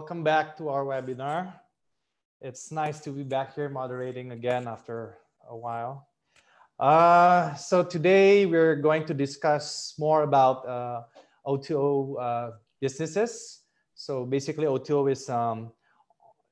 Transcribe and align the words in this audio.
welcome 0.00 0.24
back 0.24 0.56
to 0.56 0.70
our 0.70 0.82
webinar. 0.82 1.52
It's 2.40 2.72
nice 2.72 3.00
to 3.00 3.10
be 3.10 3.22
back 3.22 3.54
here 3.54 3.68
moderating 3.68 4.32
again 4.32 4.66
after 4.66 5.18
a 5.46 5.54
while. 5.54 6.08
Uh, 6.78 7.54
so 7.54 7.84
today 7.84 8.46
we're 8.46 8.76
going 8.76 9.04
to 9.04 9.12
discuss 9.12 9.92
more 9.98 10.22
about 10.22 10.66
uh, 10.66 11.02
O2O 11.46 12.16
uh, 12.18 12.50
businesses. 12.80 13.60
So 13.94 14.24
basically 14.24 14.64
O2O 14.64 15.12
is 15.12 15.28
um, 15.28 15.70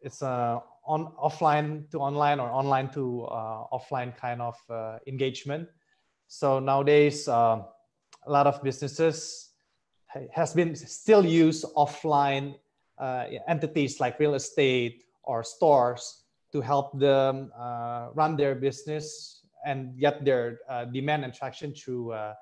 it's 0.03 0.21
a 0.21 0.61
on 0.85 1.07
offline 1.17 1.91
to 1.93 2.01
online 2.01 2.41
or 2.41 2.51
online 2.51 2.91
to 2.91 3.25
uh, 3.33 3.65
offline 3.73 4.15
kind 4.15 4.43
of 4.43 4.57
uh, 4.69 4.99
engagement. 5.07 5.71
So 6.27 6.59
nowadays 6.59 7.27
uh, 7.29 7.63
a 8.27 8.31
lot 8.31 8.47
of 8.47 8.63
businesses 8.63 9.53
has 10.35 10.53
been 10.53 10.77
still 10.77 11.25
use 11.25 11.65
offline 11.75 12.57
uh, 13.01 13.25
entities 13.47 14.01
like 14.01 14.19
real 14.19 14.35
estate 14.35 15.05
or 15.25 15.45
stores 15.45 16.25
to 16.53 16.61
help 16.61 16.99
them 16.99 17.53
uh, 17.59 18.09
run 18.15 18.37
their 18.37 18.55
business 18.55 19.43
and 19.67 19.99
get 19.99 20.25
their 20.25 20.61
uh, 20.69 20.85
demand 20.87 21.25
and 21.25 21.35
traction 21.35 21.75
through 21.75 22.13
uh, 22.13 22.35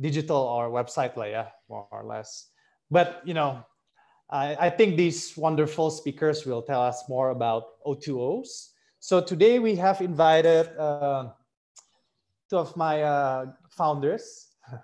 digital 0.00 0.38
or 0.38 0.70
website 0.70 1.16
layer 1.16 1.48
more 1.68 1.88
or 1.90 2.04
less. 2.04 2.48
But 2.90 3.22
you 3.24 3.34
know 3.34 3.64
I, 4.30 4.56
I, 4.66 4.70
think 4.70 4.96
these 4.96 5.36
wonderful 5.36 5.90
speakers 5.90 6.46
will 6.46 6.62
tell 6.62 6.80
us 6.80 7.04
more 7.08 7.30
about 7.30 7.64
o2os 7.86 8.72
so 9.00 9.20
today 9.20 9.58
we 9.58 9.74
have 9.76 10.00
invited 10.00 10.68
uh, 10.78 11.30
two 12.48 12.56
of 12.56 12.76
my 12.76 13.02
uh, 13.02 13.46
founders. 13.70 14.48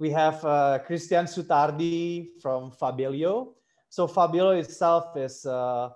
We 0.00 0.10
have 0.10 0.42
Christian 0.84 1.26
Sutardi 1.26 2.40
from 2.42 2.72
Fabelio. 2.72 3.54
So 3.92 4.06
Fabelio 4.06 4.52
itself 4.52 5.18
is, 5.18 5.44
uh, 5.44 5.90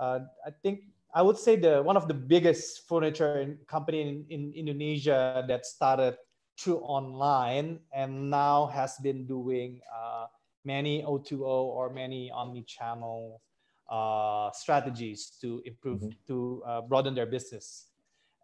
uh, 0.00 0.18
I 0.46 0.50
think, 0.62 0.84
I 1.12 1.20
would 1.20 1.36
say 1.36 1.56
the 1.56 1.82
one 1.82 1.94
of 1.94 2.08
the 2.08 2.14
biggest 2.14 2.88
furniture 2.88 3.58
company 3.66 4.00
in, 4.00 4.24
in 4.30 4.52
Indonesia 4.56 5.44
that 5.46 5.66
started 5.66 6.16
through 6.58 6.80
online 6.80 7.80
and 7.92 8.30
now 8.30 8.72
has 8.72 8.96
been 9.02 9.26
doing 9.26 9.82
uh, 9.92 10.24
many 10.64 11.02
O2O 11.02 11.44
or 11.44 11.92
many 11.92 12.30
omni-channel 12.30 13.42
uh, 13.90 14.50
strategies 14.52 15.36
to 15.42 15.60
improve, 15.66 16.00
mm-hmm. 16.00 16.32
to 16.32 16.62
uh, 16.64 16.80
broaden 16.80 17.14
their 17.14 17.26
business. 17.26 17.92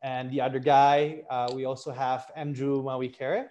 And 0.03 0.31
the 0.31 0.43
other 0.43 0.59
guy, 0.59 1.25
we 1.55 1.65
also 1.65 1.91
have 1.91 2.31
Andrew 2.37 2.83
Mawikere 2.83 3.49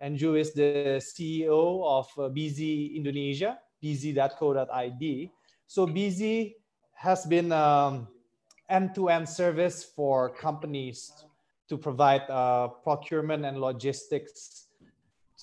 Andrew 0.00 0.34
is 0.34 0.52
the 0.52 1.00
CEO 1.00 1.82
of 1.84 2.06
uh, 2.18 2.28
Bizzy 2.28 2.94
Indonesia, 2.96 3.58
bizzy.co.id. 3.82 5.30
So 5.66 5.86
Bizzy 5.86 6.54
has 6.94 7.26
been 7.26 7.52
um, 7.52 8.08
end-to-end 8.68 9.28
service 9.28 9.84
for 9.84 10.30
companies 10.30 11.12
to 11.68 11.76
provide 11.76 12.22
uh, 12.30 12.68
procurement 12.68 13.44
and 13.44 13.60
logistics 13.60 14.68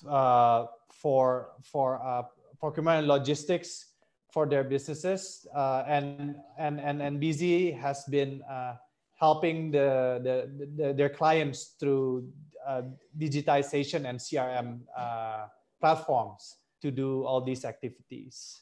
uh, 0.08 0.66
for 0.92 1.50
for 1.62 2.00
uh, 2.02 2.22
procurement 2.58 3.00
and 3.00 3.08
logistics 3.08 3.92
for 4.32 4.46
their 4.46 4.64
businesses 4.64 5.46
uh, 5.54 5.84
and 5.86 6.34
and 6.58 6.80
and 6.80 7.02
and 7.02 7.20
Bizzy 7.20 7.78
has 7.78 8.04
been 8.10 8.42
uh, 8.50 8.74
helping 9.20 9.70
the, 9.70 10.20
the, 10.24 10.66
the, 10.76 10.92
their 10.92 11.08
clients 11.08 11.76
through 11.78 12.28
uh, 12.66 12.82
digitization 13.16 14.08
and 14.08 14.18
CRM 14.18 14.80
platforms 15.80 16.56
to 16.82 16.90
do 16.90 17.24
all 17.24 17.40
these 17.40 17.64
activities. 17.64 18.60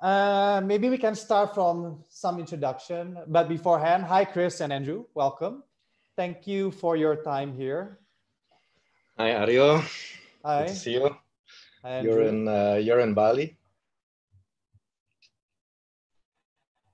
Uh, 0.00 0.60
maybe 0.64 0.90
we 0.90 0.98
can 0.98 1.14
start 1.14 1.54
from 1.54 2.02
some 2.10 2.38
introduction, 2.38 3.18
but 3.28 3.48
beforehand, 3.48 4.04
hi 4.04 4.24
Chris 4.24 4.60
and 4.60 4.72
Andrew, 4.72 5.04
welcome. 5.14 5.62
Thank 6.16 6.46
you 6.46 6.70
for 6.70 6.96
your 6.96 7.16
time 7.16 7.54
here. 7.56 7.98
Hi 9.16 9.30
Aryo. 9.30 9.80
Hi. 10.44 10.66
Good 10.66 10.68
to 10.68 10.74
see 10.74 10.92
you. 10.98 11.16
Hi, 11.82 12.00
you're 12.00 12.22
in 12.22 12.48
uh, 12.48 12.80
you're 12.82 13.00
in 13.00 13.14
Bali. 13.14 13.56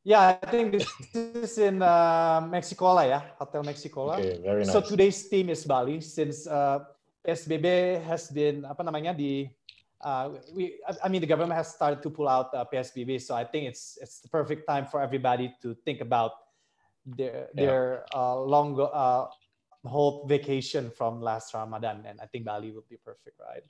Yeah, 0.02 0.40
I 0.40 0.46
think 0.48 0.72
this 0.72 0.88
is 1.14 1.58
in 1.58 1.82
uh, 1.82 2.40
Mexicola, 2.48 3.06
yeah, 3.06 3.22
Hotel 3.38 3.62
Mexicola. 3.62 4.16
Okay, 4.16 4.40
very 4.42 4.64
nice. 4.64 4.72
So 4.72 4.80
today's 4.80 5.28
theme 5.28 5.50
is 5.50 5.64
Bali, 5.64 6.00
since 6.00 6.46
uh, 6.46 6.80
PSBB 7.20 8.00
has 8.08 8.32
been 8.32 8.64
apa 8.64 8.80
namanya 8.80 9.12
di 9.12 9.44
uh, 10.02 10.30
we 10.54 10.80
I 11.02 11.08
mean 11.08 11.20
the 11.20 11.26
government 11.26 11.54
has 11.54 11.68
started 11.68 12.02
to 12.02 12.10
pull 12.10 12.28
out 12.28 12.54
uh, 12.54 12.64
PSBB, 12.72 13.20
so 13.20 13.34
I 13.34 13.44
think 13.44 13.68
it's 13.68 13.98
it's 14.00 14.20
the 14.20 14.28
perfect 14.28 14.66
time 14.66 14.86
for 14.86 15.00
everybody 15.00 15.54
to 15.62 15.74
think 15.84 16.00
about 16.00 16.32
their 17.04 17.48
yeah. 17.54 17.64
their 17.64 18.06
uh, 18.14 18.40
long 18.40 18.80
uh, 18.80 19.26
whole 19.84 20.26
vacation 20.26 20.90
from 20.90 21.20
last 21.20 21.52
Ramadan, 21.54 22.04
and 22.06 22.20
I 22.20 22.26
think 22.26 22.44
Bali 22.44 22.70
would 22.70 22.88
be 22.88 22.96
perfect, 22.96 23.38
right? 23.40 23.62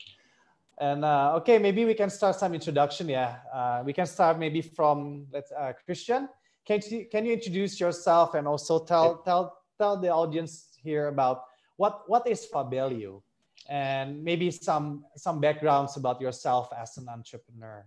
And 0.79 1.05
uh, 1.05 1.35
okay, 1.37 1.59
maybe 1.59 1.85
we 1.85 1.95
can 1.95 2.11
start 2.11 2.37
some 2.37 2.55
introduction. 2.55 3.09
Yeah, 3.09 3.37
uh, 3.53 3.83
we 3.85 3.93
can 3.93 4.07
start 4.07 4.39
maybe 4.39 4.63
from 4.63 5.27
let's 5.33 5.53
uh, 5.53 5.73
Christian. 5.85 6.29
Can 6.65 6.81
you 6.89 7.07
can 7.11 7.27
you 7.27 7.33
introduce 7.33 7.81
yourself 7.81 8.35
and 8.35 8.47
also 8.47 8.85
tell 8.85 9.19
tell 9.23 9.59
tell 9.79 9.97
the 9.97 10.11
audience 10.11 10.79
here 10.83 11.09
about 11.09 11.45
what 11.77 12.09
what 12.09 12.27
is 12.29 12.47
Fabelio 12.47 13.23
and 13.71 14.23
maybe 14.25 14.51
some 14.51 15.05
some 15.17 15.41
backgrounds 15.41 15.97
about 15.97 16.21
yourself 16.21 16.69
as 16.77 16.99
an 16.99 17.09
entrepreneur. 17.09 17.87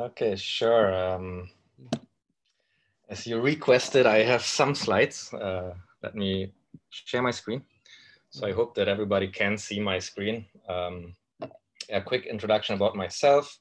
Okay, 0.00 0.34
sure. 0.36 0.92
Um, 0.94 1.50
as 3.08 3.26
you 3.26 3.40
requested, 3.40 4.06
I 4.06 4.22
have 4.24 4.42
some 4.42 4.74
slides. 4.74 5.32
Uh, 5.32 5.74
let 6.02 6.14
me 6.14 6.52
share 6.90 7.22
my 7.22 7.30
screen. 7.30 7.62
So 8.30 8.46
I 8.46 8.52
hope 8.52 8.74
that 8.74 8.88
everybody 8.88 9.28
can 9.28 9.56
see 9.56 9.80
my 9.80 9.98
screen. 9.98 10.46
Um, 10.68 11.14
a 11.90 12.00
quick 12.00 12.26
introduction 12.26 12.74
about 12.74 12.96
myself. 12.96 13.58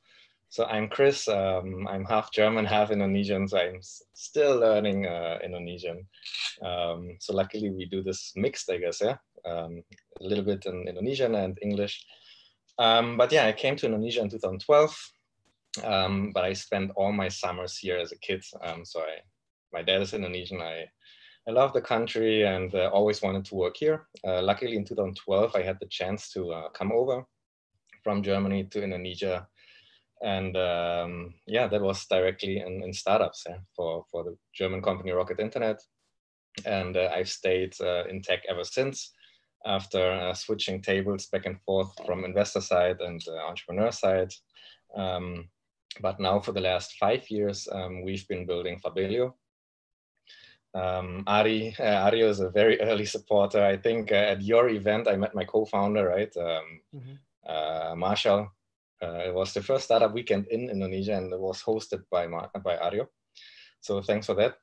So 0.50 0.66
I'm 0.66 0.88
Chris. 0.88 1.28
Um, 1.28 1.88
I'm 1.90 2.06
half 2.06 2.32
German, 2.32 2.66
half 2.66 2.92
Indonesian. 2.92 3.48
So 3.48 3.58
I'm 3.58 3.80
still 4.14 4.60
learning 4.60 5.06
uh, 5.06 5.40
Indonesian. 5.44 6.06
Um, 6.62 7.18
so 7.20 7.34
luckily 7.34 7.70
we 7.70 7.86
do 7.86 8.04
this 8.04 8.34
mixed, 8.36 8.70
I 8.70 8.78
guess, 8.78 9.02
yeah, 9.02 9.18
um, 9.48 9.84
a 10.20 10.24
little 10.24 10.44
bit 10.44 10.66
in 10.66 10.88
Indonesian 10.88 11.36
and 11.36 11.58
English. 11.62 12.06
Um, 12.80 13.18
but 13.18 13.32
yeah, 13.32 13.46
I 13.46 13.54
came 13.54 13.76
to 13.78 13.86
Indonesia 13.86 14.22
in 14.22 14.30
2012. 14.30 15.12
Um, 15.84 16.32
but 16.34 16.44
I 16.44 16.54
spent 16.54 16.92
all 16.96 17.12
my 17.12 17.28
summers 17.28 17.78
here 17.78 17.98
as 17.98 18.12
a 18.12 18.18
kid. 18.18 18.44
Um, 18.64 18.84
so 18.84 19.02
I, 19.02 19.22
my 19.72 19.84
dad 19.84 20.02
is 20.02 20.14
Indonesian. 20.14 20.62
I 20.62 20.88
I 21.48 21.52
love 21.52 21.72
the 21.72 21.82
country 21.82 22.44
and 22.44 22.76
uh, 22.76 22.90
always 22.92 23.22
wanted 23.22 23.46
to 23.46 23.56
work 23.56 23.78
here. 23.78 24.08
Uh, 24.26 24.42
luckily, 24.42 24.76
in 24.76 24.84
2012, 24.84 25.56
I 25.56 25.62
had 25.62 25.78
the 25.80 25.88
chance 25.88 26.30
to 26.34 26.52
uh, 26.52 26.70
come 26.70 26.92
over 26.92 27.24
from 28.04 28.22
Germany 28.22 28.66
to 28.66 28.84
Indonesia. 28.84 29.48
And 30.22 30.58
um, 30.58 31.36
yeah, 31.46 31.68
that 31.68 31.82
was 31.82 32.06
directly 32.06 32.58
in, 32.60 32.84
in 32.84 32.92
startups 32.92 33.46
yeah, 33.48 33.60
for, 33.74 34.04
for 34.12 34.26
the 34.26 34.36
German 34.54 34.82
company 34.82 35.12
Rocket 35.12 35.40
Internet. 35.40 35.80
And 36.66 36.98
uh, 36.98 37.12
I've 37.16 37.30
stayed 37.30 37.76
uh, 37.80 38.04
in 38.10 38.22
tech 38.22 38.42
ever 38.50 38.66
since 38.66 39.14
after 39.66 40.12
uh, 40.12 40.34
switching 40.34 40.82
tables 40.82 41.28
back 41.28 41.46
and 41.46 41.60
forth 41.62 41.94
from 42.06 42.26
investor 42.26 42.62
side 42.62 43.02
and 43.02 43.22
uh, 43.28 43.48
entrepreneur 43.48 43.92
side. 43.92 44.34
Um, 44.96 45.50
but 46.02 46.20
now 46.20 46.40
for 46.40 46.52
the 46.52 46.62
last 46.62 46.98
five 47.00 47.30
years, 47.30 47.68
um, 47.72 48.04
we've 48.04 48.28
been 48.28 48.46
building 48.46 48.80
Fabelio, 48.80 49.36
um, 50.74 51.24
Ari, 51.26 51.76
uh, 51.80 52.06
Ari 52.06 52.22
is 52.22 52.40
a 52.40 52.50
very 52.50 52.80
early 52.88 53.06
supporter. 53.06 53.64
I 53.64 53.78
think 53.78 54.12
uh, 54.12 54.16
at 54.16 54.42
your 54.42 54.70
event, 54.70 55.08
I 55.08 55.16
met 55.16 55.34
my 55.34 55.44
co-founder, 55.44 56.08
right? 56.08 56.38
Um, 56.38 56.82
mm-hmm 56.96 57.14
uh, 57.48 57.96
Marshall. 57.96 58.52
Uh, 59.02 59.30
it 59.30 59.34
was 59.34 59.54
the 59.54 59.62
first 59.62 59.86
startup 59.86 60.14
weekend 60.14 60.48
in 60.48 60.70
Indonesia 60.70 61.16
and 61.16 61.32
it 61.32 61.40
was 61.40 61.62
hosted 61.62 62.04
by, 62.12 62.28
Mar- 62.28 62.52
by 62.64 62.76
Aryo. 62.78 63.08
So 63.80 64.02
thanks 64.02 64.26
for 64.26 64.34
that. 64.36 64.58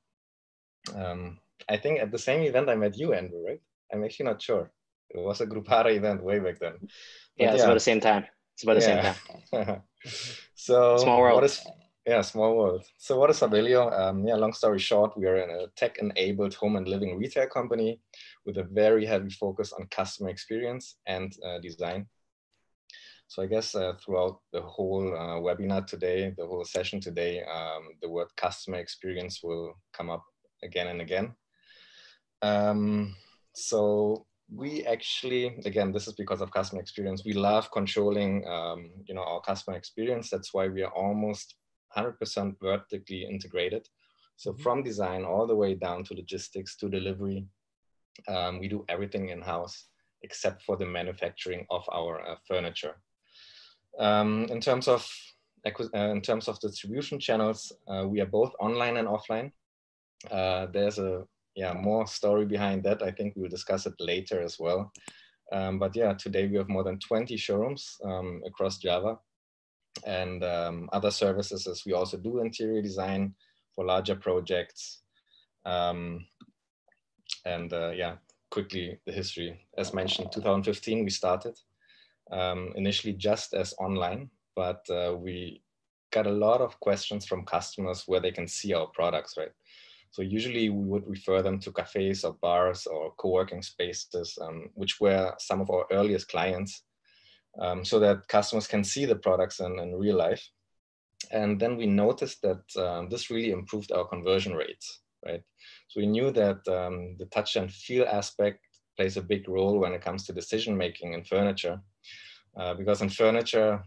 Um, 0.94 1.38
I 1.68 1.76
think 1.76 2.00
at 2.00 2.10
the 2.10 2.18
same 2.18 2.42
event 2.42 2.68
I 2.68 2.74
met 2.74 2.98
you, 2.98 3.14
Andrew, 3.14 3.46
right? 3.46 3.60
I'm 3.92 4.04
actually 4.04 4.26
not 4.26 4.42
sure. 4.42 4.72
It 5.14 5.20
was 5.20 5.40
a 5.40 5.46
Grupara 5.46 5.94
event 5.96 6.22
way 6.22 6.38
back 6.38 6.58
then. 6.58 6.74
But 6.80 6.90
yeah, 7.36 7.50
it's 7.52 7.58
yeah. 7.58 7.64
about 7.64 7.74
the 7.74 7.80
same 7.80 8.00
time. 8.00 8.26
It's 8.54 8.62
about 8.62 8.80
the 8.80 8.86
yeah. 8.86 9.14
same 9.52 9.64
time. 9.64 9.82
so 10.54 10.96
small 10.98 11.20
world. 11.20 11.36
What 11.36 11.44
is, 11.44 11.66
yeah, 12.06 12.20
small 12.20 12.56
world. 12.56 12.84
So 12.98 13.18
what 13.18 13.30
is 13.30 13.38
Fabelio? 13.38 13.90
Um, 13.90 14.26
yeah, 14.26 14.34
long 14.34 14.52
story 14.52 14.78
short, 14.78 15.16
we 15.16 15.26
are 15.26 15.36
in 15.36 15.50
a 15.50 15.66
tech-enabled 15.76 16.54
home 16.54 16.76
and 16.76 16.86
living 16.86 17.18
retail 17.18 17.48
company 17.48 18.00
with 18.44 18.58
a 18.58 18.64
very 18.64 19.06
heavy 19.06 19.30
focus 19.30 19.72
on 19.72 19.86
customer 19.86 20.28
experience 20.28 20.96
and 21.06 21.34
uh, 21.44 21.58
design. 21.58 22.06
So 23.28 23.42
I 23.42 23.46
guess 23.46 23.74
uh, 23.74 23.94
throughout 24.04 24.40
the 24.52 24.60
whole 24.60 25.14
uh, 25.16 25.40
webinar 25.40 25.86
today, 25.86 26.32
the 26.36 26.46
whole 26.46 26.64
session 26.64 27.00
today, 27.00 27.42
um, 27.42 27.88
the 28.02 28.08
word 28.08 28.28
customer 28.36 28.76
experience 28.76 29.40
will 29.42 29.74
come 29.92 30.10
up 30.10 30.24
again 30.62 30.88
and 30.88 31.00
again. 31.00 31.34
Um, 32.42 33.16
so 33.54 34.26
we 34.54 34.84
actually, 34.84 35.56
again, 35.64 35.92
this 35.92 36.06
is 36.06 36.14
because 36.14 36.40
of 36.40 36.52
customer 36.52 36.80
experience. 36.80 37.24
We 37.24 37.32
love 37.32 37.70
controlling, 37.70 38.46
um, 38.46 38.90
you 39.06 39.14
know, 39.14 39.22
our 39.22 39.40
customer 39.40 39.76
experience. 39.76 40.30
That's 40.30 40.54
why 40.54 40.68
we 40.68 40.82
are 40.82 40.92
almost 40.92 41.56
100% 41.96 42.56
vertically 42.60 43.24
integrated. 43.24 43.88
So 44.36 44.52
mm-hmm. 44.52 44.62
from 44.62 44.82
design 44.82 45.24
all 45.24 45.46
the 45.46 45.56
way 45.56 45.74
down 45.74 46.04
to 46.04 46.14
logistics 46.14 46.76
to 46.76 46.88
delivery, 46.88 47.46
um, 48.28 48.60
we 48.60 48.68
do 48.68 48.84
everything 48.88 49.30
in-house 49.30 49.86
except 50.22 50.62
for 50.62 50.76
the 50.76 50.86
manufacturing 50.86 51.66
of 51.70 51.84
our 51.92 52.20
uh, 52.20 52.36
furniture. 52.46 52.96
Um, 53.98 54.46
in 54.50 54.60
terms 54.60 54.88
of 54.88 55.06
uh, 55.66 55.98
in 56.10 56.20
terms 56.20 56.48
of 56.48 56.60
distribution 56.60 57.18
channels, 57.18 57.72
uh, 57.88 58.06
we 58.06 58.20
are 58.20 58.26
both 58.26 58.52
online 58.60 58.98
and 58.98 59.08
offline. 59.08 59.50
Uh, 60.30 60.66
there's 60.66 60.98
a 60.98 61.24
yeah 61.54 61.72
more 61.72 62.06
story 62.06 62.44
behind 62.46 62.82
that. 62.84 63.02
I 63.02 63.10
think 63.10 63.34
we'll 63.36 63.48
discuss 63.48 63.86
it 63.86 63.94
later 63.98 64.40
as 64.40 64.58
well. 64.58 64.92
Um, 65.52 65.78
but 65.78 65.94
yeah, 65.94 66.14
today 66.14 66.46
we 66.46 66.56
have 66.56 66.68
more 66.68 66.84
than 66.84 66.98
20 66.98 67.36
showrooms 67.36 67.96
um, 68.04 68.42
across 68.46 68.78
Java 68.78 69.18
and 70.06 70.42
um, 70.42 70.88
other 70.92 71.10
services 71.10 71.66
as 71.66 71.84
we 71.86 71.92
also 71.92 72.16
do 72.16 72.40
interior 72.40 72.82
design 72.82 73.34
for 73.74 73.84
larger 73.84 74.16
projects. 74.16 75.02
Um, 75.64 76.26
and 77.44 77.72
uh, 77.72 77.90
yeah, 77.90 78.16
quickly 78.50 78.98
the 79.06 79.12
history. 79.12 79.66
As 79.76 79.94
mentioned, 79.94 80.32
2015 80.32 81.04
we 81.04 81.10
started 81.10 81.58
um, 82.32 82.72
initially 82.76 83.12
just 83.12 83.54
as 83.54 83.74
online, 83.78 84.30
but 84.56 84.84
uh, 84.90 85.14
we 85.16 85.62
got 86.12 86.26
a 86.26 86.30
lot 86.30 86.60
of 86.60 86.78
questions 86.80 87.26
from 87.26 87.44
customers 87.44 88.04
where 88.06 88.20
they 88.20 88.30
can 88.30 88.48
see 88.48 88.72
our 88.72 88.86
products, 88.86 89.36
right? 89.36 89.52
So 90.14 90.22
usually 90.22 90.70
we 90.70 90.84
would 90.84 91.08
refer 91.08 91.42
them 91.42 91.58
to 91.58 91.72
cafes 91.72 92.22
or 92.22 92.34
bars 92.34 92.86
or 92.86 93.14
co-working 93.16 93.62
spaces, 93.62 94.38
um, 94.40 94.70
which 94.74 95.00
were 95.00 95.34
some 95.40 95.60
of 95.60 95.70
our 95.70 95.86
earliest 95.90 96.28
clients, 96.28 96.84
um, 97.60 97.84
so 97.84 97.98
that 97.98 98.28
customers 98.28 98.68
can 98.68 98.84
see 98.84 99.06
the 99.06 99.16
products 99.16 99.58
in, 99.58 99.76
in 99.80 99.96
real 99.96 100.16
life. 100.16 100.48
And 101.32 101.58
then 101.58 101.76
we 101.76 101.86
noticed 101.86 102.42
that 102.42 102.62
um, 102.76 103.08
this 103.08 103.28
really 103.28 103.50
improved 103.50 103.90
our 103.90 104.06
conversion 104.06 104.54
rates, 104.54 105.00
right? 105.26 105.42
So 105.88 106.00
we 106.00 106.06
knew 106.06 106.30
that 106.30 106.60
um, 106.68 107.16
the 107.18 107.26
touch 107.32 107.56
and 107.56 107.68
feel 107.68 108.06
aspect 108.06 108.60
plays 108.96 109.16
a 109.16 109.22
big 109.22 109.48
role 109.48 109.80
when 109.80 109.94
it 109.94 110.04
comes 110.04 110.24
to 110.24 110.32
decision 110.32 110.76
making 110.76 111.14
in 111.14 111.24
furniture, 111.24 111.80
uh, 112.56 112.74
because 112.74 113.02
in 113.02 113.08
furniture, 113.08 113.82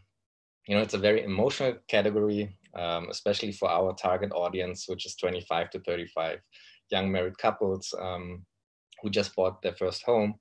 you 0.67 0.75
know, 0.75 0.81
it's 0.81 0.93
a 0.93 0.97
very 0.97 1.23
emotional 1.23 1.75
category 1.87 2.57
um, 2.77 3.07
especially 3.09 3.51
for 3.51 3.69
our 3.69 3.93
target 3.93 4.31
audience, 4.33 4.85
which 4.87 5.05
is 5.05 5.15
25 5.15 5.69
to 5.71 5.79
35 5.79 6.39
young 6.89 7.11
married 7.11 7.37
couples 7.37 7.93
um, 7.99 8.45
who 9.01 9.09
just 9.09 9.35
bought 9.35 9.61
their 9.61 9.75
first 9.75 10.03
home 10.03 10.35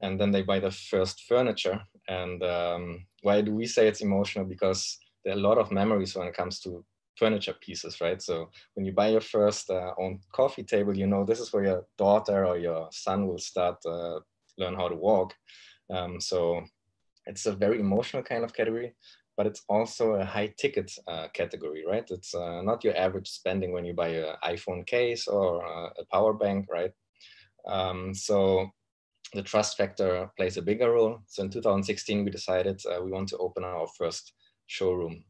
and 0.00 0.20
then 0.20 0.30
they 0.30 0.42
buy 0.42 0.60
the 0.60 0.70
first 0.70 1.24
furniture. 1.24 1.80
And 2.08 2.42
um, 2.42 3.06
why 3.22 3.40
do 3.40 3.52
we 3.52 3.66
say 3.66 3.88
it's 3.88 4.00
emotional? 4.00 4.44
Because 4.44 4.98
there 5.24 5.34
are 5.34 5.38
a 5.38 5.40
lot 5.40 5.58
of 5.58 5.72
memories 5.72 6.14
when 6.14 6.28
it 6.28 6.36
comes 6.36 6.60
to 6.60 6.84
furniture 7.16 7.54
pieces, 7.60 8.00
right? 8.00 8.22
So 8.22 8.48
when 8.74 8.86
you 8.86 8.92
buy 8.92 9.08
your 9.08 9.20
first 9.20 9.70
uh, 9.70 9.92
own 9.98 10.20
coffee 10.32 10.62
table, 10.62 10.96
you 10.96 11.06
know 11.06 11.24
this 11.24 11.40
is 11.40 11.52
where 11.52 11.64
your 11.64 11.86
daughter 11.96 12.46
or 12.46 12.58
your 12.58 12.88
son 12.92 13.26
will 13.26 13.38
start 13.38 13.76
uh, 13.84 14.20
learn 14.56 14.74
how 14.74 14.88
to 14.88 14.94
walk. 14.94 15.34
Um, 15.90 16.20
so 16.20 16.62
it's 17.26 17.46
a 17.46 17.52
very 17.52 17.80
emotional 17.80 18.22
kind 18.22 18.44
of 18.44 18.54
category 18.54 18.94
but 19.38 19.46
it's 19.46 19.62
also 19.68 20.14
a 20.14 20.24
high 20.24 20.52
ticket 20.58 20.90
uh, 21.06 21.28
category, 21.32 21.84
right? 21.86 22.04
It's 22.10 22.34
uh, 22.34 22.60
not 22.62 22.82
your 22.82 22.96
average 22.96 23.28
spending 23.28 23.72
when 23.72 23.84
you 23.84 23.94
buy 23.94 24.08
an 24.08 24.34
iPhone 24.44 24.84
case 24.84 25.28
or 25.28 25.64
uh, 25.64 25.90
a 25.96 26.04
power 26.10 26.34
bank, 26.34 26.66
right? 26.68 26.90
Um, 27.64 28.12
so 28.12 28.68
the 29.32 29.44
trust 29.44 29.76
factor 29.76 30.28
plays 30.36 30.56
a 30.56 30.62
bigger 30.62 30.90
role. 30.90 31.20
So 31.28 31.44
in 31.44 31.50
2016, 31.50 32.24
we 32.24 32.32
decided 32.32 32.82
uh, 32.84 33.00
we 33.00 33.12
want 33.12 33.28
to 33.28 33.38
open 33.38 33.62
our 33.62 33.86
first 33.96 34.32
showroom. 34.66 35.22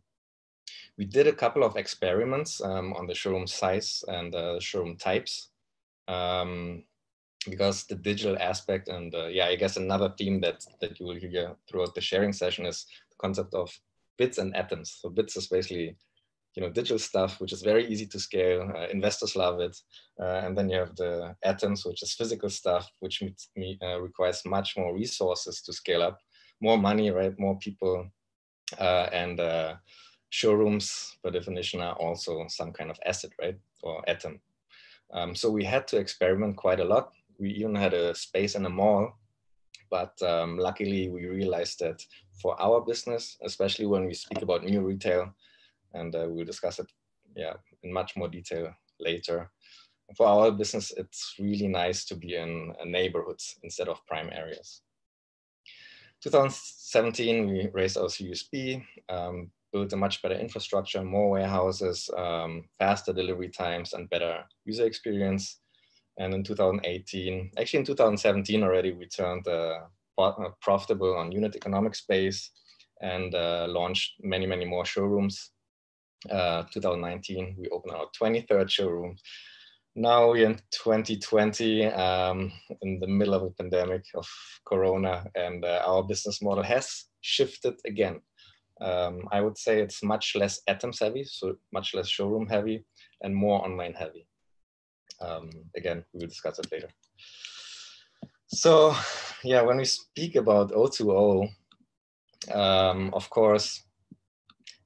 We 0.97 1.05
did 1.05 1.27
a 1.27 1.33
couple 1.33 1.63
of 1.63 1.77
experiments 1.77 2.63
um, 2.63 2.95
on 2.95 3.07
the 3.07 3.15
showroom 3.15 3.47
size 3.47 4.03
and 4.09 4.35
uh, 4.35 4.59
showroom 4.59 4.97
types. 4.97 5.51
Um, 6.09 6.85
because 7.47 7.85
the 7.85 7.95
digital 7.95 8.39
aspect 8.41 8.89
and 8.89 9.15
uh, 9.15 9.27
yeah, 9.27 9.47
I 9.47 9.57
guess 9.57 9.77
another 9.77 10.13
theme 10.19 10.41
that 10.41 10.65
that 10.81 10.99
you 10.99 11.07
will 11.07 11.17
hear 11.17 11.55
throughout 11.69 11.95
the 11.95 12.01
sharing 12.01 12.33
session 12.33 12.67
is 12.67 12.87
the 13.11 13.17
concept 13.19 13.55
of 13.55 13.71
bits 14.19 14.39
and 14.39 14.55
atoms. 14.57 14.99
So 15.01 15.09
bits 15.09 15.37
is 15.37 15.47
basically 15.47 15.97
you 16.55 16.63
know 16.63 16.71
digital 16.71 16.99
stuff 16.99 17.41
which 17.41 17.53
is 17.53 17.63
very 17.63 17.87
easy 17.87 18.07
to 18.07 18.19
scale. 18.19 18.71
Uh, 18.75 18.89
investors 18.89 19.37
love 19.37 19.61
it. 19.61 19.77
Uh, 20.21 20.41
and 20.45 20.57
then 20.57 20.69
you 20.69 20.79
have 20.79 20.95
the 20.97 21.35
atoms 21.45 21.85
which 21.85 22.03
is 22.03 22.15
physical 22.15 22.51
stuff 22.51 22.91
which 23.01 23.23
me, 23.57 23.79
uh, 23.83 24.01
requires 24.01 24.45
much 24.45 24.77
more 24.77 24.95
resources 24.95 25.63
to 25.63 25.73
scale 25.73 26.03
up. 26.03 26.19
More 26.61 26.79
money 26.79 27.11
right? 27.11 27.39
More 27.39 27.57
people. 27.59 28.09
Uh, 28.79 29.09
and 29.13 29.41
uh, 29.41 29.77
showrooms 30.31 31.17
by 31.23 31.31
definition 31.31 31.81
are 31.81 31.95
also 31.95 32.45
some 32.49 32.73
kind 32.73 32.91
of 32.91 32.99
asset 33.07 33.31
right? 33.41 33.59
Or 33.83 34.03
atom. 34.09 34.41
Um, 35.13 35.35
so 35.35 35.51
we 35.51 35.65
had 35.65 35.87
to 35.89 35.97
experiment 35.99 36.57
quite 36.57 36.81
a 36.81 36.85
lot. 36.85 37.13
We 37.39 37.51
even 37.51 37.75
had 37.75 37.95
a 37.95 38.15
space 38.15 38.57
in 38.57 38.67
a 38.67 38.71
mall 38.71 39.15
but 39.91 40.21
um, 40.23 40.59
luckily, 40.59 41.09
we 41.09 41.27
realized 41.27 41.81
that 41.81 42.05
for 42.41 42.61
our 42.61 42.81
business, 42.81 43.37
especially 43.43 43.87
when 43.87 44.07
we 44.07 44.15
speak 44.15 44.43
about 44.43 44.65
new 44.65 44.81
retail, 44.81 45.35
and 45.95 46.15
uh, 46.15 46.27
we'll 46.29 46.45
discuss 46.45 46.79
it 46.79 46.91
yeah, 47.35 47.55
in 47.83 47.93
much 47.93 48.17
more 48.17 48.29
detail 48.29 48.73
later. 49.01 49.51
For 50.17 50.27
our 50.27 50.51
business, 50.51 50.93
it's 50.97 51.35
really 51.39 51.69
nice 51.69 52.05
to 52.07 52.17
be 52.17 52.37
in 52.37 52.73
uh, 52.81 52.85
neighborhoods 52.85 53.59
instead 53.63 53.89
of 53.89 54.07
prime 54.07 54.31
areas. 54.33 54.83
2017, 56.23 57.49
we 57.49 57.69
raised 57.73 57.97
our 57.97 58.09
Series 58.09 58.49
um, 59.09 59.51
built 59.73 59.93
a 59.93 59.97
much 59.97 60.23
better 60.23 60.35
infrastructure, 60.35 61.05
more 61.05 61.31
warehouses, 61.31 62.11
um, 62.17 62.65
faster 62.79 63.13
delivery 63.13 63.49
times, 63.49 63.93
and 63.93 64.11
better 64.11 64.43
user 64.65 64.87
experience. 64.87 65.61
And 66.19 66.35
in 66.35 66.43
2018, 66.43 67.53
actually 67.59 67.79
in 67.79 67.87
2017 67.87 68.63
already, 68.63 68.93
we 68.93 69.07
turned 69.07 69.47
uh, 69.47 69.81
uh, 70.19 70.33
profitable 70.61 71.17
on 71.17 71.33
unit 71.33 71.55
economics 71.55 72.03
base 72.09 72.51
and 73.01 73.35
uh, 73.35 73.67
launched 73.69 74.15
many, 74.21 74.47
many 74.47 74.65
more 74.65 74.85
showrooms. 74.85 75.53
Uh, 76.29 76.65
2019, 76.73 77.57
we 77.59 77.69
opened 77.69 77.95
our 77.95 78.07
23rd 78.21 78.69
showroom. 78.69 79.17
Now 79.95 80.31
we're 80.31 80.47
in 80.47 80.61
2020, 80.71 81.87
um, 81.87 82.53
in 82.83 83.01
the 83.01 83.07
middle 83.07 83.35
of 83.35 83.43
a 83.43 83.51
pandemic 83.51 84.05
of 84.15 84.29
Corona, 84.65 85.25
and 85.35 85.65
uh, 85.65 85.83
our 85.87 86.03
business 86.03 86.43
model 86.43 86.65
has 86.65 87.07
shifted 87.21 87.75
again. 87.85 88.21
Um, 88.81 89.23
I 89.33 89.41
would 89.41 89.59
say 89.59 89.81
it's 89.81 90.05
much 90.05 90.37
less 90.37 90.61
atoms 90.69 91.01
heavy, 91.01 91.25
so 91.25 91.57
much 91.73 91.95
less 91.95 92.09
showroom 92.09 92.47
heavy, 92.47 92.85
and 93.23 93.35
more 93.35 93.65
online 93.65 93.95
heavy. 93.95 94.28
Um, 95.21 95.51
again, 95.77 96.05
we 96.13 96.21
will 96.21 96.29
discuss 96.29 96.59
it 96.59 96.71
later. 96.71 96.89
So, 98.49 98.95
yeah, 99.45 99.63
when 99.63 99.77
we 99.77 99.85
speak 99.85 100.37
about 100.37 100.73
O2O, 100.73 101.49
um, 102.55 103.11
of 103.13 103.29
course, 103.31 103.83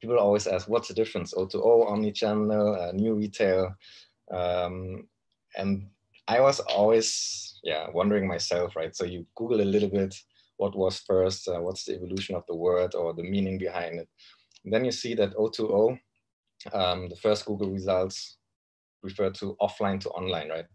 people 0.00 0.18
always 0.18 0.46
ask, 0.46 0.68
what's 0.68 0.88
the 0.88 0.94
difference? 0.94 1.32
O2O, 1.34 1.88
omnichannel, 1.90 2.88
uh, 2.88 2.92
new 2.92 3.14
retail. 3.14 3.74
Um, 4.32 5.06
and 5.56 5.88
I 6.26 6.40
was 6.40 6.60
always, 6.60 7.60
yeah, 7.62 7.86
wondering 7.92 8.26
myself, 8.26 8.74
right? 8.74 8.94
So 8.96 9.04
you 9.04 9.26
Google 9.36 9.60
a 9.60 9.72
little 9.72 9.90
bit, 9.90 10.14
what 10.56 10.76
was 10.76 10.98
first, 11.00 11.46
uh, 11.48 11.60
what's 11.60 11.84
the 11.84 11.94
evolution 11.94 12.34
of 12.34 12.44
the 12.48 12.56
word 12.56 12.94
or 12.94 13.12
the 13.12 13.22
meaning 13.22 13.58
behind 13.58 14.00
it. 14.00 14.08
And 14.64 14.72
then 14.72 14.84
you 14.84 14.92
see 14.92 15.14
that 15.14 15.34
O2O, 15.34 15.98
um, 16.72 17.08
the 17.08 17.16
first 17.16 17.46
Google 17.46 17.70
results 17.70 18.38
refer 19.02 19.30
to 19.30 19.56
offline 19.60 20.00
to 20.00 20.10
online, 20.10 20.48
right? 20.48 20.66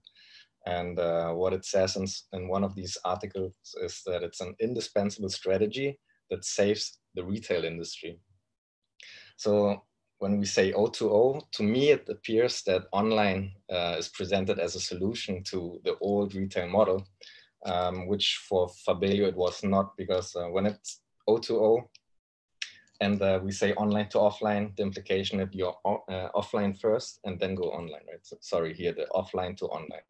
And 0.66 1.00
uh, 1.00 1.32
what 1.32 1.54
it 1.54 1.66
says 1.66 1.96
in, 1.96 2.06
in 2.34 2.50
one 2.50 2.64
of 2.64 2.76
these 2.76 2.98
articles 3.06 3.54
is 3.82 4.02
that 4.06 4.24
it's 4.24 4.42
an 4.42 4.54
indispensable 4.60 5.30
strategy 5.30 6.00
that 6.30 6.44
saves 6.44 7.00
the 7.16 7.24
retail 7.24 7.64
industry. 7.64 8.20
So 9.38 9.84
when 10.20 10.40
we 10.40 10.46
say 10.46 10.74
O2O, 10.74 11.52
to 11.52 11.64
me 11.64 11.92
it 11.92 12.10
appears 12.10 12.64
that 12.64 12.88
online 12.92 13.54
uh, 13.72 13.96
is 13.98 14.10
presented 14.10 14.60
as 14.60 14.76
a 14.76 14.80
solution 14.80 15.44
to 15.46 15.80
the 15.86 15.96
old 16.02 16.36
retail 16.36 16.68
model, 16.68 17.08
um, 17.66 18.08
which 18.08 18.42
for 18.50 18.68
Fabelio 18.86 19.28
it 19.28 19.36
was 19.36 19.64
not 19.64 19.96
because 19.96 20.36
uh, 20.36 20.48
when 20.48 20.66
it's 20.66 21.02
O2O, 21.30 21.84
and 23.00 23.22
uh, 23.22 23.40
we 23.44 23.52
say 23.52 23.74
online 23.74 24.10
to 24.10 24.18
offline, 24.18 24.76
the 24.76 24.84
implication 24.84 25.38
that 25.40 25.54
you're 25.54 25.76
uh, 25.86 26.30
offline 26.36 26.80
first 26.80 27.20
and 27.24 27.40
then 27.40 27.56
go 27.56 27.66
online, 27.66 28.02
right? 28.08 28.24
So, 28.24 28.38
sorry, 28.42 28.74
here 28.74 28.94
the 28.94 29.08
offline 29.14 29.56
to 29.58 29.66
online. 29.66 30.02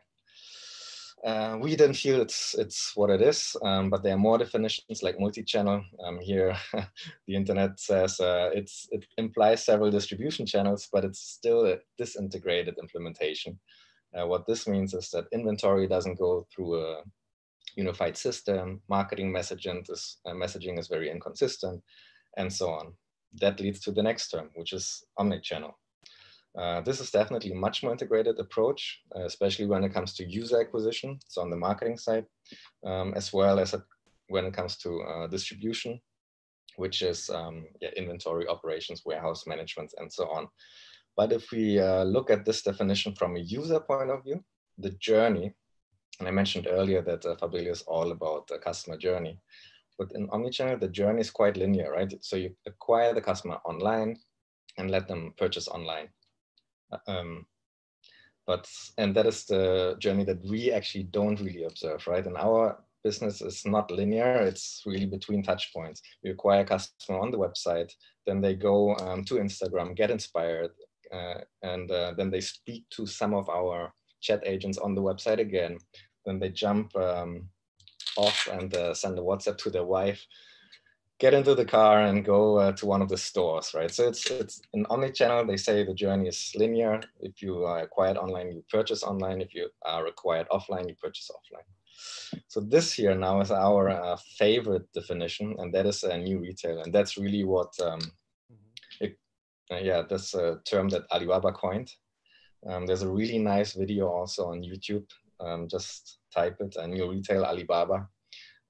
Uh, 1.25 1.57
we 1.59 1.75
didn't 1.75 1.95
feel 1.95 2.21
it's 2.21 2.53
it's 2.53 2.95
what 2.95 3.09
it 3.09 3.21
is, 3.21 3.55
um, 3.63 3.89
but 3.89 4.03
there 4.03 4.13
are 4.13 4.19
more 4.19 4.37
definitions 4.37 5.01
like 5.01 5.19
multi-channel. 5.19 5.83
Um, 6.05 6.19
here, 6.19 6.55
the 7.27 7.35
internet 7.35 7.79
says 7.79 8.19
uh, 8.19 8.51
it's 8.53 8.87
it 8.91 9.05
implies 9.17 9.65
several 9.65 9.89
distribution 9.89 10.45
channels, 10.45 10.87
but 10.93 11.03
it's 11.03 11.19
still 11.19 11.65
a 11.65 11.79
disintegrated 11.97 12.77
implementation. 12.77 13.59
Uh, 14.17 14.27
what 14.27 14.45
this 14.45 14.67
means 14.67 14.93
is 14.93 15.09
that 15.09 15.25
inventory 15.31 15.87
doesn't 15.87 16.19
go 16.19 16.45
through 16.55 16.79
a 16.79 17.01
unified 17.75 18.15
system. 18.15 18.81
Marketing 18.87 19.33
messaging 19.33 19.89
is 19.89 20.19
uh, 20.25 20.33
messaging 20.33 20.77
is 20.77 20.87
very 20.87 21.09
inconsistent 21.09 21.81
and 22.37 22.51
so 22.51 22.69
on. 22.69 22.93
that 23.41 23.59
leads 23.59 23.79
to 23.81 23.91
the 23.91 24.01
next 24.01 24.29
term, 24.29 24.49
which 24.55 24.73
is 24.73 25.03
omnichannel. 25.19 25.73
Uh, 26.57 26.81
this 26.81 26.99
is 26.99 27.11
definitely 27.11 27.51
a 27.51 27.55
much 27.55 27.83
more 27.83 27.91
integrated 27.91 28.39
approach, 28.39 29.01
uh, 29.15 29.25
especially 29.25 29.67
when 29.67 29.83
it 29.83 29.93
comes 29.93 30.13
to 30.13 30.25
user 30.25 30.59
acquisition, 30.59 31.19
so 31.27 31.41
on 31.41 31.51
the 31.51 31.55
marketing 31.55 31.97
side, 31.97 32.25
um, 32.85 33.13
as 33.15 33.31
well 33.31 33.59
as 33.59 33.75
when 34.29 34.45
it 34.45 34.53
comes 34.53 34.77
to 34.77 35.01
uh, 35.01 35.27
distribution, 35.27 35.99
which 36.77 37.01
is 37.01 37.29
um, 37.29 37.65
yeah, 37.81 37.89
inventory 37.95 38.47
operations, 38.47 39.03
warehouse 39.05 39.45
management, 39.45 39.93
and 39.97 40.11
so 40.11 40.27
on. 40.29 40.47
But 41.15 41.31
if 41.31 41.51
we 41.51 41.79
uh, 41.79 42.03
look 42.03 42.31
at 42.31 42.45
this 42.45 42.63
definition 42.63 43.13
from 43.13 43.35
a 43.35 43.39
user 43.39 43.79
point 43.79 44.09
of 44.09 44.23
view, 44.23 44.43
the 44.77 44.91
journey, 44.91 45.53
and 46.19 46.27
I 46.27 46.31
mentioned 46.31 46.67
earlier 46.69 47.01
that 47.03 47.25
uh, 47.25 47.47
is 47.57 47.83
all 47.83 48.11
about 48.11 48.47
the 48.47 48.57
customer 48.57 48.97
journey, 48.97 49.39
but 49.97 50.11
in 50.13 50.27
omnichannel, 50.29 50.79
the 50.79 50.87
journey 50.87 51.21
is 51.21 51.31
quite 51.31 51.57
linear, 51.57 51.91
right? 51.91 52.13
So 52.21 52.35
you 52.35 52.55
acquire 52.65 53.13
the 53.13 53.21
customer 53.21 53.57
online 53.65 54.17
and 54.77 54.91
let 54.91 55.07
them 55.07 55.33
purchase 55.37 55.67
online. 55.67 56.09
Um, 57.07 57.45
but 58.45 58.67
and 58.97 59.13
that 59.15 59.25
is 59.25 59.45
the 59.45 59.97
journey 59.99 60.23
that 60.23 60.43
we 60.45 60.71
actually 60.71 61.03
don't 61.03 61.39
really 61.41 61.63
observe, 61.63 62.07
right? 62.07 62.25
And 62.25 62.37
our 62.37 62.81
business 63.03 63.41
is 63.41 63.65
not 63.65 63.91
linear; 63.91 64.35
it's 64.41 64.83
really 64.85 65.05
between 65.05 65.43
touch 65.43 65.73
points. 65.73 66.01
We 66.23 66.29
acquire 66.29 66.61
a 66.61 66.65
customer 66.65 67.19
on 67.19 67.31
the 67.31 67.37
website, 67.37 67.91
then 68.25 68.41
they 68.41 68.55
go 68.55 68.95
um, 68.97 69.23
to 69.25 69.35
Instagram, 69.35 69.95
get 69.95 70.11
inspired, 70.11 70.71
uh, 71.11 71.39
and 71.63 71.91
uh, 71.91 72.13
then 72.17 72.29
they 72.29 72.41
speak 72.41 72.85
to 72.91 73.05
some 73.05 73.33
of 73.33 73.49
our 73.49 73.93
chat 74.21 74.41
agents 74.45 74.77
on 74.77 74.95
the 74.95 75.01
website 75.01 75.39
again. 75.39 75.77
Then 76.25 76.39
they 76.39 76.49
jump 76.49 76.95
um, 76.95 77.49
off 78.17 78.47
and 78.51 78.73
uh, 78.75 78.93
send 78.93 79.17
a 79.17 79.21
WhatsApp 79.21 79.57
to 79.59 79.69
their 79.69 79.85
wife 79.85 80.25
get 81.19 81.33
into 81.33 81.55
the 81.55 81.65
car 81.65 82.01
and 82.01 82.23
go 82.23 82.57
uh, 82.57 82.71
to 82.73 82.85
one 82.85 83.01
of 83.01 83.09
the 83.09 83.17
stores, 83.17 83.73
right? 83.73 83.91
So 83.91 84.07
it's 84.07 84.29
it's 84.29 84.61
an 84.73 84.85
omni-channel. 84.89 85.45
They 85.45 85.57
say 85.57 85.83
the 85.83 85.93
journey 85.93 86.27
is 86.27 86.51
linear. 86.55 87.01
If 87.19 87.41
you 87.41 87.63
are 87.63 87.79
acquired 87.79 88.17
online, 88.17 88.51
you 88.51 88.63
purchase 88.69 89.03
online. 89.03 89.41
If 89.41 89.53
you 89.55 89.69
are 89.83 90.05
acquired 90.05 90.47
offline, 90.49 90.87
you 90.87 90.95
purchase 90.95 91.31
offline. 91.31 91.67
So 92.47 92.59
this 92.59 92.93
here 92.93 93.15
now 93.15 93.41
is 93.41 93.51
our 93.51 93.89
uh, 93.89 94.17
favorite 94.37 94.91
definition, 94.93 95.55
and 95.57 95.73
that 95.73 95.87
is 95.87 96.03
a 96.03 96.17
new 96.17 96.39
retail, 96.39 96.81
and 96.81 96.93
that's 96.93 97.17
really 97.17 97.43
what, 97.43 97.73
um, 97.81 97.99
mm-hmm. 97.99 99.05
it, 99.05 99.17
uh, 99.71 99.77
yeah, 99.77 100.03
that's 100.07 100.35
a 100.35 100.59
term 100.63 100.89
that 100.89 101.05
Alibaba 101.11 101.51
coined. 101.51 101.91
Um, 102.69 102.85
there's 102.85 103.01
a 103.01 103.09
really 103.09 103.39
nice 103.39 103.73
video 103.73 104.07
also 104.07 104.49
on 104.51 104.61
YouTube. 104.61 105.09
Um, 105.39 105.67
just 105.67 106.19
type 106.33 106.57
it, 106.59 106.75
a 106.77 106.87
new 106.87 107.09
retail 107.11 107.43
Alibaba 107.45 108.07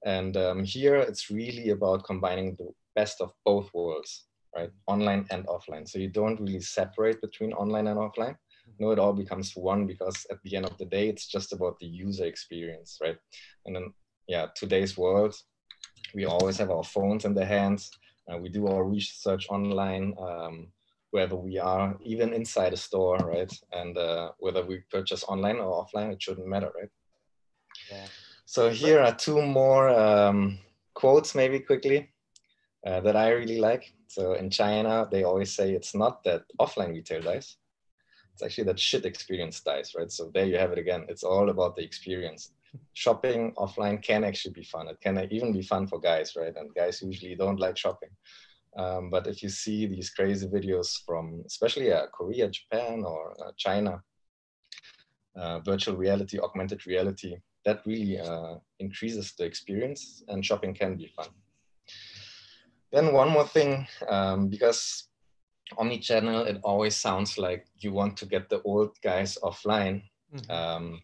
and 0.04 0.36
um, 0.36 0.64
here 0.64 0.96
it's 0.96 1.30
really 1.30 1.70
about 1.70 2.04
combining 2.04 2.54
the 2.56 2.70
best 2.94 3.20
of 3.20 3.32
both 3.44 3.70
worlds, 3.74 4.26
right? 4.56 4.70
Online 4.86 5.26
and 5.30 5.46
offline. 5.46 5.88
So 5.88 5.98
you 5.98 6.08
don't 6.08 6.40
really 6.40 6.60
separate 6.60 7.20
between 7.20 7.52
online 7.52 7.88
and 7.88 7.98
offline. 7.98 8.36
No, 8.78 8.90
it 8.90 8.98
all 8.98 9.12
becomes 9.12 9.56
one 9.56 9.86
because 9.86 10.26
at 10.30 10.38
the 10.44 10.54
end 10.54 10.66
of 10.66 10.76
the 10.78 10.84
day, 10.84 11.08
it's 11.08 11.26
just 11.26 11.52
about 11.52 11.78
the 11.78 11.86
user 11.86 12.26
experience, 12.26 12.98
right? 13.02 13.16
And 13.66 13.74
then, 13.74 13.92
yeah, 14.28 14.46
today's 14.54 14.96
world, 14.96 15.34
we 16.14 16.26
always 16.26 16.58
have 16.58 16.70
our 16.70 16.84
phones 16.84 17.24
in 17.24 17.34
the 17.34 17.46
hands. 17.46 17.90
Uh, 18.30 18.36
we 18.36 18.50
do 18.50 18.68
our 18.68 18.84
research 18.84 19.46
online, 19.48 20.14
um, 20.20 20.68
wherever 21.10 21.36
we 21.36 21.58
are, 21.58 21.96
even 22.02 22.32
inside 22.32 22.72
a 22.72 22.76
store, 22.76 23.16
right? 23.18 23.52
And 23.72 23.96
uh, 23.96 24.32
whether 24.38 24.64
we 24.64 24.82
purchase 24.90 25.24
online 25.24 25.56
or 25.56 25.84
offline, 25.84 26.12
it 26.12 26.22
shouldn't 26.22 26.46
matter, 26.46 26.70
right? 26.78 26.90
Yeah. 27.90 28.06
So 28.44 28.70
here 28.70 29.00
are 29.00 29.14
two 29.14 29.42
more 29.42 29.88
um, 29.88 30.58
quotes, 30.94 31.34
maybe 31.34 31.60
quickly, 31.60 32.10
uh, 32.86 33.00
that 33.00 33.16
I 33.16 33.30
really 33.30 33.58
like. 33.58 33.92
So 34.08 34.34
in 34.34 34.50
China, 34.50 35.06
they 35.10 35.24
always 35.24 35.54
say 35.54 35.72
it's 35.72 35.94
not 35.94 36.24
that 36.24 36.44
offline 36.60 36.92
retail 36.92 37.22
dies. 37.22 37.56
It's 38.32 38.42
actually 38.42 38.64
that 38.64 38.78
shit 38.78 39.04
experience 39.04 39.60
dies, 39.60 39.94
right? 39.96 40.10
So 40.10 40.30
there 40.32 40.46
you 40.46 40.58
have 40.58 40.72
it 40.72 40.78
again. 40.78 41.06
It's 41.08 41.24
all 41.24 41.50
about 41.50 41.76
the 41.76 41.82
experience. 41.82 42.52
Shopping 42.92 43.52
offline 43.56 44.02
can 44.02 44.24
actually 44.24 44.52
be 44.52 44.62
fun. 44.62 44.88
It 44.88 45.00
can 45.00 45.18
even 45.30 45.52
be 45.52 45.62
fun 45.62 45.86
for 45.86 45.98
guys, 45.98 46.36
right? 46.36 46.54
And 46.56 46.74
guys 46.74 47.02
usually 47.02 47.34
don't 47.34 47.58
like 47.58 47.76
shopping. 47.76 48.10
Um, 48.78 49.10
but 49.10 49.26
if 49.26 49.42
you 49.42 49.48
see 49.48 49.86
these 49.86 50.10
crazy 50.10 50.46
videos 50.46 51.04
from 51.04 51.42
especially 51.44 51.92
uh, 51.92 52.06
Korea, 52.12 52.48
Japan, 52.48 53.02
or 53.04 53.34
uh, 53.44 53.50
China, 53.56 54.00
uh, 55.36 55.58
virtual 55.60 55.96
reality, 55.96 56.38
augmented 56.38 56.86
reality, 56.86 57.36
that 57.64 57.84
really 57.84 58.20
uh, 58.20 58.54
increases 58.78 59.34
the 59.36 59.44
experience 59.44 60.22
and 60.28 60.46
shopping 60.46 60.74
can 60.74 60.96
be 60.96 61.08
fun. 61.16 61.28
Then 62.92 63.12
one 63.12 63.30
more 63.30 63.46
thing, 63.46 63.86
um, 64.08 64.48
because 64.48 65.08
omni-channel, 65.76 66.44
it 66.44 66.60
always 66.62 66.96
sounds 66.96 67.36
like 67.36 67.66
you 67.80 67.92
want 67.92 68.16
to 68.18 68.26
get 68.26 68.48
the 68.48 68.62
old 68.62 68.96
guys 69.02 69.36
offline. 69.42 70.02
Mm-hmm. 70.34 70.50
Um, 70.50 71.02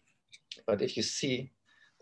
but 0.65 0.81
if 0.81 0.97
you 0.97 1.03
see, 1.03 1.51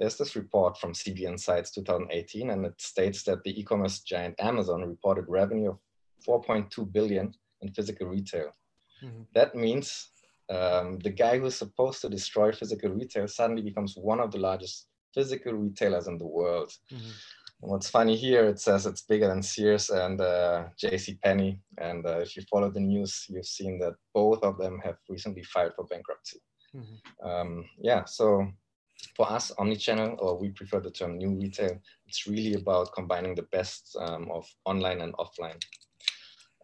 there's 0.04 0.18
this 0.18 0.36
report 0.36 0.78
from 0.78 0.92
CB 0.92 1.22
Insights 1.22 1.72
2018, 1.72 2.50
and 2.50 2.66
it 2.66 2.82
states 2.82 3.24
that 3.24 3.42
the 3.46 3.58
e-commerce 3.58 4.02
giant 4.02 4.36
Amazon 4.38 4.82
reported 4.82 5.24
revenue 5.30 5.70
of 5.70 5.80
4.2 6.28 6.92
billion 6.92 7.34
in 7.62 7.72
physical 7.72 8.08
retail. 8.08 8.50
Mm-hmm. 9.02 9.22
That 9.34 9.56
means 9.56 10.10
um, 10.50 11.00
the 11.00 11.10
guy 11.10 11.40
who's 11.40 11.56
supposed 11.56 12.02
to 12.02 12.10
destroy 12.10 12.52
physical 12.52 12.90
retail 12.90 13.30
suddenly 13.30 13.62
becomes 13.62 13.96
one 13.96 14.20
of 14.20 14.34
the 14.34 14.40
largest 14.40 14.88
physical 15.14 15.54
retailers 15.54 16.08
in 16.08 16.18
the 16.18 16.28
world. 16.28 16.74
Mm-hmm. 16.92 17.12
what's 17.62 17.90
funny 17.90 18.18
here, 18.18 18.44
it 18.44 18.60
says 18.60 18.86
it's 18.86 19.04
bigger 19.04 19.30
than 19.30 19.42
Sears 19.42 19.90
and 19.90 20.20
uh, 20.20 20.66
J.C. 20.78 21.18
Penney. 21.24 21.62
And 21.78 22.06
uh, 22.06 22.20
if 22.20 22.36
you 22.36 22.44
follow 22.52 22.70
the 22.70 22.82
news, 22.82 23.26
you've 23.30 23.46
seen 23.46 23.80
that 23.80 23.94
both 24.14 24.44
of 24.44 24.58
them 24.58 24.82
have 24.84 24.98
recently 25.08 25.44
filed 25.44 25.76
for 25.78 25.86
bankruptcy. 25.86 26.42
Mm-hmm. 26.76 27.26
Um, 27.26 27.66
yeah, 27.80 28.04
so 28.04 28.52
for 29.16 29.32
us, 29.32 29.52
omnichannel, 29.60 30.16
or 30.20 30.38
we 30.38 30.50
prefer 30.50 30.80
the 30.80 30.92
term 30.92 31.18
new 31.18 31.32
retail, 31.32 31.78
it's 32.08 32.28
really 32.28 32.56
about 32.56 32.94
combining 32.94 33.36
the 33.36 33.44
best 33.52 33.96
um, 34.00 34.30
of 34.32 34.46
online 34.66 35.02
and 35.02 35.14
offline. 35.14 35.62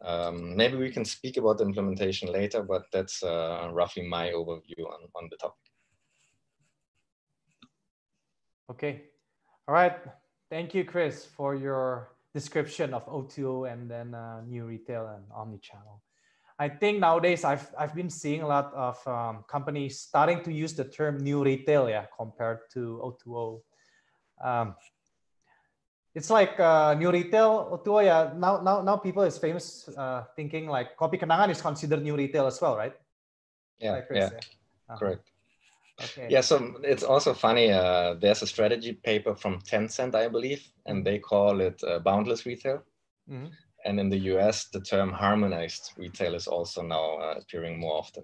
Um, 0.02 0.56
maybe 0.56 0.78
we 0.78 0.92
can 0.92 1.04
speak 1.04 1.38
about 1.38 1.58
the 1.58 1.66
implementation 1.66 2.32
later, 2.32 2.64
but 2.64 2.84
that's 2.94 3.22
uh, 3.22 3.70
roughly 3.74 4.08
my 4.08 4.30
overview 4.30 4.86
on, 4.88 5.02
on 5.16 5.28
the 5.30 5.38
topic. 5.38 5.58
Okay. 8.72 9.04
All 9.68 9.74
right. 9.74 9.98
Thank 10.50 10.74
you, 10.74 10.86
Chris, 10.86 11.26
for 11.26 11.56
your 11.56 12.16
description 12.34 12.94
of 12.94 13.06
O2O 13.08 13.72
and 13.72 13.90
then 13.90 14.14
uh, 14.14 14.42
new 14.48 14.66
retail 14.66 15.08
and 15.08 15.26
omni-channel. 15.36 16.02
I 16.60 16.68
think 16.68 17.00
nowadays 17.00 17.46
I've, 17.46 17.74
I've 17.80 17.96
been 17.96 18.10
seeing 18.10 18.42
a 18.42 18.48
lot 18.48 18.74
of 18.74 19.08
um, 19.08 19.46
companies 19.48 20.02
starting 20.02 20.44
to 20.44 20.52
use 20.52 20.74
the 20.74 20.84
term 20.84 21.18
new 21.18 21.42
retail 21.42 21.90
yeah, 21.90 22.06
compared 22.18 22.70
to 22.74 23.00
O2O. 23.02 23.62
Um, 24.44 24.76
it's 26.14 26.30
like 26.30 26.60
uh, 26.60 26.96
new 26.96 27.12
retail 27.12 27.82
to 27.86 28.02
yeah 28.02 28.34
now 28.36 28.60
now 28.62 28.82
now 28.82 28.98
people 28.98 29.24
is 29.24 29.38
famous 29.38 29.88
uh, 29.96 30.26
thinking 30.36 30.68
like 30.68 30.98
Kopi 30.98 31.20
Kenangan 31.20 31.50
is 31.50 31.62
considered 31.62 32.04
new 32.04 32.16
retail 32.18 32.48
as 32.48 32.60
well, 32.60 32.76
right? 32.76 32.94
Yeah, 33.80 34.02
Chris, 34.02 34.18
yeah, 34.20 34.30
yeah. 34.34 34.40
Uh-huh. 34.90 34.98
correct. 34.98 35.32
Okay. 36.02 36.28
Yeah, 36.30 36.42
so 36.42 36.76
it's 36.84 37.04
also 37.04 37.34
funny. 37.34 37.72
Uh, 37.72 38.16
there's 38.16 38.42
a 38.42 38.48
strategy 38.48 38.94
paper 38.94 39.36
from 39.36 39.60
Tencent, 39.62 40.16
I 40.16 40.28
believe, 40.28 40.64
and 40.86 41.06
they 41.06 41.20
call 41.20 41.60
it 41.62 41.82
uh, 41.84 42.00
boundless 42.00 42.46
retail. 42.46 42.84
Mm-hmm. 43.30 43.48
And 43.86 44.00
in 44.00 44.10
the 44.10 44.20
US, 44.36 44.68
the 44.70 44.82
term 44.82 45.12
harmonized 45.12 45.94
retail 45.98 46.36
is 46.36 46.48
also 46.48 46.82
now 46.82 47.18
uh, 47.18 47.36
appearing 47.40 47.80
more 47.80 47.98
often. 47.98 48.24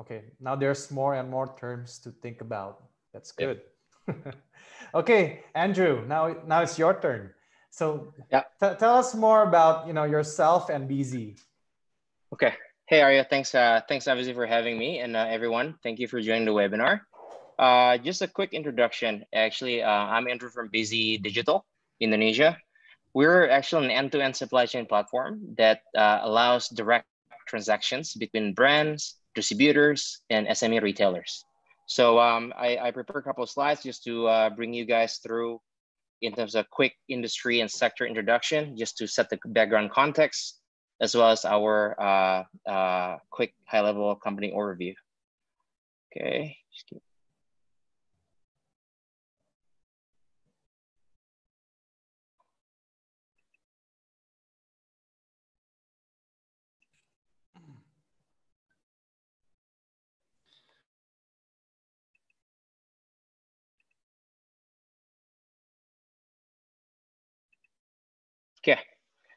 Okay, 0.00 0.32
now 0.40 0.56
there's 0.56 0.90
more 0.90 1.14
and 1.14 1.30
more 1.30 1.54
terms 1.56 1.98
to 2.00 2.10
think 2.10 2.40
about. 2.40 2.82
That's 3.12 3.30
good. 3.30 3.60
okay, 4.94 5.44
Andrew, 5.54 6.04
now 6.06 6.34
now 6.46 6.62
it's 6.62 6.78
your 6.78 6.98
turn. 7.00 7.30
So 7.70 8.12
yeah. 8.30 8.42
T- 8.60 8.74
tell 8.78 8.96
us 8.96 9.14
more 9.14 9.42
about 9.42 9.86
you 9.86 9.92
know 9.92 10.04
yourself 10.04 10.68
and 10.68 10.88
Bizzy. 10.90 11.38
Okay. 12.32 12.54
Hey 12.86 13.00
Aryo, 13.00 13.28
thanks 13.28 13.54
uh, 13.54 13.80
thanks 13.88 14.08
obviously 14.08 14.34
for 14.34 14.46
having 14.46 14.78
me 14.78 14.98
and 14.98 15.16
uh, 15.16 15.26
everyone. 15.28 15.78
Thank 15.82 16.00
you 16.00 16.08
for 16.08 16.20
joining 16.20 16.44
the 16.44 16.52
webinar. 16.52 17.00
Uh, 17.58 17.98
just 17.98 18.20
a 18.20 18.26
quick 18.26 18.52
introduction. 18.52 19.24
Actually, 19.32 19.82
uh, 19.82 19.88
I'm 19.88 20.26
Andrew 20.26 20.50
from 20.50 20.70
Bizzy 20.70 21.22
Digital, 21.22 21.64
Indonesia. 22.00 22.58
We're 23.14 23.48
actually 23.48 23.86
an 23.86 23.90
end-to-end 23.92 24.34
supply 24.34 24.66
chain 24.66 24.86
platform 24.86 25.54
that 25.56 25.82
uh, 25.96 26.20
allows 26.22 26.68
direct 26.68 27.06
transactions 27.46 28.14
between 28.14 28.54
brands, 28.54 29.16
distributors, 29.34 30.20
and 30.30 30.48
SME 30.48 30.82
retailers. 30.82 31.44
So 31.86 32.18
um, 32.18 32.52
I, 32.58 32.78
I 32.78 32.90
prepared 32.90 33.22
a 33.22 33.26
couple 33.26 33.44
of 33.44 33.50
slides 33.50 33.82
just 33.82 34.02
to 34.04 34.26
uh, 34.26 34.50
bring 34.50 34.72
you 34.72 34.84
guys 34.84 35.18
through 35.18 35.60
in 36.22 36.32
terms 36.32 36.54
of 36.54 36.68
quick 36.70 36.94
industry 37.08 37.60
and 37.60 37.70
sector 37.70 38.06
introduction, 38.06 38.76
just 38.76 38.96
to 38.98 39.06
set 39.06 39.28
the 39.28 39.38
background 39.46 39.90
context, 39.90 40.60
as 41.00 41.14
well 41.14 41.30
as 41.30 41.44
our 41.44 41.94
uh, 42.00 42.42
uh, 42.68 43.18
quick 43.30 43.54
high 43.66 43.80
level 43.80 44.14
company 44.16 44.52
overview. 44.56 44.94
Okay. 46.10 46.56
Okay, 68.66 68.80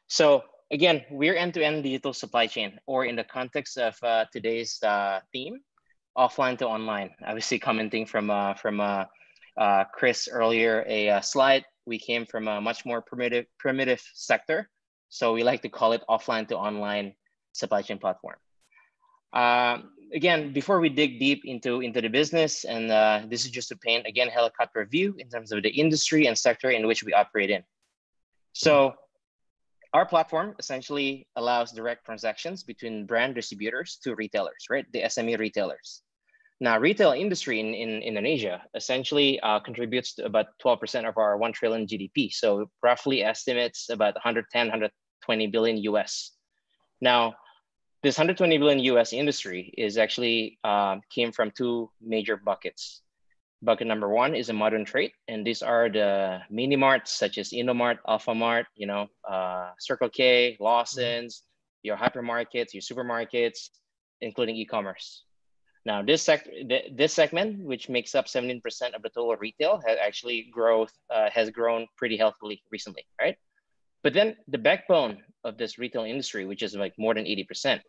so 0.06 0.42
again, 0.70 1.04
we're 1.10 1.36
end-to-end 1.36 1.84
digital 1.84 2.14
supply 2.14 2.46
chain, 2.46 2.80
or 2.86 3.04
in 3.04 3.14
the 3.14 3.24
context 3.24 3.76
of 3.76 3.94
uh, 4.02 4.24
today's 4.32 4.82
uh, 4.82 5.20
theme, 5.34 5.60
offline 6.16 6.56
to 6.56 6.66
online. 6.66 7.10
Obviously, 7.26 7.58
commenting 7.58 8.06
from 8.06 8.30
uh, 8.30 8.54
from 8.54 8.80
uh, 8.80 9.04
uh, 9.58 9.84
Chris 9.92 10.30
earlier, 10.32 10.82
a 10.88 11.10
uh, 11.10 11.20
slide. 11.20 11.66
We 11.84 11.98
came 11.98 12.24
from 12.24 12.48
a 12.48 12.58
much 12.58 12.86
more 12.86 13.02
primitive 13.02 13.44
primitive 13.58 14.00
sector, 14.14 14.70
so 15.10 15.34
we 15.34 15.42
like 15.42 15.60
to 15.60 15.68
call 15.68 15.92
it 15.92 16.02
offline 16.08 16.48
to 16.48 16.56
online 16.56 17.12
supply 17.52 17.82
chain 17.82 17.98
platform. 17.98 18.36
Um, 19.34 19.92
again, 20.14 20.54
before 20.54 20.80
we 20.80 20.88
dig 20.88 21.20
deep 21.20 21.42
into 21.44 21.82
into 21.82 22.00
the 22.00 22.08
business, 22.08 22.64
and 22.64 22.88
this 23.30 23.44
is 23.44 23.50
just 23.50 23.68
to 23.68 23.76
paint 23.76 24.06
again 24.06 24.28
helicopter 24.28 24.86
view 24.86 25.16
in 25.18 25.28
terms 25.28 25.52
of 25.52 25.62
the 25.62 25.68
industry 25.68 26.24
and 26.24 26.38
sector 26.38 26.70
in 26.70 26.86
which 26.86 27.04
we 27.04 27.12
operate 27.12 27.50
in. 27.50 27.62
So 28.54 28.94
our 29.92 30.04
platform 30.04 30.54
essentially 30.58 31.26
allows 31.36 31.72
direct 31.72 32.04
transactions 32.04 32.62
between 32.62 33.06
brand 33.06 33.34
distributors 33.34 33.98
to 34.04 34.14
retailers, 34.14 34.66
right? 34.70 34.84
The 34.92 35.02
SME 35.02 35.38
retailers. 35.38 36.02
Now, 36.60 36.78
retail 36.78 37.12
industry 37.12 37.60
in, 37.60 37.72
in 37.72 38.02
Indonesia 38.02 38.62
essentially 38.74 39.38
uh, 39.40 39.60
contributes 39.60 40.14
to 40.14 40.26
about 40.26 40.46
12% 40.64 41.08
of 41.08 41.16
our 41.16 41.36
1 41.36 41.52
trillion 41.52 41.86
GDP. 41.86 42.32
So 42.32 42.68
roughly 42.82 43.22
estimates 43.22 43.88
about 43.90 44.14
110, 44.14 44.66
120 44.66 45.46
billion 45.46 45.76
US. 45.94 46.32
Now, 47.00 47.34
this 48.02 48.18
120 48.18 48.58
billion 48.58 48.78
US 48.94 49.12
industry 49.12 49.72
is 49.78 49.98
actually 49.98 50.58
uh, 50.64 50.96
came 51.10 51.30
from 51.30 51.52
two 51.52 51.90
major 52.00 52.36
buckets. 52.36 53.02
Bucket 53.60 53.88
number 53.88 54.08
one 54.08 54.36
is 54.36 54.50
a 54.50 54.52
modern 54.52 54.84
trade, 54.84 55.10
and 55.26 55.44
these 55.44 55.62
are 55.62 55.90
the 55.90 56.38
mini 56.48 56.76
marts 56.76 57.18
such 57.18 57.38
as 57.38 57.50
Indomart, 57.50 57.98
Alfamart, 58.06 58.66
you 58.76 58.86
know, 58.86 59.08
uh, 59.28 59.72
Circle 59.80 60.10
K, 60.10 60.56
Lawson's, 60.60 61.42
your 61.82 61.96
hypermarkets, 61.96 62.72
your 62.72 62.82
supermarkets, 62.82 63.70
including 64.20 64.54
e-commerce. 64.54 65.24
Now, 65.84 66.02
this 66.02 66.22
sec- 66.22 66.44
th- 66.44 66.92
this 66.94 67.12
segment, 67.12 67.64
which 67.64 67.88
makes 67.88 68.14
up 68.14 68.26
17% 68.26 68.62
of 68.94 69.02
the 69.02 69.08
total 69.08 69.34
retail, 69.36 69.80
has 69.84 69.98
actually 70.00 70.48
growth 70.52 70.92
uh, 71.10 71.30
has 71.30 71.50
grown 71.50 71.88
pretty 71.96 72.16
healthily 72.16 72.62
recently, 72.70 73.06
right? 73.20 73.36
But 74.04 74.14
then 74.14 74.36
the 74.46 74.58
backbone 74.58 75.22
of 75.42 75.58
this 75.58 75.78
retail 75.78 76.04
industry, 76.04 76.44
which 76.44 76.62
is 76.62 76.76
like 76.76 76.94
more 76.96 77.14
than 77.14 77.24
80%, 77.24 77.80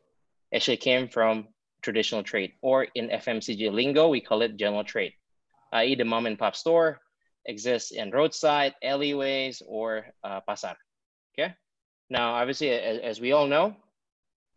actually 0.53 0.77
came 0.77 1.07
from 1.09 1.49
traditional 1.83 2.23
trade, 2.23 2.53
or 2.61 2.87
in 2.95 3.09
FMCG 3.09 3.71
lingo, 3.71 4.07
we 4.07 4.21
call 4.21 4.41
it 4.41 4.57
general 4.57 4.83
trade 4.83 5.13
i.e. 5.73 5.95
the 5.95 6.05
mom 6.05 6.25
and 6.25 6.37
pop 6.37 6.55
store 6.55 6.99
exists 7.45 7.91
in 7.91 8.11
roadside, 8.11 8.73
alleyways, 8.83 9.61
or 9.65 10.05
uh, 10.23 10.41
pasar, 10.47 10.75
okay? 11.33 11.53
Now, 12.09 12.33
obviously, 12.33 12.69
as, 12.71 12.99
as, 12.99 13.21
we 13.21 13.31
all 13.31 13.47
know, 13.47 13.75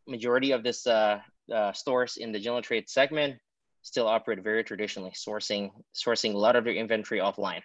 majority 0.06 0.52
of 0.52 0.62
this 0.62 0.86
uh, 0.86 1.20
uh, 1.52 1.72
stores 1.72 2.16
in 2.16 2.32
the 2.32 2.40
general 2.40 2.62
trade 2.62 2.88
segment 2.88 3.36
still 3.82 4.06
operate 4.06 4.42
very 4.42 4.64
traditionally, 4.64 5.10
sourcing, 5.10 5.70
sourcing 5.94 6.34
a 6.34 6.38
lot 6.38 6.56
of 6.56 6.64
their 6.64 6.74
inventory 6.74 7.20
offline. 7.20 7.62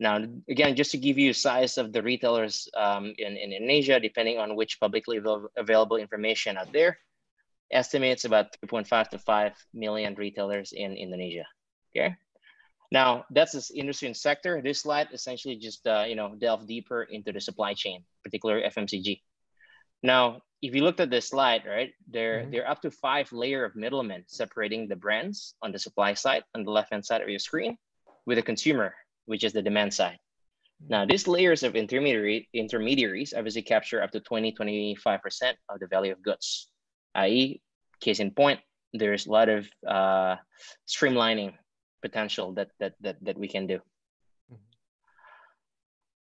Now, 0.00 0.24
again, 0.48 0.76
just 0.76 0.92
to 0.92 0.98
give 0.98 1.18
you 1.18 1.32
size 1.32 1.76
of 1.76 1.92
the 1.92 2.02
retailers 2.02 2.68
um, 2.76 3.14
in, 3.18 3.36
in 3.36 3.52
Indonesia, 3.52 3.98
depending 3.98 4.38
on 4.38 4.54
which 4.54 4.80
publicly 4.80 5.20
available 5.56 5.96
information 5.96 6.56
out 6.56 6.72
there, 6.72 6.98
estimates 7.70 8.24
about 8.24 8.56
3.5 8.64 9.08
to 9.10 9.18
5 9.18 9.52
million 9.74 10.14
retailers 10.14 10.72
in 10.72 10.96
Indonesia, 10.96 11.44
okay? 11.90 12.16
Now, 12.90 13.24
that's 13.30 13.52
this 13.52 13.70
industry 13.70 14.08
and 14.08 14.16
sector. 14.16 14.62
This 14.62 14.80
slide 14.80 15.08
essentially 15.12 15.56
just 15.56 15.86
uh, 15.86 16.04
you 16.08 16.14
know 16.14 16.34
delve 16.38 16.66
deeper 16.66 17.02
into 17.02 17.32
the 17.32 17.40
supply 17.40 17.74
chain, 17.74 18.04
particularly 18.24 18.64
FMCG. 18.64 19.20
Now, 20.02 20.40
if 20.62 20.74
you 20.74 20.82
looked 20.82 21.00
at 21.00 21.10
this 21.10 21.28
slide, 21.28 21.62
right, 21.66 21.92
there, 22.10 22.40
mm-hmm. 22.40 22.50
there 22.50 22.64
are 22.64 22.70
up 22.70 22.82
to 22.82 22.90
five 22.90 23.30
layer 23.32 23.64
of 23.64 23.76
middlemen 23.76 24.24
separating 24.26 24.88
the 24.88 24.96
brands 24.96 25.54
on 25.62 25.72
the 25.72 25.78
supply 25.78 26.14
side 26.14 26.44
on 26.54 26.64
the 26.64 26.70
left-hand 26.70 27.04
side 27.04 27.20
of 27.20 27.28
your 27.28 27.38
screen 27.38 27.76
with 28.26 28.38
the 28.38 28.42
consumer, 28.42 28.94
which 29.26 29.44
is 29.44 29.52
the 29.52 29.62
demand 29.62 29.92
side. 29.92 30.18
Now, 30.86 31.04
these 31.04 31.26
layers 31.26 31.62
of 31.62 31.74
intermediary 31.74 32.48
intermediaries 32.54 33.34
obviously 33.36 33.62
capture 33.62 34.02
up 34.02 34.12
to 34.12 34.20
20, 34.20 34.52
25% 34.52 35.54
of 35.68 35.80
the 35.80 35.86
value 35.88 36.12
of 36.12 36.22
goods, 36.22 36.68
i.e., 37.16 37.60
case 38.00 38.20
in 38.20 38.30
point, 38.30 38.60
there's 38.92 39.26
a 39.26 39.30
lot 39.30 39.48
of 39.48 39.68
uh, 39.86 40.36
streamlining 40.86 41.54
potential 42.02 42.52
that 42.54 42.70
that 42.80 42.94
that, 43.00 43.16
that 43.22 43.38
we 43.38 43.48
can 43.48 43.66
do. 43.66 43.78
Mm-hmm. 44.50 44.62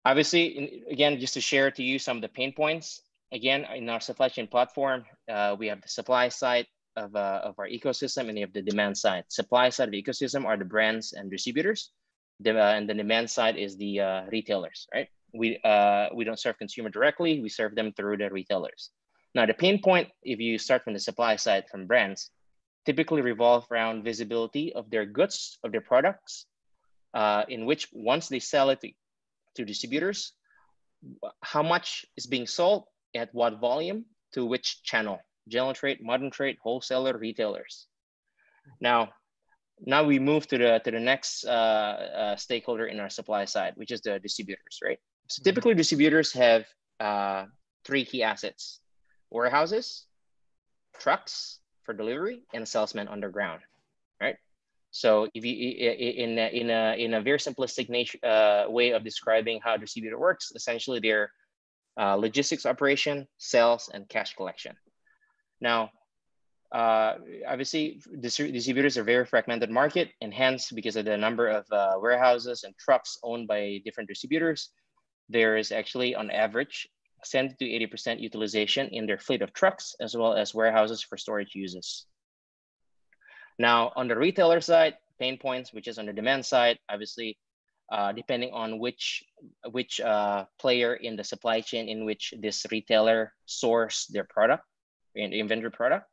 Obviously, 0.04 0.44
in, 0.46 0.92
again, 0.92 1.20
just 1.20 1.34
to 1.34 1.40
share 1.40 1.70
to 1.70 1.82
you 1.82 1.98
some 1.98 2.18
of 2.18 2.22
the 2.22 2.28
pain 2.28 2.52
points. 2.52 3.02
Again, 3.32 3.64
in 3.76 3.88
our 3.88 4.00
supply 4.00 4.28
chain 4.28 4.48
platform, 4.48 5.04
uh, 5.30 5.54
we 5.56 5.68
have 5.68 5.80
the 5.80 5.88
supply 5.88 6.28
side 6.28 6.66
of, 6.96 7.14
uh, 7.14 7.40
of 7.44 7.54
our 7.58 7.68
ecosystem 7.68 8.28
and 8.28 8.36
you 8.36 8.44
have 8.44 8.52
the 8.52 8.62
demand 8.62 8.98
side. 8.98 9.24
Supply 9.28 9.68
side 9.70 9.88
of 9.88 9.92
the 9.92 10.02
ecosystem 10.02 10.44
are 10.44 10.56
the 10.56 10.64
brands 10.64 11.12
and 11.12 11.30
distributors. 11.30 11.92
The, 12.40 12.58
uh, 12.58 12.72
and 12.72 12.88
the 12.88 12.94
demand 12.94 13.30
side 13.30 13.56
is 13.56 13.76
the 13.76 14.00
uh, 14.00 14.22
retailers, 14.32 14.88
right? 14.92 15.08
We, 15.32 15.60
uh, 15.62 16.08
we 16.12 16.24
don't 16.24 16.40
serve 16.40 16.58
consumer 16.58 16.88
directly, 16.88 17.40
we 17.40 17.48
serve 17.48 17.76
them 17.76 17.92
through 17.92 18.16
the 18.16 18.30
retailers. 18.30 18.90
Now, 19.34 19.46
the 19.46 19.54
pain 19.54 19.80
point, 19.80 20.08
if 20.24 20.40
you 20.40 20.58
start 20.58 20.82
from 20.82 20.94
the 20.94 20.98
supply 20.98 21.36
side 21.36 21.64
from 21.70 21.86
brands, 21.86 22.30
typically 22.86 23.22
revolve 23.22 23.66
around 23.70 24.04
visibility 24.04 24.72
of 24.72 24.90
their 24.90 25.04
goods, 25.04 25.58
of 25.64 25.72
their 25.72 25.80
products, 25.80 26.46
uh, 27.14 27.44
in 27.48 27.66
which 27.66 27.88
once 27.92 28.28
they 28.28 28.38
sell 28.38 28.70
it 28.70 28.80
to, 28.80 28.90
to 29.56 29.64
distributors, 29.64 30.32
how 31.42 31.62
much 31.62 32.04
is 32.16 32.26
being 32.26 32.46
sold 32.46 32.84
at 33.14 33.34
what 33.34 33.60
volume 33.60 34.04
to 34.32 34.46
which 34.46 34.82
channel, 34.82 35.18
general 35.48 35.74
trade, 35.74 35.98
modern 36.00 36.30
trade, 36.30 36.56
wholesaler, 36.62 37.16
retailers. 37.18 37.86
Now, 38.80 39.10
now 39.84 40.04
we 40.04 40.18
move 40.18 40.46
to 40.48 40.58
the 40.58 40.80
to 40.84 40.90
the 40.90 41.00
next 41.00 41.44
uh, 41.44 41.50
uh, 41.50 42.36
stakeholder 42.36 42.86
in 42.86 43.00
our 43.00 43.08
supply 43.08 43.46
side, 43.46 43.72
which 43.76 43.90
is 43.90 44.00
the 44.02 44.18
distributors, 44.20 44.78
right? 44.84 44.98
So 45.28 45.40
mm-hmm. 45.40 45.48
typically, 45.48 45.74
distributors 45.74 46.32
have 46.32 46.66
uh, 47.00 47.46
three 47.84 48.04
key 48.04 48.22
assets: 48.22 48.80
warehouses, 49.30 50.04
trucks, 50.98 51.60
for 51.90 51.96
delivery 51.96 52.42
and 52.54 52.62
a 52.62 52.66
salesman 52.66 53.08
underground, 53.08 53.62
right? 54.22 54.36
So 54.92 55.26
if 55.34 55.44
you 55.44 55.54
in 56.24 56.38
a, 56.38 56.48
in 56.60 56.70
a 56.70 56.82
in 57.04 57.14
a 57.14 57.20
very 57.20 57.38
simplistic 57.38 57.88
nature 57.88 58.18
uh, 58.22 58.70
way 58.70 58.92
of 58.92 59.02
describing 59.02 59.60
how 59.64 59.76
distributor 59.76 60.18
works, 60.18 60.52
essentially 60.54 61.00
they're 61.00 61.32
uh, 62.00 62.14
logistics 62.14 62.64
operation, 62.64 63.26
sales, 63.38 63.90
and 63.92 64.08
cash 64.08 64.34
collection. 64.36 64.74
Now, 65.60 65.90
uh, 66.70 67.14
obviously, 67.52 68.00
distributors 68.20 68.96
are 68.96 69.02
very 69.02 69.26
fragmented 69.26 69.70
market, 69.70 70.08
and 70.22 70.32
hence, 70.32 70.70
because 70.70 70.94
of 70.94 71.04
the 71.04 71.16
number 71.16 71.48
of 71.48 71.64
uh, 71.72 71.94
warehouses 72.00 72.62
and 72.62 72.72
trucks 72.78 73.18
owned 73.22 73.48
by 73.48 73.82
different 73.84 74.08
distributors, 74.08 74.70
there 75.28 75.56
is 75.56 75.72
actually, 75.72 76.14
on 76.14 76.30
average, 76.30 76.88
70 77.24 77.56
to 77.58 77.96
80% 77.96 78.20
utilization 78.20 78.88
in 78.88 79.06
their 79.06 79.18
fleet 79.18 79.42
of 79.42 79.52
trucks, 79.52 79.94
as 80.00 80.16
well 80.16 80.34
as 80.34 80.54
warehouses 80.54 81.02
for 81.02 81.16
storage 81.16 81.54
uses. 81.54 82.06
Now, 83.58 83.92
on 83.96 84.08
the 84.08 84.16
retailer 84.16 84.60
side, 84.60 84.96
pain 85.18 85.36
points, 85.36 85.72
which 85.72 85.86
is 85.86 85.98
on 85.98 86.06
the 86.06 86.12
demand 86.12 86.46
side, 86.46 86.78
obviously, 86.88 87.38
uh, 87.92 88.12
depending 88.12 88.52
on 88.52 88.78
which, 88.78 89.24
which 89.70 90.00
uh, 90.00 90.44
player 90.58 90.94
in 90.94 91.16
the 91.16 91.24
supply 91.24 91.60
chain 91.60 91.88
in 91.88 92.04
which 92.04 92.32
this 92.40 92.64
retailer 92.70 93.32
source 93.46 94.06
their 94.06 94.24
product, 94.24 94.64
and 95.16 95.34
inventory 95.34 95.72
product, 95.72 96.06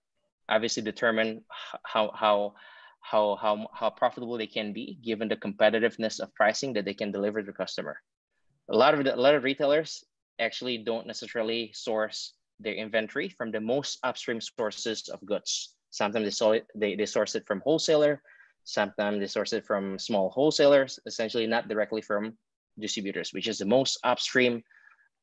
obviously 0.50 0.84
determine 0.84 1.43
how, 1.84 2.12
how, 2.13 2.54
how, 3.02 3.38
how, 3.39 3.67
how 3.74 3.89
profitable 3.89 4.38
they 4.38 4.48
can 4.48 4.74
be 4.74 4.98
given 5.02 5.28
the 5.28 5.36
competitiveness 5.36 6.20
of 6.20 6.34
pricing 6.34 6.74
that 6.74 6.86
they 6.86 6.93
can 6.93 7.12
deliver 7.12 7.41
to 7.41 7.46
the 7.46 7.54
customer. 7.54 7.98
A 8.70 8.76
lot 8.76 8.93
of 8.93 9.04
the, 9.04 9.15
a 9.15 9.22
lot 9.22 9.36
of 9.36 9.43
retailers 9.43 10.04
actually 10.39 10.78
don't 10.78 11.08
necessarily 11.08 11.71
source 11.73 12.34
their 12.60 12.73
inventory 12.73 13.30
from 13.30 13.52
the 13.52 13.62
most 13.62 14.00
upstream 14.04 14.41
sources 14.41 15.10
of 15.10 15.23
goods. 15.26 15.76
Sometimes 15.89 16.26
they, 16.26 16.32
saw 16.32 16.52
it, 16.52 16.67
they, 16.76 16.95
they 16.95 17.06
source 17.06 17.36
it 17.36 17.45
from 17.45 17.62
wholesaler, 17.62 18.21
sometimes 18.63 19.19
they 19.19 19.28
source 19.28 19.54
it 19.54 19.65
from 19.65 19.97
small 19.97 20.30
wholesalers, 20.30 21.00
essentially 21.06 21.47
not 21.47 21.67
directly 21.67 22.02
from 22.02 22.34
distributors, 22.80 23.34
which 23.34 23.47
is 23.47 23.58
the 23.58 23.65
most 23.65 24.00
upstream 24.04 24.63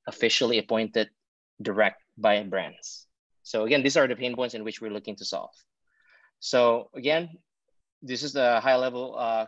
officially 0.07 0.59
appointed 0.59 1.09
direct 1.63 2.03
by 2.17 2.43
brands. 2.43 3.07
So 3.43 3.65
again, 3.65 3.83
these 3.83 3.97
are 3.97 4.09
the 4.09 4.17
pain 4.17 4.35
points 4.35 4.55
in 4.55 4.65
which 4.65 4.81
we're 4.81 4.91
looking 4.91 5.17
to 5.17 5.25
solve. 5.25 5.55
So 6.41 6.91
again, 6.95 7.31
this 8.03 8.23
is 8.23 8.33
the 8.33 8.61
high 8.61 8.77
level 8.77 9.17
uh, 9.19 9.47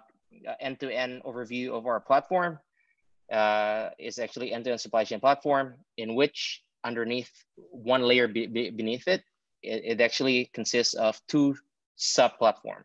end-to-end 0.61 1.22
overview 1.24 1.70
of 1.70 1.87
our 1.87 2.00
platform 2.00 2.59
uh, 3.33 3.91
is 3.99 4.19
actually 4.19 4.53
end-to-end 4.53 4.81
supply 4.81 5.05
chain 5.05 5.21
platform 5.21 5.75
in 5.97 6.15
which 6.15 6.62
underneath 6.85 7.31
one 7.71 8.03
layer 8.03 8.29
be, 8.29 8.47
be 8.47 8.71
beneath 8.71 9.09
it, 9.09 9.23
it, 9.62 9.83
it, 9.85 10.01
actually 10.01 10.51
consists 10.53 10.95
of 10.95 11.21
two 11.27 11.57
sub-platform. 11.97 12.85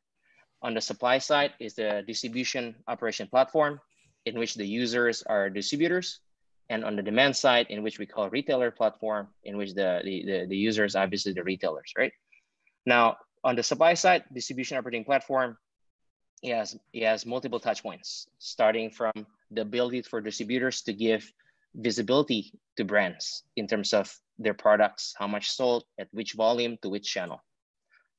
On 0.63 0.73
the 0.73 0.81
supply 0.81 1.17
side 1.19 1.53
is 1.59 1.75
the 1.75 2.03
distribution 2.07 2.75
operation 2.87 3.27
platform 3.27 3.79
in 4.25 4.37
which 4.39 4.55
the 4.55 4.65
users 4.65 5.23
are 5.23 5.49
distributors 5.49 6.19
and 6.69 6.85
on 6.85 6.95
the 6.95 7.01
demand 7.01 7.35
side, 7.35 7.67
in 7.69 7.83
which 7.83 7.99
we 7.99 8.05
call 8.05 8.29
retailer 8.29 8.71
platform, 8.71 9.27
in 9.43 9.57
which 9.57 9.73
the, 9.73 10.01
the, 10.05 10.23
the, 10.25 10.45
the 10.47 10.57
user 10.57 10.85
is 10.85 10.95
obviously 10.95 11.33
the 11.33 11.43
retailers, 11.43 11.91
right? 11.97 12.13
Now, 12.85 13.17
on 13.43 13.55
the 13.55 13.63
supply 13.63 13.93
side, 13.93 14.23
distribution 14.33 14.77
operating 14.77 15.03
platform, 15.03 15.57
it 16.41 16.55
has, 16.55 16.77
it 16.93 17.03
has 17.03 17.25
multiple 17.25 17.59
touch 17.59 17.83
points, 17.83 18.27
starting 18.39 18.89
from 18.89 19.11
the 19.51 19.61
ability 19.61 20.01
for 20.01 20.21
distributors 20.21 20.81
to 20.83 20.93
give 20.93 21.31
visibility 21.75 22.51
to 22.77 22.83
brands 22.83 23.43
in 23.55 23.67
terms 23.67 23.93
of 23.93 24.13
their 24.39 24.53
products, 24.53 25.13
how 25.17 25.27
much 25.27 25.51
sold, 25.51 25.83
at 25.99 26.07
which 26.11 26.33
volume, 26.33 26.77
to 26.81 26.89
which 26.89 27.07
channel. 27.07 27.43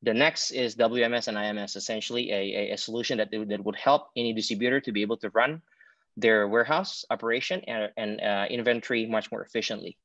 The 0.03 0.15
next 0.15 0.51
is 0.51 0.75
WMS 0.77 1.29
and 1.29 1.37
IMS, 1.37 1.77
essentially 1.77 2.31
a, 2.31 2.35
a, 2.35 2.71
a 2.73 2.77
solution 2.77 3.19
that, 3.19 3.31
that 3.31 3.65
would 3.65 3.77
help 3.77 4.09
any 4.17 4.33
distributor 4.33 4.81
to 4.81 4.93
be 4.93 5.03
able 5.03 5.17
to 5.19 5.31
run 5.31 5.63
their 6.17 6.49
warehouse 6.49 7.05
operation 7.11 7.63
and, 7.67 7.91
and 7.97 8.21
uh, 8.21 8.47
inventory 8.51 9.07
much 9.07 9.31
more 9.31 9.43
efficiently. 9.43 9.97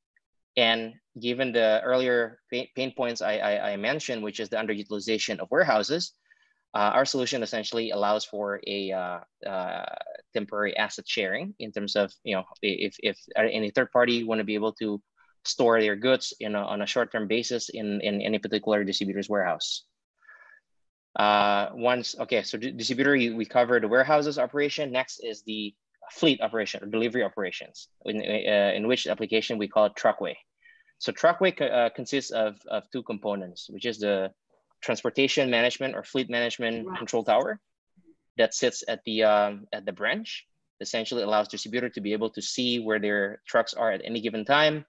And 0.55 0.93
given 1.19 1.51
the 1.51 1.81
earlier 1.83 2.39
pain 2.51 2.93
points 2.95 3.21
I, 3.21 3.37
I, 3.37 3.71
I 3.71 3.77
mentioned, 3.77 4.23
which 4.23 4.39
is 4.39 4.49
the 4.49 4.57
underutilization 4.57 5.39
of 5.39 5.49
warehouses, 5.51 6.13
uh, 6.73 6.91
our 6.93 7.05
solution 7.05 7.43
essentially 7.43 7.91
allows 7.91 8.25
for 8.25 8.59
a 8.67 8.91
uh, 8.91 9.19
uh, 9.47 9.85
temporary 10.33 10.75
asset 10.77 11.07
sharing 11.07 11.53
in 11.59 11.71
terms 11.71 11.95
of, 11.95 12.11
you 12.23 12.35
know, 12.35 12.43
if, 12.61 12.95
if 13.03 13.17
any 13.37 13.69
third 13.71 13.91
party 13.91 14.23
want 14.23 14.39
to 14.39 14.45
be 14.45 14.55
able 14.55 14.73
to 14.73 15.01
store 15.45 15.79
their 15.79 15.95
goods 15.95 16.33
in 16.39 16.55
a, 16.55 16.59
on 16.59 16.81
a 16.81 16.85
short-term 16.85 17.27
basis 17.27 17.69
in, 17.69 18.01
in 18.01 18.21
any 18.21 18.39
particular 18.39 18.83
distributor's 18.83 19.29
warehouse. 19.29 19.83
Uh, 21.15 21.69
once, 21.73 22.15
okay, 22.19 22.43
so 22.43 22.57
distributor, 22.57 23.13
we 23.13 23.45
covered 23.45 23.83
the 23.83 23.87
warehouses 23.87 24.37
operation. 24.37 24.91
Next 24.91 25.19
is 25.23 25.41
the 25.43 25.73
fleet 26.11 26.41
operation 26.41 26.83
or 26.83 26.87
delivery 26.87 27.23
operations, 27.23 27.87
in, 28.05 28.17
uh, 28.17 28.71
in 28.75 28.87
which 28.87 29.07
application 29.07 29.57
we 29.57 29.67
call 29.67 29.85
it 29.85 29.95
truckway. 29.95 30.35
So 30.99 31.11
truckway 31.11 31.59
uh, 31.61 31.89
consists 31.89 32.31
of, 32.31 32.57
of 32.69 32.83
two 32.91 33.03
components, 33.03 33.67
which 33.69 33.85
is 33.85 33.99
the 33.99 34.31
transportation 34.81 35.49
management 35.49 35.95
or 35.95 36.03
fleet 36.03 36.29
management 36.29 36.97
control 36.97 37.23
tower 37.23 37.59
that 38.37 38.53
sits 38.53 38.83
at 38.87 39.01
the 39.05 39.23
um, 39.23 39.67
at 39.73 39.85
the 39.85 39.93
branch. 39.93 40.45
Essentially 40.79 41.23
allows 41.23 41.47
distributor 41.47 41.89
to 41.89 42.01
be 42.01 42.13
able 42.13 42.29
to 42.29 42.41
see 42.41 42.79
where 42.79 42.99
their 42.99 43.41
trucks 43.47 43.73
are 43.73 43.91
at 43.91 44.01
any 44.05 44.21
given 44.21 44.45
time 44.45 44.85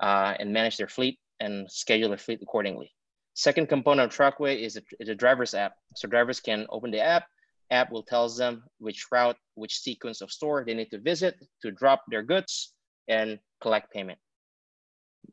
uh, 0.00 0.34
and 0.40 0.52
manage 0.52 0.76
their 0.76 0.88
fleet 0.88 1.20
and 1.38 1.70
schedule 1.70 2.08
their 2.08 2.18
fleet 2.18 2.40
accordingly. 2.42 2.90
Second 3.34 3.68
component 3.68 4.10
of 4.10 4.16
Truckway 4.16 4.60
is 4.60 4.76
a, 4.76 4.82
is 4.98 5.08
a 5.08 5.14
driver's 5.14 5.54
app. 5.54 5.74
So 5.94 6.08
drivers 6.08 6.40
can 6.40 6.66
open 6.68 6.90
the 6.90 7.00
app, 7.00 7.26
app 7.70 7.92
will 7.92 8.02
tell 8.02 8.28
them 8.28 8.64
which 8.78 9.06
route, 9.12 9.36
which 9.54 9.78
sequence 9.78 10.20
of 10.20 10.30
store 10.30 10.64
they 10.64 10.74
need 10.74 10.90
to 10.90 10.98
visit 10.98 11.36
to 11.62 11.70
drop 11.70 12.02
their 12.08 12.22
goods 12.22 12.74
and 13.08 13.38
collect 13.60 13.92
payment. 13.92 14.18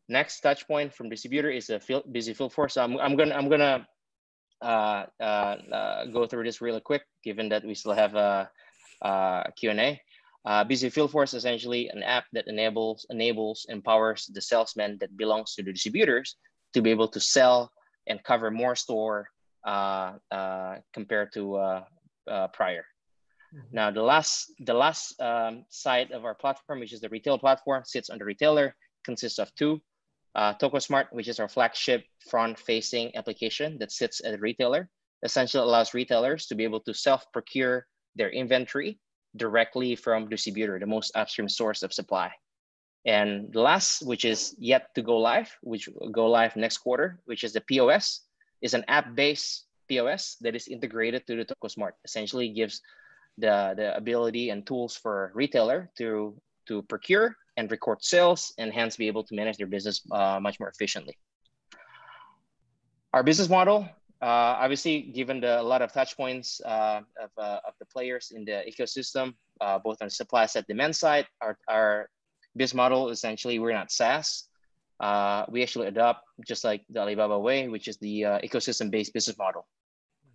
Next 0.09 0.41
touch 0.41 0.67
point 0.67 0.93
from 0.93 1.09
distributor 1.09 1.49
is 1.49 1.69
a 1.69 1.79
field, 1.79 2.03
Bizzy 2.13 2.35
field 2.35 2.53
force. 2.53 2.75
So 2.75 2.83
I'm, 2.83 2.97
I'm 2.97 3.15
gonna 3.15 3.35
I'm 3.35 3.49
gonna 3.49 3.87
uh, 4.61 5.05
uh, 5.19 5.55
uh, 5.71 6.05
go 6.05 6.25
through 6.25 6.43
this 6.43 6.61
really 6.61 6.81
quick, 6.81 7.03
given 7.23 7.49
that 7.49 7.63
we 7.63 7.75
still 7.75 7.93
have 7.93 8.15
a, 8.15 8.49
a 9.01 9.51
Q&A. 9.55 10.01
Uh, 10.45 10.63
Bizzy 10.63 10.91
Field 10.91 11.11
Force 11.11 11.33
is 11.33 11.39
essentially 11.39 11.89
an 11.89 12.03
app 12.03 12.25
that 12.31 12.47
enables, 12.47 13.05
enables, 13.09 13.65
empowers 13.69 14.27
the 14.27 14.41
salesman 14.41 14.97
that 14.99 15.15
belongs 15.17 15.55
to 15.55 15.63
the 15.63 15.73
distributors 15.73 16.37
to 16.73 16.81
be 16.81 16.89
able 16.89 17.07
to 17.09 17.19
sell 17.19 17.71
and 18.07 18.23
cover 18.23 18.49
more 18.49 18.75
store 18.75 19.27
uh, 19.65 20.13
uh, 20.31 20.75
compared 20.93 21.33
to 21.33 21.55
uh, 21.55 21.83
uh, 22.27 22.47
prior. 22.47 22.85
Mm 23.53 23.59
-hmm. 23.59 23.71
Now, 23.71 23.91
the 23.91 24.01
last, 24.01 24.53
the 24.65 24.73
last 24.73 25.19
um, 25.19 25.65
side 25.69 26.15
of 26.15 26.23
our 26.23 26.35
platform, 26.35 26.79
which 26.79 26.93
is 26.93 26.99
the 26.99 27.09
retail 27.09 27.37
platform, 27.37 27.83
sits 27.83 28.09
on 28.09 28.17
the 28.17 28.25
retailer, 28.25 28.75
consists 29.03 29.39
of 29.39 29.51
two. 29.53 29.81
Uh, 30.37 30.53
TokoSmart, 30.53 31.07
which 31.11 31.27
is 31.27 31.39
our 31.39 31.49
flagship 31.49 32.05
front-facing 32.29 33.15
application 33.17 33.79
that 33.79 33.91
sits 33.91 34.21
at 34.23 34.33
the 34.33 34.37
retailer, 34.37 34.87
essentially 35.23 35.63
allows 35.63 35.95
retailers 35.95 36.45
to 36.45 36.53
be 36.53 36.63
able 36.63 36.79
to 36.79 36.93
self-procure 36.93 37.87
their 38.15 38.29
inventory 38.29 38.99
directly 39.35 39.95
from 39.95 40.29
distributor, 40.29 40.77
the 40.77 40.85
most 40.85 41.11
upstream 41.15 41.49
source 41.49 41.81
of 41.81 41.91
supply. 41.91 42.31
And 43.03 43.51
the 43.51 43.61
last, 43.61 44.05
which 44.05 44.25
is 44.25 44.55
yet 44.59 44.93
to 44.93 45.01
go 45.01 45.17
live, 45.17 45.49
which 45.61 45.87
will 45.87 46.09
go 46.09 46.29
live 46.29 46.55
next 46.55 46.79
quarter, 46.79 47.19
which 47.25 47.43
is 47.43 47.53
the 47.53 47.61
POS, 47.61 48.21
is 48.61 48.75
an 48.75 48.85
app-based 48.87 49.65
POS 49.89 50.37
that 50.41 50.55
is 50.55 50.67
integrated 50.67 51.25
to 51.25 51.35
the 51.35 51.45
TokoSmart. 51.45 51.93
Essentially 52.05 52.49
gives 52.49 52.81
the, 53.39 53.73
the 53.75 53.97
ability 53.97 54.51
and 54.51 54.67
tools 54.67 54.95
for 54.95 55.31
retailer 55.33 55.89
to, 55.97 56.37
to 56.67 56.83
procure 56.83 57.35
and 57.57 57.69
record 57.69 58.03
sales 58.03 58.53
and 58.57 58.71
hence 58.71 58.95
be 58.95 59.07
able 59.07 59.23
to 59.23 59.35
manage 59.35 59.57
their 59.57 59.67
business 59.67 60.01
uh, 60.11 60.39
much 60.39 60.59
more 60.59 60.69
efficiently. 60.69 61.17
Our 63.13 63.23
business 63.23 63.49
model 63.49 63.89
uh, 64.21 64.57
obviously, 64.57 65.01
given 65.01 65.39
the, 65.41 65.61
a 65.61 65.63
lot 65.63 65.81
of 65.81 65.93
touch 65.93 66.17
points 66.17 66.59
uh, 66.65 67.01
of, 67.21 67.29
uh, 67.37 67.59
of 67.67 67.73
the 67.79 67.85
players 67.85 68.31
in 68.35 68.45
the 68.45 68.63
ecosystem, 68.67 69.35
uh, 69.61 69.77
both 69.77 70.01
on 70.01 70.09
supply 70.09 70.45
side, 70.47 70.65
demand 70.67 70.95
side, 70.95 71.27
our, 71.41 71.57
our 71.67 72.09
business 72.55 72.75
model 72.75 73.09
essentially 73.09 73.59
we're 73.59 73.73
not 73.73 73.91
SaaS. 73.91 74.45
Uh, 74.99 75.45
we 75.49 75.61
actually 75.61 75.87
adopt 75.87 76.23
just 76.47 76.63
like 76.63 76.83
the 76.89 76.99
Alibaba 76.99 77.37
way, 77.37 77.67
which 77.67 77.87
is 77.87 77.97
the 77.97 78.25
uh, 78.25 78.39
ecosystem-based 78.39 79.13
business 79.13 79.37
model. 79.37 79.67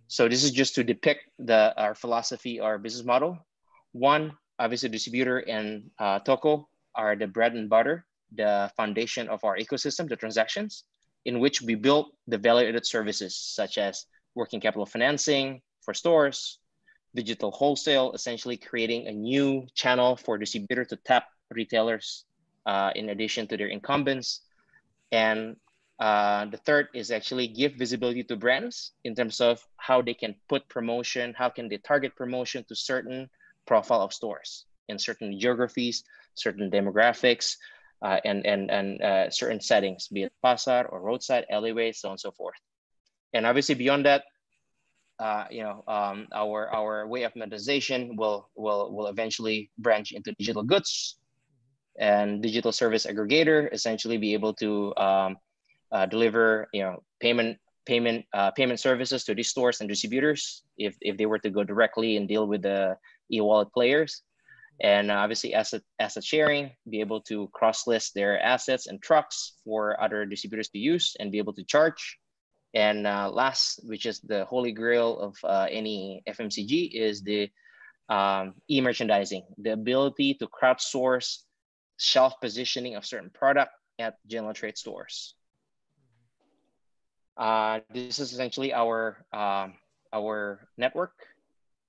So 0.07 0.29
this 0.29 0.45
is 0.45 0.51
just 0.51 0.75
to 0.75 0.83
depict 0.85 1.27
the 1.39 1.73
our 1.75 1.95
philosophy, 1.95 2.61
our 2.61 2.77
business 2.77 3.05
model. 3.05 3.37
One, 3.91 4.37
obviously, 4.59 4.87
distributor 4.87 5.39
and 5.39 5.91
Toko 6.23 6.69
are 6.95 7.15
the 7.15 7.27
bread 7.27 7.53
and 7.53 7.69
butter, 7.69 8.05
the 8.35 8.71
foundation 8.75 9.27
of 9.29 9.43
our 9.43 9.57
ecosystem, 9.57 10.09
the 10.09 10.15
transactions 10.15 10.85
in 11.25 11.39
which 11.39 11.61
we 11.61 11.75
built 11.75 12.11
the 12.27 12.37
value-added 12.37 12.85
services 12.85 13.35
such 13.35 13.77
as 13.77 14.05
working 14.35 14.59
capital 14.59 14.85
financing 14.85 15.61
for 15.81 15.93
stores, 15.93 16.59
digital 17.15 17.51
wholesale, 17.51 18.11
essentially 18.13 18.57
creating 18.57 19.07
a 19.07 19.11
new 19.11 19.65
channel 19.75 20.15
for 20.15 20.37
distributor 20.37 20.83
to 20.83 20.95
tap 20.97 21.25
retailers 21.51 22.25
uh, 22.65 22.91
in 22.95 23.09
addition 23.09 23.47
to 23.47 23.57
their 23.57 23.67
incumbents. 23.67 24.41
And 25.11 25.55
uh, 25.99 26.45
the 26.45 26.57
third 26.57 26.87
is 26.93 27.11
actually 27.11 27.47
give 27.47 27.73
visibility 27.75 28.23
to 28.23 28.35
brands 28.35 28.91
in 29.03 29.15
terms 29.15 29.39
of 29.39 29.65
how 29.77 30.01
they 30.01 30.13
can 30.13 30.35
put 30.49 30.67
promotion, 30.67 31.33
how 31.37 31.49
can 31.49 31.69
they 31.69 31.77
target 31.77 32.15
promotion 32.15 32.65
to 32.67 32.75
certain 32.75 33.29
profile 33.65 34.01
of 34.01 34.11
stores 34.11 34.65
in 34.89 34.97
certain 34.99 35.39
geographies, 35.39 36.03
certain 36.35 36.69
demographics, 36.69 37.57
uh, 38.01 38.19
and, 38.25 38.45
and, 38.45 38.69
and 38.69 39.01
uh, 39.01 39.29
certain 39.29 39.61
settings, 39.61 40.07
be 40.07 40.23
it 40.23 40.33
pasar 40.43 40.91
or 40.91 41.01
roadside, 41.01 41.45
alleyways, 41.49 41.99
so 41.99 42.09
on 42.09 42.13
and 42.13 42.19
so 42.19 42.31
forth. 42.31 42.57
And 43.33 43.45
obviously 43.45 43.75
beyond 43.75 44.05
that, 44.05 44.23
uh, 45.19 45.45
you 45.49 45.63
know, 45.63 45.83
um, 45.87 46.27
our, 46.33 46.69
our 46.73 47.07
way 47.07 47.23
of 47.23 47.35
monetization 47.35 48.15
will, 48.17 48.49
will, 48.55 48.93
will 48.93 49.07
eventually 49.07 49.71
branch 49.77 50.11
into 50.11 50.33
digital 50.33 50.63
goods 50.63 51.17
and 51.97 52.41
digital 52.41 52.71
service 52.71 53.05
aggregator, 53.05 53.71
essentially 53.71 54.17
be 54.17 54.33
able 54.33 54.53
to 54.55 54.93
um, 54.97 55.37
uh, 55.91 56.05
deliver, 56.05 56.67
you 56.73 56.81
know, 56.81 57.03
payment 57.19 57.57
payment 57.85 58.25
uh, 58.33 58.49
payment 58.51 58.79
services 58.79 59.23
to 59.25 59.35
these 59.35 59.49
stores 59.49 59.81
and 59.81 59.89
distributors 59.89 60.63
if, 60.77 60.95
if 61.01 61.17
they 61.17 61.25
were 61.25 61.39
to 61.39 61.49
go 61.49 61.63
directly 61.63 62.15
and 62.17 62.27
deal 62.27 62.47
with 62.47 62.61
the 62.61 62.97
e-wallet 63.31 63.71
players 63.73 64.21
and 64.83 65.09
obviously 65.09 65.53
asset 65.53 65.81
asset 65.97 66.23
sharing, 66.23 66.69
be 66.89 66.99
able 66.99 67.21
to 67.21 67.47
cross 67.53 67.87
list 67.87 68.13
their 68.13 68.39
assets 68.39 68.87
and 68.87 69.01
trucks 69.01 69.53
for 69.63 69.99
other 69.99 70.25
distributors 70.25 70.67
to 70.69 70.77
use 70.77 71.15
and 71.19 71.31
be 71.31 71.37
able 71.37 71.53
to 71.53 71.63
charge. 71.63 72.19
And 72.73 73.07
uh, 73.07 73.31
last, 73.31 73.79
which 73.85 74.05
is 74.05 74.19
the 74.19 74.43
holy 74.45 74.73
grail 74.73 75.17
of 75.19 75.37
uh, 75.43 75.67
any 75.71 76.21
FMCG, 76.27 76.91
is 76.91 77.21
the 77.21 77.49
um, 78.09 78.55
e-merchandising, 78.69 79.43
the 79.57 79.71
ability 79.71 80.33
to 80.35 80.47
crowdsource 80.47 81.43
shelf 81.97 82.33
positioning 82.41 82.95
of 82.95 83.05
certain 83.05 83.29
product 83.29 83.71
at 83.99 84.17
general 84.27 84.53
trade 84.53 84.77
stores. 84.77 85.35
Uh, 87.37 87.79
this 87.93 88.19
is 88.19 88.33
essentially 88.33 88.73
our 88.73 89.23
um, 89.31 89.75
our 90.11 90.67
network 90.77 91.13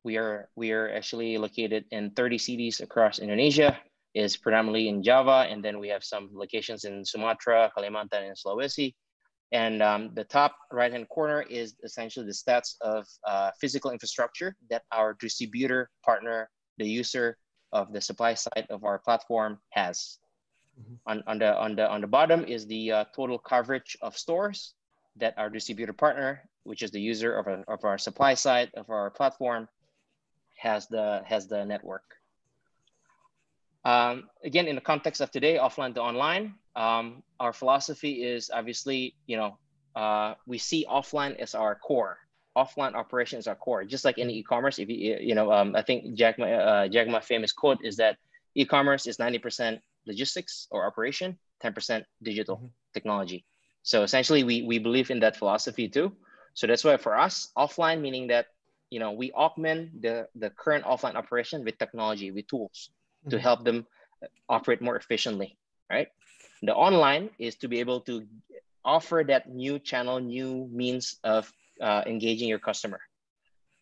we 0.05 0.19
are 0.19 0.49
we 0.55 0.71
are 0.71 0.93
actually 0.93 1.37
located 1.39 1.85
in 1.91 2.11
30 2.11 2.39
cities 2.39 2.81
across 2.81 3.19
Indonesia. 3.19 3.77
Is 4.15 4.37
predominantly 4.37 4.87
in 4.87 5.03
Java, 5.03 5.49
and 5.51 5.59
then 5.59 5.81
we 5.81 5.89
have 5.89 6.05
some 6.05 6.31
locations 6.33 6.85
in 6.85 7.05
Sumatra, 7.05 7.73
Kalimantan, 7.77 8.23
and 8.31 8.37
Sulawesi. 8.37 8.95
And 9.51 9.83
um, 9.83 10.11
the 10.15 10.23
top 10.23 10.55
right-hand 10.71 11.09
corner 11.09 11.43
is 11.43 11.75
essentially 11.83 12.25
the 12.25 12.33
stats 12.33 12.77
of 12.81 13.07
uh, 13.27 13.51
physical 13.61 13.91
infrastructure 13.91 14.55
that 14.71 14.83
our 14.93 15.15
distributor 15.19 15.91
partner, 16.05 16.49
the 16.79 16.87
user 16.87 17.37
of 17.73 17.93
the 17.93 18.01
supply 18.01 18.35
side 18.35 18.67
of 18.71 18.85
our 18.85 19.01
platform 19.01 19.59
has. 19.71 20.19
Mm-hmm. 20.81 20.95
On, 21.07 21.25
on, 21.27 21.39
the, 21.41 21.59
on, 21.59 21.75
the, 21.75 21.91
on 21.91 22.01
the 22.01 22.07
bottom 22.07 22.45
is 22.45 22.69
the 22.69 22.93
uh, 22.93 23.05
total 23.17 23.39
coverage 23.39 23.97
of 24.01 24.17
stores 24.17 24.75
that 25.17 25.35
our 25.39 25.51
distributor 25.51 25.93
partner, 25.93 26.49
which 26.63 26.83
is 26.83 26.93
the 26.93 27.01
user 27.01 27.35
of, 27.37 27.49
our, 27.49 27.65
of 27.67 27.85
our 27.85 27.99
supply 27.99 28.35
side 28.35 28.71
of 28.77 28.91
our 28.91 29.11
platform, 29.11 29.69
has 30.55 30.87
the 30.89 31.23
has 31.27 31.47
the 31.47 31.65
network. 31.65 32.03
Um, 33.85 34.31
again, 34.43 34.67
in 34.67 34.75
the 34.77 34.81
context 34.81 35.21
of 35.21 35.31
today, 35.31 35.59
offline 35.59 35.95
to 35.95 36.01
online, 36.01 36.55
um, 36.75 37.23
our 37.39 37.53
philosophy 37.53 38.25
is 38.25 38.51
obviously, 38.53 39.15
you 39.27 39.37
know, 39.37 39.59
uh, 39.95 40.35
we 40.47 40.59
see 40.59 40.87
offline 40.91 41.37
as 41.37 41.55
our 41.55 41.75
core. 41.75 42.19
Offline 42.57 42.95
operation 42.95 43.39
is 43.39 43.47
our 43.47 43.55
core. 43.55 43.85
Just 43.85 44.05
like 44.05 44.19
any 44.19 44.39
e-commerce, 44.39 44.79
if 44.79 44.89
you, 44.89 45.19
you 45.21 45.35
know, 45.35 45.53
um, 45.53 45.77
I 45.77 45.83
think 45.83 46.15
Jack 46.15 46.39
Ma, 46.39 46.47
uh, 46.47 46.89
Jack 46.89 47.09
Ma 47.09 47.21
famous 47.21 47.53
quote 47.53 47.85
is 47.85 47.97
that 47.97 48.17
e-commerce 48.55 49.07
is 49.07 49.19
90% 49.19 49.81
logistics 50.07 50.67
or 50.71 50.87
operation, 50.87 51.37
10% 51.63 52.05
digital 52.23 52.57
mm-hmm. 52.57 52.67
technology. 52.95 53.45
So 53.83 54.03
essentially, 54.03 54.45
we 54.45 54.63
we 54.63 54.79
believe 54.79 55.11
in 55.11 55.21
that 55.21 55.37
philosophy 55.37 55.89
too. 55.89 56.17
So 56.55 56.67
that's 56.67 56.85
why 56.85 56.97
for 56.97 57.19
us, 57.19 57.53
offline 57.57 58.01
meaning 58.01 58.29
that 58.29 58.47
you 58.91 59.01
know 59.01 59.13
we 59.13 59.33
augment 59.33 60.03
the 60.03 60.29
the 60.35 60.51
current 60.51 60.85
offline 60.85 61.15
operation 61.15 61.65
with 61.65 61.79
technology, 61.79 62.31
with 62.31 62.47
tools 62.47 62.91
mm-hmm. 63.21 63.31
to 63.31 63.39
help 63.39 63.65
them 63.65 63.87
operate 64.49 64.81
more 64.81 64.97
efficiently, 64.97 65.57
right? 65.91 66.09
The 66.63 66.75
online 66.75 67.31
is 67.39 67.57
to 67.57 67.69
be 67.69 67.81
able 67.81 68.01
to 68.03 68.27
offer 68.85 69.25
that 69.29 69.51
new 69.51 69.79
channel, 69.79 70.21
new 70.21 70.69
means 70.73 71.17
of 71.25 71.53
uh, 71.81 72.03
engaging 72.07 72.49
your 72.49 72.59
customer. 72.59 73.01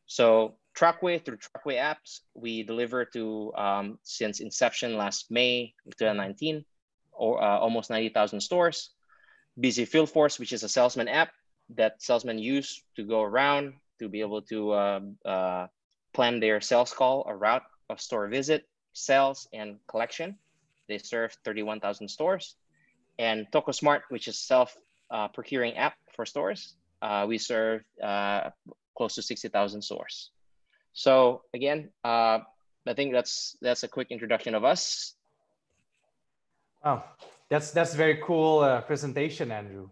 So 0.07 0.57
Truckway 0.75 1.25
through 1.25 1.39
Truckway 1.39 1.77
apps, 1.77 2.21
we 2.35 2.63
deliver 2.63 3.05
to 3.07 3.53
um, 3.55 3.99
since 4.03 4.41
inception 4.41 4.97
last 4.97 5.31
May 5.31 5.75
2019, 5.99 6.65
or 7.13 7.43
uh, 7.43 7.59
almost 7.59 7.91
90,000 7.91 8.41
stores. 8.41 8.91
Bizzy 9.61 9.87
Field 9.87 10.09
Force, 10.09 10.39
which 10.39 10.53
is 10.53 10.63
a 10.63 10.69
salesman 10.69 11.09
app 11.09 11.31
that 11.75 12.03
salesmen 12.03 12.39
use 12.39 12.83
to 12.97 13.05
go 13.05 13.23
around 13.23 13.75
to 14.03 14.09
be 14.09 14.21
able 14.21 14.43
to 14.43 14.73
uh, 14.73 15.01
uh, 15.25 15.67
plan 16.13 16.41
their 16.41 16.61
sales 16.61 16.93
call, 16.93 17.25
a 17.29 17.35
route 17.35 17.63
of 17.89 18.01
store 18.01 18.27
visit, 18.29 18.67
sales, 18.93 19.49
and 19.53 19.79
collection. 19.87 20.37
They 20.89 20.99
serve 20.99 21.37
31,000 21.45 22.09
stores. 22.09 22.57
And 23.19 23.47
Toko 23.53 23.71
Smart, 23.73 24.03
which 24.11 24.27
is 24.27 24.39
self 24.39 24.77
uh, 25.11 25.29
procuring 25.29 25.77
app 25.77 25.95
for 26.15 26.27
stores, 26.27 26.75
uh, 27.01 27.25
we 27.29 27.39
serve 27.39 27.83
uh, 28.03 28.51
close 28.97 29.15
to 29.15 29.23
60,000 29.23 29.83
stores. 29.83 30.31
So 30.93 31.43
again, 31.55 31.91
uh, 32.05 32.39
I 32.87 32.95
think 32.95 33.13
that's 33.13 33.57
that's 33.63 33.85
a 33.85 33.89
quick 33.89 34.09
introduction 34.11 34.55
of 34.55 34.65
us. 34.65 35.15
Wow, 36.85 37.05
that's 37.49 37.71
that's 37.71 37.95
very 37.95 38.21
cool 38.25 38.61
uh, 38.61 38.81
presentation, 38.83 39.53
Andrew. 39.53 39.89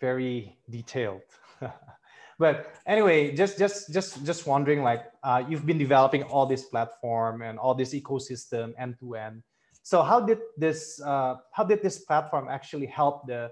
Very 0.00 0.56
detailed. 0.70 1.22
but 2.38 2.74
anyway, 2.86 3.34
just 3.34 3.58
just 3.58 3.92
just 3.92 4.24
just 4.24 4.46
wondering, 4.46 4.82
like 4.82 5.04
uh, 5.22 5.42
you've 5.48 5.66
been 5.66 5.78
developing 5.78 6.22
all 6.24 6.46
this 6.46 6.64
platform 6.64 7.42
and 7.42 7.58
all 7.58 7.74
this 7.74 7.94
ecosystem 7.94 8.74
end 8.78 8.96
to 9.00 9.14
end. 9.14 9.42
So 9.82 10.02
how 10.02 10.20
did 10.20 10.38
this 10.56 11.00
uh, 11.00 11.36
how 11.52 11.64
did 11.64 11.82
this 11.82 12.00
platform 12.00 12.48
actually 12.48 12.86
help 12.86 13.26
the 13.26 13.50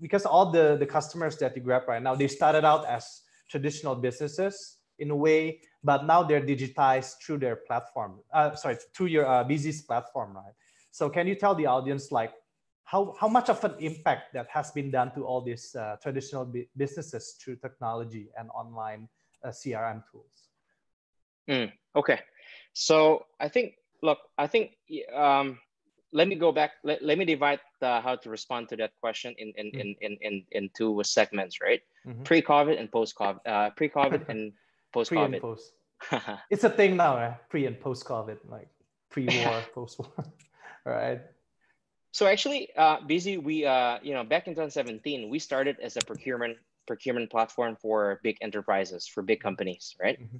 because 0.00 0.24
all 0.24 0.50
the 0.50 0.76
the 0.76 0.86
customers 0.86 1.36
that 1.38 1.56
you 1.56 1.62
grab 1.62 1.82
right 1.86 2.02
now 2.02 2.14
they 2.14 2.28
started 2.28 2.64
out 2.64 2.86
as 2.86 3.22
traditional 3.48 3.94
businesses 3.94 4.78
in 4.98 5.10
a 5.10 5.16
way 5.16 5.60
but 5.84 6.06
now 6.06 6.22
they're 6.22 6.40
digitized 6.40 7.14
through 7.22 7.38
their 7.38 7.56
platform 7.56 8.20
uh, 8.32 8.54
sorry 8.54 8.76
through 8.94 9.06
your 9.06 9.26
uh, 9.26 9.44
business 9.44 9.82
platform 9.82 10.34
right 10.34 10.54
so 10.90 11.08
can 11.08 11.26
you 11.26 11.34
tell 11.34 11.54
the 11.54 11.66
audience 11.66 12.10
like 12.10 12.32
how, 12.92 13.14
how 13.18 13.28
much 13.28 13.48
of 13.48 13.64
an 13.64 13.74
impact 13.80 14.34
that 14.34 14.46
has 14.52 14.70
been 14.70 14.90
done 14.90 15.10
to 15.14 15.24
all 15.24 15.40
these 15.40 15.74
uh, 15.74 15.96
traditional 16.02 16.44
businesses 16.76 17.36
through 17.40 17.56
technology 17.56 18.28
and 18.38 18.50
online 18.50 19.08
uh, 19.44 19.48
crm 19.48 20.02
tools 20.10 20.48
mm, 21.48 21.72
okay 21.96 22.20
so 22.74 23.24
i 23.40 23.48
think 23.48 23.74
look 24.02 24.18
i 24.36 24.46
think 24.46 24.76
um, 25.14 25.58
let 26.12 26.28
me 26.28 26.34
go 26.34 26.52
back. 26.52 26.72
Let, 26.84 27.02
let 27.02 27.18
me 27.18 27.24
divide 27.24 27.60
the, 27.80 28.00
how 28.00 28.16
to 28.16 28.30
respond 28.30 28.68
to 28.68 28.76
that 28.76 28.92
question 29.00 29.34
in 29.38 29.52
in, 29.56 29.66
mm-hmm. 29.66 29.80
in, 29.80 29.96
in, 30.00 30.18
in, 30.20 30.44
in 30.52 30.70
two 30.76 31.00
segments, 31.04 31.60
right? 31.60 31.80
Mm-hmm. 32.06 32.22
Pre-COVID 32.22 32.78
and 32.78 32.92
post-COVID. 32.92 33.40
Uh, 33.46 33.70
pre-COVID 33.70 34.28
and 34.32 34.52
post-COVID. 34.92 35.28
Pre 35.28 35.36
and 35.36 35.40
post. 35.40 35.72
it's 36.50 36.64
a 36.64 36.70
thing 36.70 36.96
now, 36.96 37.16
eh? 37.16 37.32
pre 37.48 37.66
and 37.66 37.80
post-COVID, 37.80 38.38
like 38.48 38.68
pre-war, 39.10 39.62
post-war, 39.74 40.12
right? 40.84 41.20
So 42.12 42.26
actually, 42.26 42.68
uh, 42.76 42.98
Bizzy. 43.00 43.42
We 43.42 43.64
uh, 43.64 43.98
you 44.02 44.14
know, 44.14 44.22
back 44.22 44.46
in 44.46 44.52
2017, 44.52 45.28
we 45.28 45.38
started 45.38 45.76
as 45.82 45.96
a 45.96 46.00
procurement 46.00 46.58
procurement 46.86 47.30
platform 47.30 47.76
for 47.80 48.20
big 48.22 48.36
enterprises, 48.40 49.06
for 49.06 49.22
big 49.22 49.40
companies, 49.40 49.96
right? 50.00 50.20
Mm-hmm. 50.20 50.38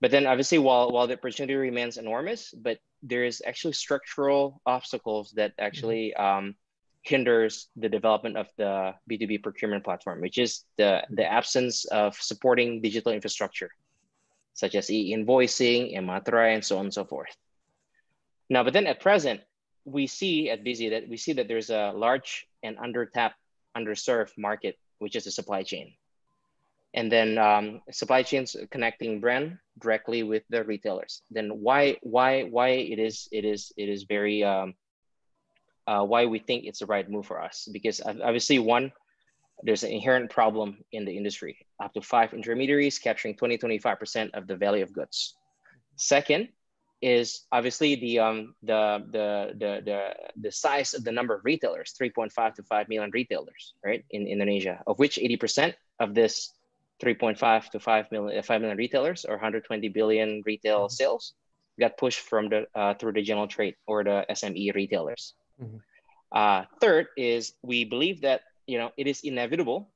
But 0.00 0.10
then 0.10 0.26
obviously, 0.26 0.58
while 0.58 0.90
while 0.90 1.06
the 1.06 1.14
opportunity 1.14 1.54
remains 1.54 1.98
enormous, 1.98 2.52
but 2.52 2.78
there 3.02 3.24
is 3.24 3.42
actually 3.46 3.74
structural 3.74 4.60
obstacles 4.64 5.32
that 5.32 5.52
actually 5.58 6.14
mm-hmm. 6.16 6.46
um, 6.46 6.54
hinders 7.04 7.68
the 7.76 7.88
development 7.88 8.36
of 8.36 8.48
the 8.56 8.94
B2B 9.10 9.42
procurement 9.42 9.84
platform, 9.84 10.22
which 10.22 10.38
is 10.38 10.64
the, 10.78 11.04
the 11.10 11.24
absence 11.30 11.84
of 11.84 12.16
supporting 12.16 12.80
digital 12.80 13.12
infrastructure, 13.12 13.70
such 14.54 14.74
as 14.74 14.90
e-invoicing, 14.90 15.94
Ematra, 15.94 16.54
and 16.54 16.64
so 16.64 16.78
on 16.78 16.86
and 16.86 16.94
so 16.94 17.04
forth. 17.04 17.36
Now, 18.48 18.64
but 18.64 18.72
then 18.72 18.86
at 18.86 19.00
present, 19.00 19.42
we 19.84 20.06
see 20.06 20.50
at 20.50 20.64
Bizzy 20.64 20.90
that 20.90 21.08
we 21.08 21.16
see 21.16 21.32
that 21.34 21.48
there's 21.48 21.70
a 21.70 21.92
large 21.94 22.46
and 22.62 22.78
under-tapped, 22.78 23.36
underserved 23.76 24.32
market, 24.38 24.78
which 24.98 25.16
is 25.16 25.24
the 25.24 25.30
supply 25.30 25.62
chain. 25.62 25.92
And 26.94 27.10
then 27.10 27.38
um, 27.38 27.82
supply 27.90 28.22
chains 28.22 28.56
connecting 28.70 29.20
brand 29.20 29.58
directly 29.80 30.22
with 30.22 30.44
the 30.48 30.62
retailers. 30.64 31.22
Then 31.30 31.50
why 31.50 31.98
why 32.02 32.44
why 32.44 32.68
it 32.68 32.98
is 32.98 33.28
it 33.32 33.44
is 33.44 33.72
it 33.76 33.88
is 33.88 34.04
very 34.04 34.44
um, 34.44 34.74
uh, 35.86 36.04
why 36.04 36.26
we 36.26 36.38
think 36.38 36.64
it's 36.64 36.78
the 36.78 36.86
right 36.86 37.08
move 37.10 37.26
for 37.26 37.42
us. 37.42 37.68
Because 37.72 38.00
obviously 38.00 38.58
one 38.60 38.92
there's 39.62 39.82
an 39.82 39.90
inherent 39.90 40.30
problem 40.30 40.78
in 40.92 41.04
the 41.04 41.16
industry. 41.16 41.58
Up 41.82 41.92
to 41.94 42.00
five 42.00 42.34
intermediaries 42.34 42.98
capturing 42.98 43.36
20 43.36 43.58
25% 43.58 44.30
of 44.34 44.46
the 44.46 44.56
value 44.56 44.82
of 44.82 44.92
goods. 44.92 45.34
Second 45.96 46.48
is 47.04 47.44
obviously 47.52 47.96
the 47.96 48.18
um 48.18 48.54
the 48.62 49.04
the 49.12 49.52
the 49.60 49.70
the, 49.84 50.00
the 50.40 50.50
size 50.50 50.94
of 50.94 51.04
the 51.04 51.12
number 51.12 51.34
of 51.36 51.44
retailers 51.44 51.92
3.5 52.00 52.54
to 52.54 52.62
5 52.62 52.88
million 52.88 53.10
retailers 53.12 53.74
right 53.84 54.04
in 54.08 54.26
indonesia 54.26 54.80
of 54.86 54.98
which 54.98 55.20
80% 55.20 55.74
of 56.00 56.14
this 56.14 56.56
3.5 57.02 57.70
to 57.70 57.78
5 57.78 58.10
million, 58.10 58.42
5 58.42 58.60
million 58.60 58.78
retailers 58.78 59.24
or 59.28 59.36
120 59.36 59.88
billion 59.88 60.42
retail 60.46 60.86
mm-hmm. 60.88 60.96
sales 60.96 61.34
got 61.78 61.98
pushed 61.98 62.20
from 62.20 62.48
the 62.48 62.66
uh, 62.74 62.94
through 62.94 63.12
the 63.12 63.22
general 63.22 63.48
trade 63.48 63.74
or 63.86 64.04
the 64.04 64.24
SME 64.30 64.74
retailers. 64.74 65.34
Mm-hmm. 65.60 65.78
Uh, 66.32 66.64
third 66.80 67.08
is 67.16 67.52
we 67.62 67.84
believe 67.84 68.22
that 68.22 68.42
you 68.66 68.78
know 68.78 68.90
it 68.96 69.06
is 69.06 69.20
inevitable 69.22 69.90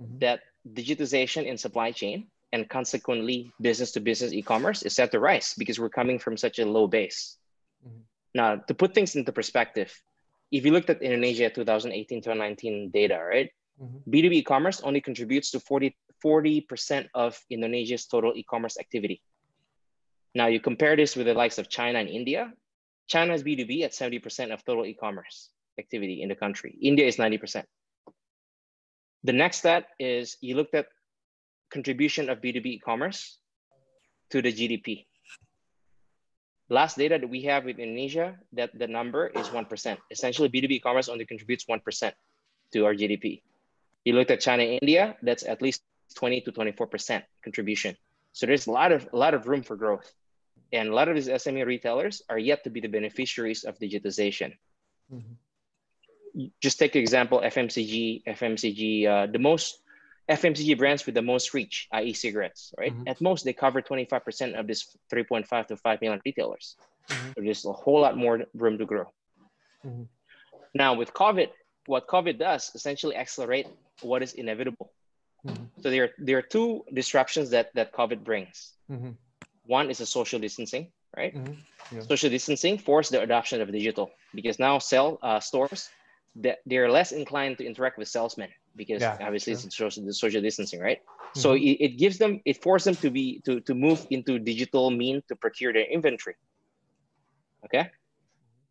mm-hmm. 0.00 0.18
that 0.18 0.40
digitization 0.66 1.44
in 1.44 1.56
supply 1.56 1.92
chain 1.92 2.26
and 2.52 2.68
consequently 2.68 3.52
business 3.60 3.92
to 3.92 4.00
business 4.00 4.32
e-commerce 4.32 4.82
is 4.82 4.94
set 4.94 5.12
to 5.12 5.20
rise 5.20 5.54
because 5.58 5.78
we're 5.78 5.88
coming 5.88 6.18
from 6.18 6.36
such 6.36 6.58
a 6.58 6.66
low 6.66 6.86
base. 6.86 7.36
Mm-hmm. 7.86 8.00
Now, 8.34 8.56
to 8.56 8.74
put 8.74 8.94
things 8.94 9.16
into 9.16 9.32
perspective, 9.32 9.92
if 10.50 10.64
you 10.64 10.72
looked 10.72 10.90
at 10.90 11.02
Indonesia 11.02 11.50
2018 11.50 12.22
2019 12.22 12.90
data, 12.90 13.20
right? 13.22 13.50
Mm-hmm. 13.82 14.10
B2B 14.10 14.32
e-commerce 14.32 14.80
only 14.80 15.00
contributes 15.00 15.50
to 15.52 15.60
40 15.60 15.94
40% 16.24 17.08
of 17.14 17.38
Indonesia's 17.50 18.06
total 18.06 18.32
e-commerce 18.34 18.76
activity. 18.78 19.22
Now 20.34 20.46
you 20.46 20.60
compare 20.60 20.96
this 20.96 21.16
with 21.16 21.26
the 21.26 21.34
likes 21.34 21.58
of 21.58 21.68
China 21.68 22.00
and 22.00 22.08
India. 22.08 22.52
China 23.06 23.38
China's 23.38 23.42
B2B 23.42 23.84
at 23.84 23.92
70% 23.92 24.52
of 24.52 24.64
total 24.64 24.84
e-commerce 24.84 25.50
activity 25.78 26.22
in 26.22 26.28
the 26.28 26.34
country. 26.34 26.76
India 26.82 27.06
is 27.06 27.16
90%. 27.16 27.64
The 29.24 29.32
next 29.32 29.58
step 29.58 29.88
is 29.98 30.36
you 30.40 30.56
looked 30.56 30.74
at 30.74 30.88
contribution 31.70 32.28
of 32.28 32.40
B2B 32.40 32.66
e-commerce 32.66 33.38
to 34.30 34.42
the 34.42 34.52
GDP. 34.52 35.06
Last 36.70 36.98
data 36.98 37.18
that 37.18 37.28
we 37.28 37.42
have 37.44 37.64
with 37.64 37.78
Indonesia, 37.78 38.36
that 38.52 38.76
the 38.78 38.86
number 38.86 39.26
is 39.28 39.48
1%. 39.48 39.96
Essentially, 40.10 40.48
B2B 40.48 40.70
e-commerce 40.72 41.08
only 41.08 41.24
contributes 41.24 41.64
1% 41.64 42.12
to 42.72 42.84
our 42.84 42.94
GDP. 42.94 43.40
You 44.04 44.12
looked 44.12 44.30
at 44.30 44.40
China, 44.40 44.62
India, 44.64 45.16
that's 45.22 45.44
at 45.44 45.62
least 45.62 45.82
20 46.16 46.42
to 46.42 46.52
24% 46.52 47.22
contribution. 47.42 47.96
So 48.32 48.46
there's 48.46 48.66
a 48.66 48.70
lot 48.70 48.92
of 48.92 49.08
a 49.12 49.16
lot 49.16 49.34
of 49.34 49.48
room 49.48 49.62
for 49.62 49.76
growth. 49.76 50.12
And 50.72 50.88
a 50.88 50.94
lot 50.94 51.08
of 51.08 51.14
these 51.14 51.28
SME 51.28 51.64
retailers 51.64 52.22
are 52.28 52.38
yet 52.38 52.64
to 52.64 52.70
be 52.70 52.80
the 52.80 52.88
beneficiaries 52.88 53.64
of 53.64 53.78
digitization. 53.78 54.52
Mm-hmm. 55.12 56.44
Just 56.60 56.78
take 56.78 56.94
example 56.94 57.40
FMCG, 57.40 58.24
FMCG, 58.28 59.06
uh, 59.08 59.26
the 59.32 59.38
most 59.38 59.80
FMCG 60.28 60.76
brands 60.76 61.06
with 61.06 61.14
the 61.14 61.22
most 61.22 61.54
reach, 61.54 61.88
i.e., 61.92 62.12
cigarettes, 62.12 62.74
right? 62.78 62.92
Mm-hmm. 62.92 63.08
At 63.08 63.20
most, 63.20 63.44
they 63.44 63.52
cover 63.52 63.80
25% 63.80 64.58
of 64.58 64.66
this 64.66 64.96
3.5 65.12 65.66
to 65.68 65.76
5 65.76 66.00
million 66.02 66.20
retailers. 66.24 66.76
Mm-hmm. 67.08 67.28
So 67.28 67.34
there's 67.42 67.64
a 67.64 67.72
whole 67.72 68.00
lot 68.00 68.16
more 68.16 68.44
room 68.54 68.76
to 68.78 68.84
grow. 68.84 69.10
Mm-hmm. 69.86 70.02
Now, 70.74 70.94
with 70.94 71.14
COVID, 71.14 71.48
what 71.86 72.06
COVID 72.06 72.38
does 72.38 72.70
essentially 72.74 73.16
accelerate 73.16 73.66
what 74.02 74.22
is 74.22 74.34
inevitable. 74.34 74.92
Mm-hmm. 75.46 75.64
So 75.80 75.90
there, 75.90 76.10
there 76.18 76.38
are 76.38 76.42
two 76.42 76.84
disruptions 76.92 77.50
that, 77.50 77.74
that 77.74 77.92
COVID 77.92 78.22
brings. 78.22 78.72
Mm-hmm. 78.90 79.10
One 79.64 79.90
is 79.90 79.98
the 79.98 80.06
social 80.06 80.38
distancing, 80.38 80.88
right? 81.16 81.34
Mm-hmm. 81.34 81.96
Yeah. 81.96 82.02
Social 82.02 82.28
distancing 82.28 82.76
forced 82.76 83.12
the 83.12 83.22
adoption 83.22 83.62
of 83.62 83.72
digital 83.72 84.10
because 84.34 84.58
now 84.58 84.78
sell 84.78 85.18
uh, 85.22 85.40
stores 85.40 85.88
that 86.36 86.58
they're 86.66 86.90
less 86.90 87.12
inclined 87.12 87.56
to 87.58 87.66
interact 87.66 87.96
with 87.96 88.08
salesmen 88.08 88.50
because 88.78 89.02
yeah, 89.02 89.18
obviously 89.20 89.52
sure. 89.52 89.66
it's 89.66 89.76
social, 89.76 90.04
the 90.06 90.14
social 90.14 90.40
distancing, 90.40 90.80
right? 90.80 91.02
Mm-hmm. 91.02 91.40
So 91.40 91.52
it, 91.52 91.76
it 91.86 91.98
gives 91.98 92.16
them, 92.16 92.40
it 92.46 92.62
forces 92.62 92.84
them 92.86 92.96
to 93.02 93.10
be 93.10 93.42
to 93.44 93.60
to 93.60 93.74
move 93.74 94.06
into 94.08 94.38
digital 94.38 94.90
mean 94.90 95.22
to 95.28 95.36
procure 95.36 95.72
their 95.74 95.84
inventory. 95.84 96.36
Okay, 97.66 97.90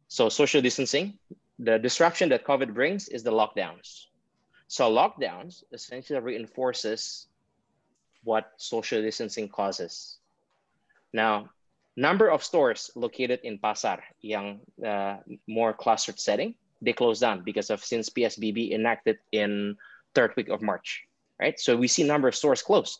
so 0.07 0.29
social 0.29 0.61
distancing, 0.61 1.19
the 1.59 1.77
disruption 1.77 2.29
that 2.29 2.45
COVID 2.45 2.73
brings 2.73 3.07
is 3.09 3.23
the 3.23 3.31
lockdowns. 3.31 4.07
So 4.67 4.91
lockdowns 4.91 5.63
essentially 5.71 6.19
reinforces 6.19 7.27
what 8.23 8.51
social 8.57 9.01
distancing 9.01 9.47
causes. 9.47 10.17
Now, 11.13 11.49
number 11.95 12.29
of 12.29 12.43
stores 12.43 12.91
located 12.95 13.39
in 13.43 13.59
Pasar, 13.59 13.99
young, 14.21 14.59
uh, 14.85 15.17
more 15.47 15.73
clustered 15.73 16.19
setting, 16.19 16.55
they 16.81 16.93
closed 16.93 17.21
down 17.21 17.43
because 17.43 17.69
of 17.69 17.83
since 17.83 18.09
PSBB 18.09 18.71
enacted 18.71 19.17
in 19.31 19.77
third 20.13 20.33
week 20.35 20.49
of 20.49 20.61
March, 20.61 21.03
right? 21.39 21.59
So 21.59 21.75
we 21.77 21.87
see 21.87 22.03
number 22.03 22.27
of 22.27 22.35
stores 22.35 22.61
closed. 22.61 22.99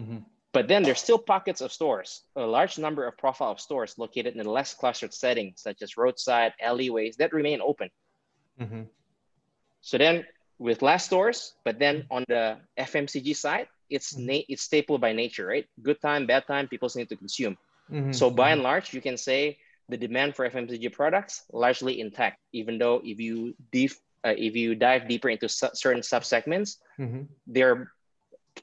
Mm-hmm. 0.00 0.18
But 0.52 0.68
then 0.68 0.82
there's 0.82 1.00
still 1.00 1.18
pockets 1.18 1.60
of 1.60 1.70
stores, 1.70 2.22
a 2.34 2.40
large 2.40 2.78
number 2.78 3.06
of 3.06 3.18
profile 3.18 3.50
of 3.50 3.60
stores 3.60 3.98
located 3.98 4.36
in 4.36 4.46
less 4.46 4.72
clustered 4.72 5.12
settings, 5.12 5.60
such 5.60 5.82
as 5.82 5.98
roadside, 5.98 6.54
alleyways, 6.60 7.16
that 7.16 7.34
remain 7.34 7.60
open. 7.60 7.90
Mm-hmm. 8.58 8.82
So 9.82 9.98
then 9.98 10.24
with 10.58 10.80
less 10.80 11.04
stores, 11.04 11.52
but 11.64 11.78
then 11.78 12.06
on 12.10 12.24
the 12.28 12.56
FMCG 12.78 13.36
side, 13.36 13.68
it's 13.90 14.14
mm-hmm. 14.14 14.26
na- 14.26 14.48
it's 14.48 14.62
staple 14.62 14.98
by 14.98 15.12
nature, 15.12 15.46
right? 15.46 15.66
Good 15.82 16.00
time, 16.00 16.26
bad 16.26 16.46
time, 16.46 16.68
people 16.68 16.88
need 16.96 17.10
to 17.10 17.16
consume. 17.16 17.58
Mm-hmm. 17.92 18.12
So 18.12 18.30
by 18.30 18.50
and 18.50 18.58
mm-hmm. 18.58 18.64
large, 18.64 18.94
you 18.94 19.00
can 19.00 19.16
say 19.16 19.58
the 19.88 19.96
demand 19.96 20.34
for 20.34 20.48
FMCG 20.48 20.92
products 20.92 21.44
largely 21.52 22.00
intact, 22.00 22.40
even 22.52 22.78
though 22.78 23.02
if 23.04 23.20
you 23.20 23.54
dif- 23.70 24.00
uh, 24.26 24.34
if 24.36 24.56
you 24.56 24.74
dive 24.74 25.06
deeper 25.08 25.28
into 25.28 25.48
su- 25.48 25.74
certain 25.74 26.02
subsegments, 26.02 26.78
mm-hmm. 26.98 27.22
they're 27.46 27.92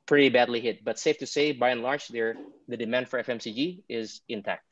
pretty 0.05 0.29
badly 0.29 0.59
hit. 0.59 0.83
But 0.83 0.99
safe 0.99 1.19
to 1.19 1.27
say, 1.27 1.53
by 1.53 1.69
and 1.69 1.81
large, 1.81 2.07
they're, 2.09 2.35
the 2.67 2.75
demand 2.75 3.07
for 3.07 3.23
FMCG 3.23 3.83
is 3.87 4.21
intact. 4.27 4.65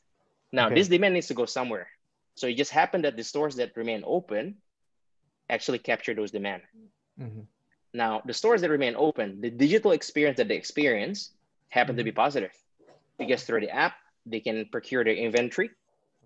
Now, 0.51 0.65
okay. 0.65 0.75
this 0.75 0.89
demand 0.89 1.13
needs 1.13 1.27
to 1.27 1.34
go 1.34 1.45
somewhere. 1.45 1.88
So 2.36 2.47
it 2.47 2.58
just 2.58 2.71
happened 2.71 3.06
that 3.06 3.15
the 3.15 3.23
stores 3.23 3.56
that 3.56 3.77
remain 3.77 4.04
open 4.06 4.56
actually 5.49 5.80
capture 5.80 6.13
those 6.13 6.32
demand. 6.32 6.63
Mm-hmm. 7.19 7.41
Now, 7.93 8.21
the 8.25 8.34
stores 8.34 8.62
that 8.62 8.69
remain 8.69 8.95
open, 8.97 9.39
the 9.39 9.49
digital 9.49 9.91
experience 9.91 10.38
that 10.38 10.47
they 10.47 10.56
experience 10.56 11.32
happen 11.69 11.93
mm-hmm. 11.93 11.99
to 11.99 12.04
be 12.04 12.12
mm-hmm. 12.12 12.15
positive 12.17 12.51
because 13.17 13.43
through 13.43 13.62
the 13.62 13.69
app, 13.69 13.93
they 14.25 14.39
can 14.39 14.65
procure 14.71 15.04
their 15.04 15.15
inventory 15.15 15.69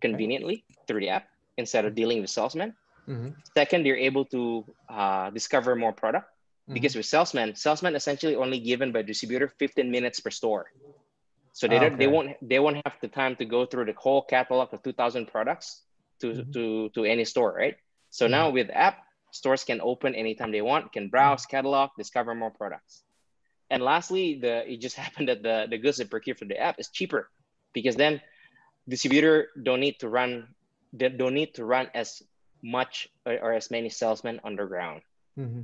conveniently 0.02 0.64
through 0.88 1.02
the 1.02 1.10
app 1.10 1.28
instead 1.58 1.86
of 1.86 1.94
dealing 1.94 2.22
with 2.22 2.30
salesmen. 2.30 2.74
Mm-hmm. 3.08 3.30
Second, 3.56 3.86
they're 3.86 3.98
able 3.98 4.26
to 4.26 4.66
uh, 4.90 5.30
discover 5.30 5.76
more 5.76 5.94
product 5.94 6.26
mm-hmm. 6.26 6.74
because 6.74 6.96
with 6.96 7.06
salesmen, 7.06 7.56
salesmen 7.56 7.96
essentially 7.96 8.36
only 8.36 8.60
given 8.60 8.92
by 8.92 9.02
distributor 9.02 9.48
15 9.48 9.90
minutes 9.92 10.20
per 10.20 10.32
store. 10.32 10.72
So 11.54 11.68
they, 11.68 11.80
don't, 11.80 11.98
they 11.98 12.08
won't 12.08 12.36
they 12.42 12.60
won't 12.60 12.82
have 12.84 12.98
the 13.02 13.08
time 13.08 13.38
to 13.38 13.46
go 13.46 13.66
through 13.66 13.86
the 13.86 13.94
whole 13.94 14.22
catalog 14.22 14.74
of 14.74 14.84
2,000 14.84 15.28
products 15.28 15.84
to, 16.20 16.28
mm-hmm. 16.28 16.52
to, 16.52 16.90
to 16.90 17.06
any 17.06 17.24
store, 17.24 17.54
right? 17.54 17.78
So 18.10 18.28
now 18.28 18.48
mm-hmm. 18.48 18.56
with 18.56 18.70
app, 18.74 18.98
stores 19.32 19.64
can 19.64 19.80
open 19.80 20.16
anytime 20.16 20.52
they 20.52 20.62
want, 20.62 20.92
can 20.92 21.08
browse, 21.08 21.44
mm-hmm. 21.44 21.56
catalog, 21.56 21.92
discover 21.98 22.36
more 22.36 22.52
products. 22.52 23.04
And 23.70 23.82
lastly, 23.82 24.40
the 24.42 24.70
it 24.70 24.82
just 24.82 24.96
happened 25.04 25.30
that 25.30 25.44
the, 25.44 25.68
the 25.70 25.78
goods 25.78 25.98
they 25.98 26.06
procure 26.06 26.36
from 26.36 26.50
the 26.50 26.60
app 26.60 26.80
is 26.80 26.90
cheaper 26.90 27.30
because 27.74 27.96
then 27.96 28.22
distributor 28.88 29.50
don't 29.62 29.80
need 29.80 30.00
to 30.00 30.10
run 30.10 30.48
they 30.94 31.10
don't 31.10 31.34
need 31.34 31.54
to 31.56 31.66
run 31.66 31.90
as 31.94 32.22
much 32.66 33.08
or, 33.26 33.34
or 33.40 33.54
as 33.54 33.70
many 33.70 33.90
salesmen 33.90 34.42
underground. 34.44 35.02
Mm-hmm. 35.40 35.62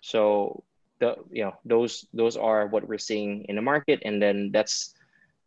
So 0.00 0.62
the 1.00 1.16
you 1.30 1.44
know 1.44 1.54
those 1.64 2.06
those 2.14 2.36
are 2.36 2.66
what 2.68 2.86
we're 2.88 2.98
seeing 2.98 3.44
in 3.48 3.56
the 3.56 3.62
market, 3.62 4.00
and 4.04 4.22
then 4.22 4.50
that's 4.52 4.94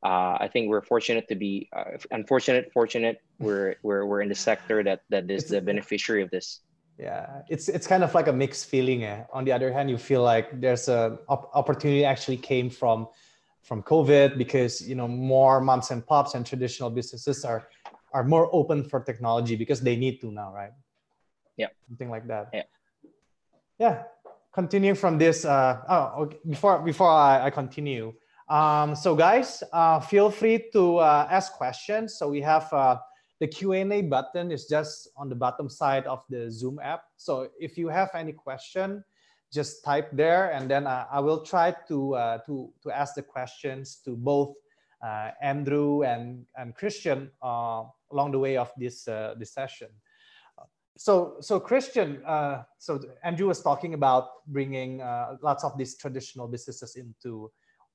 uh, 0.04 0.38
I 0.40 0.50
think 0.52 0.70
we're 0.70 0.82
fortunate 0.82 1.28
to 1.30 1.36
be 1.36 1.70
uh, 1.76 1.98
unfortunate, 2.12 2.72
fortunate. 2.74 3.22
We're 3.40 3.76
we're 3.84 4.06
we're 4.06 4.22
in 4.22 4.28
the 4.28 4.36
sector 4.36 4.84
that 4.84 5.04
that 5.10 5.32
is 5.32 5.46
the 5.46 5.62
beneficiary 5.62 6.22
of 6.24 6.30
this. 6.30 6.60
Yeah, 6.98 7.44
it's 7.48 7.70
it's 7.70 7.88
kind 7.88 8.04
of 8.04 8.14
like 8.14 8.28
a 8.28 8.34
mixed 8.34 8.66
feeling. 8.66 9.06
Eh? 9.06 9.24
On 9.32 9.46
the 9.46 9.54
other 9.54 9.72
hand, 9.72 9.90
you 9.90 9.98
feel 9.98 10.22
like 10.22 10.60
there's 10.60 10.90
a 10.90 11.20
op- 11.30 11.50
opportunity 11.56 12.04
actually 12.04 12.36
came 12.36 12.70
from 12.70 13.08
from 13.64 13.82
COVID 13.84 14.38
because 14.38 14.82
you 14.82 14.96
know 14.96 15.08
more 15.08 15.62
moms 15.62 15.92
and 15.92 16.06
pops 16.06 16.36
and 16.36 16.46
traditional 16.46 16.90
businesses 16.90 17.46
are 17.46 17.70
are 18.14 18.24
more 18.24 18.50
open 18.54 18.84
for 18.84 19.00
technology 19.00 19.56
because 19.56 19.82
they 19.82 19.96
need 19.96 20.22
to 20.22 20.32
now, 20.32 20.54
right? 20.54 20.72
Yeah, 21.58 21.68
something 21.88 22.10
like 22.10 22.28
that. 22.28 22.50
Yeah, 22.54 22.64
yeah. 23.78 24.04
Continuing 24.52 24.96
from 24.96 25.18
this, 25.18 25.46
uh, 25.46 25.78
oh, 25.88 26.24
okay. 26.24 26.38
before 26.48 26.80
before 26.82 27.10
I, 27.10 27.46
I 27.46 27.50
continue, 27.50 28.14
um, 28.50 28.96
so 28.96 29.16
guys, 29.16 29.62
uh, 29.72 30.00
feel 30.00 30.32
free 30.32 30.70
to 30.74 30.98
uh, 30.98 31.28
ask 31.30 31.54
questions. 31.54 32.18
So 32.18 32.30
we 32.30 32.42
have 32.42 32.72
uh, 32.74 32.98
the 33.40 33.48
Q&A 33.48 34.02
button 34.02 34.52
is 34.52 34.66
just 34.66 35.10
on 35.16 35.30
the 35.30 35.36
bottom 35.36 35.70
side 35.70 36.08
of 36.08 36.24
the 36.30 36.50
Zoom 36.50 36.80
app. 36.82 37.04
So 37.16 37.50
if 37.60 37.78
you 37.78 37.90
have 37.90 38.10
any 38.16 38.34
question, 38.34 39.04
just 39.54 39.84
type 39.84 40.10
there 40.14 40.52
and 40.52 40.70
then 40.70 40.88
uh, 40.88 41.06
I 41.12 41.20
will 41.20 41.42
try 41.42 41.76
to, 41.88 42.16
uh, 42.16 42.38
to, 42.46 42.72
to 42.84 42.92
ask 42.92 43.16
the 43.16 43.24
questions 43.24 44.02
to 44.06 44.16
both 44.16 44.56
Andrew 45.42 46.04
and, 46.04 46.46
and 46.58 46.76
Christian 46.76 47.32
uh, 47.42 47.84
along 48.12 48.32
the 48.32 48.40
way 48.40 48.58
of 48.58 48.72
this, 48.78 49.08
uh, 49.08 49.36
this 49.38 49.54
session. 49.54 49.88
So, 50.98 51.38
so 51.40 51.60
Christian, 51.60 52.22
uh, 52.26 52.64
so 52.78 53.00
Andrew 53.24 53.48
was 53.48 53.62
talking 53.62 53.94
about 53.94 54.46
bringing 54.48 55.00
lots 55.42 55.64
of 55.64 55.78
these 55.78 55.96
traditional 55.96 56.48
businesses 56.48 56.98
into 56.98 57.52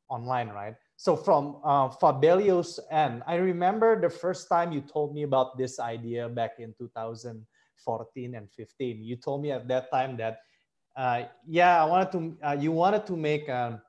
online, 0.08 0.48
right? 0.48 0.74
So 0.96 1.16
from 1.16 1.60
uh, 1.64 1.88
Fabelio's 1.88 2.78
end, 2.90 3.22
I 3.26 3.36
remember 3.36 4.00
the 4.00 4.10
first 4.10 4.48
time 4.48 4.72
you 4.72 4.80
told 4.80 5.14
me 5.14 5.22
about 5.24 5.58
this 5.58 5.80
idea 5.80 6.28
back 6.28 6.52
in 6.58 6.74
2014 6.78 8.34
and 8.34 8.50
15. 8.50 9.02
You 9.02 9.16
told 9.16 9.42
me 9.42 9.50
at 9.50 9.68
that 9.68 9.90
time 9.90 10.16
that 10.18 10.38
uh, 10.96 11.24
yeah, 11.46 11.82
I 11.82 11.86
wanted 11.86 12.12
to. 12.12 12.36
Uh, 12.46 12.56
you 12.60 12.70
wanted 12.70 13.04
to 13.06 13.16
make 13.16 13.48
an 13.48 13.80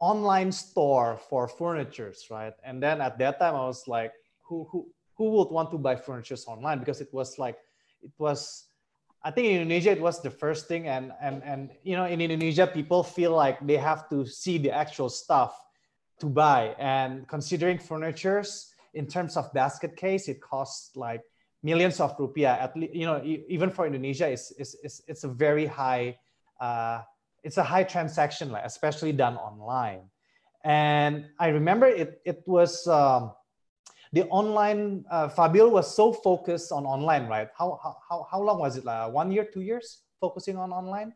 online 0.00 0.52
store 0.52 1.18
for 1.28 1.48
furnitures, 1.48 2.26
right? 2.30 2.54
And 2.64 2.82
then 2.82 3.00
at 3.00 3.18
that 3.18 3.38
time, 3.38 3.54
I 3.54 3.66
was 3.66 3.86
like, 3.88 4.12
who 4.44 4.66
who 4.70 4.88
who 5.16 5.30
would 5.30 5.50
want 5.50 5.70
to 5.72 5.78
buy 5.78 5.96
furnitures 5.96 6.46
online? 6.46 6.78
Because 6.78 7.00
it 7.00 7.12
was 7.12 7.38
like, 7.38 7.56
it 8.02 8.12
was. 8.18 8.64
I 9.24 9.32
think 9.32 9.48
in 9.48 9.62
Indonesia 9.62 9.90
it 9.90 10.00
was 10.00 10.22
the 10.22 10.30
first 10.30 10.68
thing, 10.68 10.86
and 10.86 11.12
and 11.20 11.42
and 11.42 11.70
you 11.82 11.96
know 11.96 12.06
in 12.06 12.20
Indonesia 12.20 12.66
people 12.66 13.02
feel 13.02 13.34
like 13.34 13.58
they 13.66 13.76
have 13.76 14.08
to 14.10 14.24
see 14.24 14.58
the 14.58 14.70
actual 14.70 15.08
stuff 15.08 15.58
to 16.20 16.26
buy. 16.26 16.76
And 16.78 17.26
considering 17.26 17.78
furnitures 17.78 18.70
in 18.94 19.06
terms 19.06 19.36
of 19.36 19.52
basket 19.52 19.96
case, 19.96 20.28
it 20.28 20.40
costs 20.40 20.96
like 20.96 21.22
millions 21.62 21.98
of 22.00 22.16
rupiah 22.18 22.56
at 22.60 22.76
least 22.76 22.94
you 22.94 23.04
know 23.04 23.20
even 23.24 23.70
for 23.70 23.86
indonesia 23.86 24.28
it's 24.28 24.52
it's 24.58 24.76
it's, 24.82 25.02
it's 25.08 25.24
a 25.24 25.28
very 25.28 25.66
high 25.66 26.16
uh, 26.60 27.02
it's 27.42 27.56
a 27.56 27.62
high 27.62 27.84
transaction 27.84 28.50
like 28.50 28.64
especially 28.64 29.12
done 29.12 29.36
online. 29.36 30.02
And 30.64 31.26
i 31.38 31.48
remember 31.48 31.86
it 31.86 32.20
it 32.24 32.42
was 32.46 32.86
um, 32.88 33.32
the 34.12 34.24
online 34.28 35.04
uh, 35.10 35.28
Fabil 35.28 35.70
was 35.70 35.94
so 35.94 36.12
focused 36.12 36.72
on 36.72 36.84
online 36.84 37.26
right? 37.28 37.48
How 37.56 37.78
how, 37.82 38.26
how 38.30 38.40
long 38.42 38.58
was 38.58 38.76
it? 38.76 38.84
Like 38.84 39.12
one 39.12 39.30
year 39.30 39.46
two 39.52 39.60
years 39.60 40.02
focusing 40.20 40.56
on 40.56 40.72
online? 40.72 41.14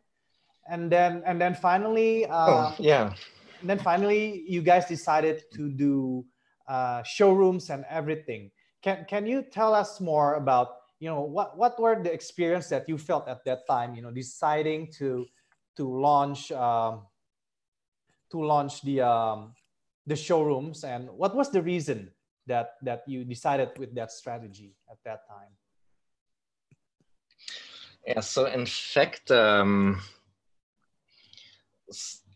And 0.69 0.91
then 0.91 1.23
and 1.27 1.41
then 1.41 1.55
finally 1.55 2.27
uh, 2.27 2.71
oh, 2.71 2.75
yeah. 2.79 3.13
and 3.61 3.69
then 3.69 3.79
finally 3.79 4.45
you 4.47 4.63
guys 4.63 4.87
decided 4.87 5.43
to 5.55 5.71
do 5.71 6.25
uh, 6.69 7.03
showrooms 7.03 7.71
and 7.71 7.85
everything. 7.91 8.51
Can 8.83 9.05
can 9.09 9.27
you 9.27 9.43
tell 9.43 9.75
us 9.75 10.01
more 10.01 10.35
about 10.35 10.83
you 11.03 11.09
know 11.11 11.21
what 11.21 11.59
what 11.59 11.79
were 11.81 12.01
the 12.01 12.13
experience 12.13 12.69
that 12.69 12.89
you 12.89 12.97
felt 12.97 13.27
at 13.27 13.45
that 13.45 13.67
time 13.67 13.97
you 13.97 14.03
know 14.03 14.13
deciding 14.13 14.87
to 14.99 15.27
to 15.77 15.85
launch 15.89 16.53
um, 16.53 17.03
to 18.31 18.45
launch 18.45 18.83
the 18.83 19.01
um, 19.01 19.55
the 20.07 20.17
showrooms 20.17 20.85
and 20.85 21.09
what 21.11 21.35
was 21.35 21.51
the 21.51 21.63
reason 21.63 22.11
that 22.47 22.75
that 22.83 23.03
you 23.07 23.25
decided 23.25 23.71
with 23.79 23.95
that 23.95 24.11
strategy 24.11 24.75
at 24.91 24.99
that 25.05 25.27
time 25.29 25.53
yeah 28.07 28.21
so 28.21 28.47
in 28.47 28.67
fact 28.67 29.31
um, 29.31 30.01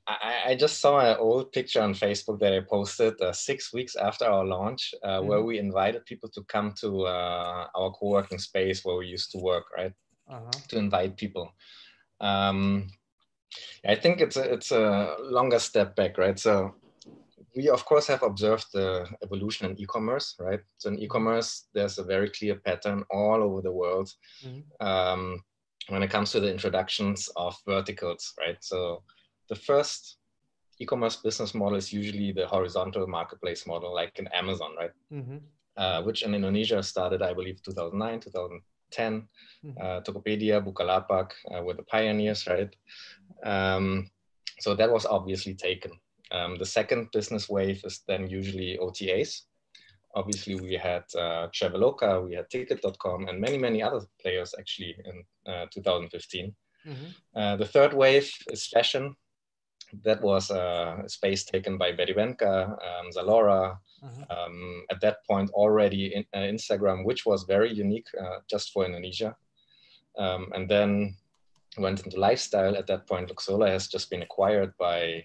I, 0.07 0.43
I, 0.49 0.55
just 0.55 0.81
saw 0.81 1.01
an 1.01 1.17
old 1.19 1.51
picture 1.51 1.83
on 1.83 1.93
Facebook 1.93 2.39
that 2.39 2.53
I 2.53 2.61
posted 2.61 3.21
uh, 3.21 3.33
six 3.33 3.73
weeks 3.73 3.97
after 3.97 4.25
our 4.25 4.45
launch, 4.45 4.95
uh, 5.03 5.19
mm-hmm. 5.19 5.27
where 5.27 5.43
we 5.43 5.59
invited 5.59 6.07
people 6.07 6.29
to 6.31 6.43
come 6.45 6.73
to 6.81 7.07
uh, 7.07 7.67
our 7.75 7.91
co-working 7.91 8.39
space 8.39 8.85
where 8.85 8.97
we 8.97 9.07
used 9.07 9.33
to 9.33 9.39
work, 9.39 9.65
right? 9.77 9.93
Uh-huh. 10.29 10.51
To 10.69 10.79
invite 10.79 11.17
people. 11.17 11.53
Um, 12.21 12.87
I 13.87 13.95
think 13.95 14.21
it's 14.21 14.37
a, 14.37 14.53
it's 14.53 14.71
a 14.71 15.17
longer 15.21 15.59
step 15.59 15.97
back, 15.97 16.19
right? 16.19 16.39
So 16.39 16.75
we 17.57 17.69
of 17.71 17.85
course 17.85 18.07
have 18.07 18.23
observed 18.23 18.67
the 18.73 19.09
evolution 19.23 19.71
in 19.71 19.81
e-commerce, 19.81 20.37
right? 20.39 20.61
So 20.77 20.91
in 20.91 20.97
mm-hmm. 20.97 21.05
e-commerce, 21.05 21.69
there's 21.73 21.99
a 21.99 22.05
very 22.05 22.31
clear 22.31 22.57
pattern 22.57 23.03
all 23.11 23.43
over 23.43 23.63
the 23.63 23.73
world 23.73 24.13
mm-hmm. 24.45 24.87
um, 24.87 25.43
when 25.89 26.03
it 26.03 26.11
comes 26.11 26.33
to 26.33 26.41
the 26.41 26.51
introductions 26.51 27.31
of 27.37 27.57
verticals, 27.67 28.35
right? 28.39 28.59
So 28.61 29.03
the 29.49 29.57
first 29.57 30.19
e-commerce 30.79 31.17
business 31.17 31.55
model 31.55 31.79
is 31.79 31.93
usually 31.93 32.33
the 32.33 32.47
horizontal 32.47 33.07
marketplace 33.07 33.67
model, 33.67 33.95
like 33.95 34.19
in 34.19 34.29
Amazon, 34.29 34.73
right? 34.79 34.91
Mm-hmm. 35.13 35.39
Uh, 35.77 36.03
which 36.03 36.23
in 36.23 36.35
Indonesia 36.35 36.83
started, 36.83 37.23
I 37.23 37.33
believe, 37.33 37.63
2009, 37.63 38.21
2000, 38.21 38.61
10, 38.91 39.29
mm-hmm. 39.65 39.71
uh, 39.81 40.01
Tokopedia, 40.01 40.61
Bukalapak 40.65 41.33
uh, 41.55 41.63
were 41.63 41.75
the 41.75 41.83
pioneers, 41.83 42.47
right? 42.47 42.75
Um, 43.45 44.11
so 44.61 44.75
that 44.75 44.91
was 44.91 45.07
obviously 45.07 45.55
taken. 45.55 45.93
Um, 46.33 46.57
the 46.59 46.67
second 46.67 47.11
business 47.13 47.49
wave 47.49 47.83
is 47.85 48.03
then 48.09 48.29
usually 48.29 48.79
OTAs. 48.79 49.43
Obviously, 50.15 50.55
we 50.55 50.75
had 50.75 51.05
uh, 51.15 51.49
Traveloka, 51.49 52.25
we 52.25 52.35
had 52.35 52.49
Tiket.com, 52.49 53.29
and 53.29 53.41
many, 53.41 53.59
many 53.59 53.83
other 53.83 54.01
players 54.21 54.55
actually 54.59 54.97
in 55.05 55.25
uh, 55.53 55.67
2015. 55.71 56.57
Mm 56.87 56.95
-hmm. 56.95 57.11
Uh, 57.35 57.57
the 57.59 57.69
third 57.69 57.93
wave 57.93 58.29
is 58.53 58.69
fashion. 58.69 59.17
That 60.05 60.21
was 60.23 60.51
a 60.51 61.05
space 61.07 61.45
taken 61.45 61.79
by 61.79 61.93
Betty 61.93 62.15
um, 62.19 63.11
Zalora, 63.11 63.79
mm-hmm. 64.05 64.23
um, 64.31 64.85
at 64.91 65.01
that 65.01 65.25
point 65.27 65.51
already 65.51 66.15
in, 66.15 66.25
uh, 66.35 66.47
Instagram, 66.47 67.05
which 67.05 67.25
was 67.25 67.45
very 67.45 67.73
unique 67.73 68.09
uh, 68.21 68.39
just 68.51 68.73
for 68.73 68.85
Indonesia. 68.85 69.37
Um, 70.19 70.51
and 70.55 70.69
then 70.69 71.17
went 71.79 72.05
into 72.05 72.19
lifestyle. 72.19 72.77
At 72.77 72.87
that 72.87 73.07
point, 73.07 73.31
Luxola 73.31 73.69
has 73.69 73.89
just 73.89 74.11
been 74.11 74.23
acquired 74.23 74.73
by 74.79 75.25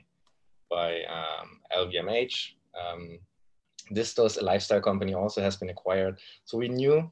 by 0.69 1.03
um, 1.03 1.59
LVMH. 1.75 2.53
Um, 2.79 3.19
Distos, 3.91 4.39
a 4.39 4.43
lifestyle 4.43 4.81
company, 4.81 5.13
also 5.13 5.41
has 5.41 5.57
been 5.57 5.69
acquired. 5.69 6.19
So 6.45 6.57
we 6.57 6.69
knew, 6.69 7.11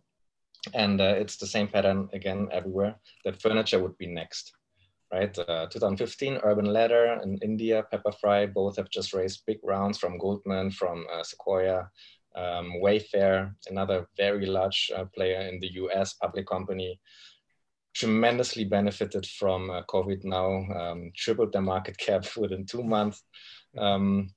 and 0.73 1.01
uh, 1.01 1.15
it's 1.17 1.35
the 1.35 1.47
same 1.47 1.67
pattern 1.67 2.09
again 2.13 2.47
everywhere, 2.51 2.95
that 3.25 3.41
furniture 3.41 3.79
would 3.79 3.97
be 3.97 4.07
next, 4.07 4.53
right? 5.11 5.37
Uh, 5.37 5.67
2015, 5.67 6.39
Urban 6.43 6.65
Ladder 6.65 7.19
in 7.23 7.37
India, 7.41 7.85
Pepperfry, 7.91 8.53
both 8.53 8.77
have 8.77 8.89
just 8.89 9.13
raised 9.13 9.45
big 9.45 9.57
rounds 9.63 9.97
from 9.97 10.17
Goldman, 10.17 10.71
from 10.71 11.05
uh, 11.11 11.23
Sequoia, 11.23 11.89
um, 12.35 12.73
Wayfair, 12.81 13.53
another 13.67 14.07
very 14.17 14.45
large 14.45 14.91
uh, 14.95 15.05
player 15.15 15.41
in 15.41 15.59
the 15.59 15.73
US, 15.73 16.13
public 16.13 16.47
company, 16.47 16.99
tremendously 17.93 18.63
benefited 18.63 19.25
from 19.25 19.69
uh, 19.69 19.81
COVID 19.89 20.23
now, 20.23 20.63
um, 20.75 21.11
tripled 21.15 21.53
their 21.53 21.61
market 21.61 21.97
cap 21.97 22.25
within 22.37 22.65
two 22.65 22.83
months. 22.83 23.23
Um, 23.77 24.29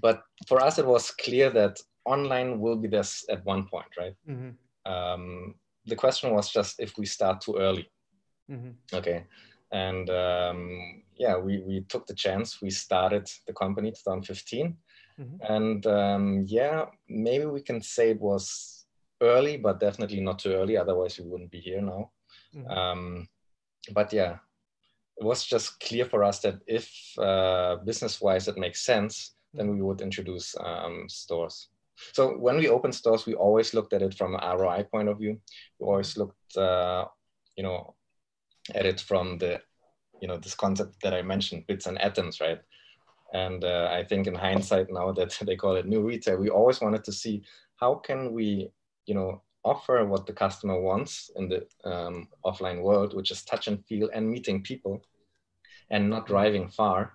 but 0.00 0.22
for 0.48 0.62
us, 0.62 0.78
it 0.78 0.86
was 0.86 1.10
clear 1.10 1.50
that 1.50 1.78
online 2.04 2.60
will 2.60 2.76
be 2.76 2.88
this 2.88 3.24
at 3.30 3.44
one 3.44 3.66
point, 3.66 3.86
right? 3.98 4.14
Mm-hmm. 4.28 4.90
Um, 4.90 5.54
the 5.86 5.96
question 5.96 6.32
was 6.32 6.50
just 6.50 6.80
if 6.80 6.96
we 6.96 7.06
start 7.06 7.40
too 7.40 7.56
early. 7.58 7.88
Mm-hmm. 8.50 8.96
Okay. 8.96 9.24
And 9.72 10.08
um, 10.10 11.02
yeah, 11.16 11.36
we, 11.36 11.62
we 11.66 11.80
took 11.88 12.06
the 12.06 12.14
chance. 12.14 12.60
We 12.60 12.70
started 12.70 13.30
the 13.46 13.52
company 13.52 13.90
2015. 13.90 14.76
Mm-hmm. 15.18 15.52
And 15.52 15.86
um, 15.86 16.44
yeah, 16.46 16.86
maybe 17.08 17.46
we 17.46 17.62
can 17.62 17.80
say 17.80 18.10
it 18.10 18.20
was 18.20 18.84
early, 19.20 19.56
but 19.56 19.80
definitely 19.80 20.20
not 20.20 20.38
too 20.38 20.52
early. 20.52 20.76
Otherwise, 20.76 21.18
we 21.18 21.28
wouldn't 21.28 21.50
be 21.50 21.60
here 21.60 21.80
now. 21.80 22.10
Mm-hmm. 22.54 22.70
Um, 22.70 23.28
but 23.92 24.12
yeah, 24.12 24.36
it 25.16 25.24
was 25.24 25.44
just 25.44 25.80
clear 25.80 26.04
for 26.04 26.24
us 26.24 26.40
that 26.40 26.60
if 26.66 26.90
uh, 27.18 27.76
business-wise 27.76 28.48
it 28.48 28.56
makes 28.58 28.84
sense, 28.84 29.34
then 29.54 29.70
we 29.70 29.82
would 29.82 30.00
introduce 30.00 30.54
um, 30.60 31.06
stores. 31.08 31.68
So 32.12 32.36
when 32.38 32.56
we 32.56 32.68
open 32.68 32.92
stores, 32.92 33.26
we 33.26 33.34
always 33.34 33.74
looked 33.74 33.92
at 33.92 34.02
it 34.02 34.14
from 34.14 34.34
an 34.34 34.58
ROI 34.58 34.84
point 34.90 35.08
of 35.08 35.18
view. 35.18 35.40
We 35.78 35.86
always 35.86 36.16
looked, 36.16 36.56
uh, 36.56 37.04
you 37.56 37.62
know, 37.62 37.94
at 38.74 38.86
it 38.86 39.00
from 39.00 39.38
the, 39.38 39.60
you 40.20 40.28
know, 40.28 40.36
this 40.36 40.54
concept 40.54 41.02
that 41.02 41.14
I 41.14 41.22
mentioned, 41.22 41.66
bits 41.66 41.86
and 41.86 42.00
atoms, 42.00 42.40
right? 42.40 42.60
And 43.32 43.64
uh, 43.64 43.88
I 43.90 44.04
think 44.04 44.26
in 44.26 44.34
hindsight 44.34 44.88
now 44.90 45.12
that 45.12 45.36
they 45.46 45.56
call 45.56 45.76
it 45.76 45.86
new 45.86 46.02
retail, 46.02 46.36
we 46.36 46.50
always 46.50 46.80
wanted 46.80 47.04
to 47.04 47.12
see 47.12 47.42
how 47.76 47.96
can 47.96 48.32
we, 48.32 48.70
you 49.06 49.14
know, 49.14 49.42
offer 49.64 50.04
what 50.04 50.26
the 50.26 50.32
customer 50.32 50.80
wants 50.80 51.30
in 51.36 51.48
the 51.48 51.66
um, 51.84 52.28
offline 52.44 52.82
world, 52.82 53.14
which 53.14 53.30
is 53.30 53.44
touch 53.44 53.68
and 53.68 53.84
feel 53.86 54.10
and 54.12 54.28
meeting 54.28 54.62
people 54.62 55.02
and 55.90 56.08
not 56.08 56.26
driving 56.26 56.68
far, 56.68 57.14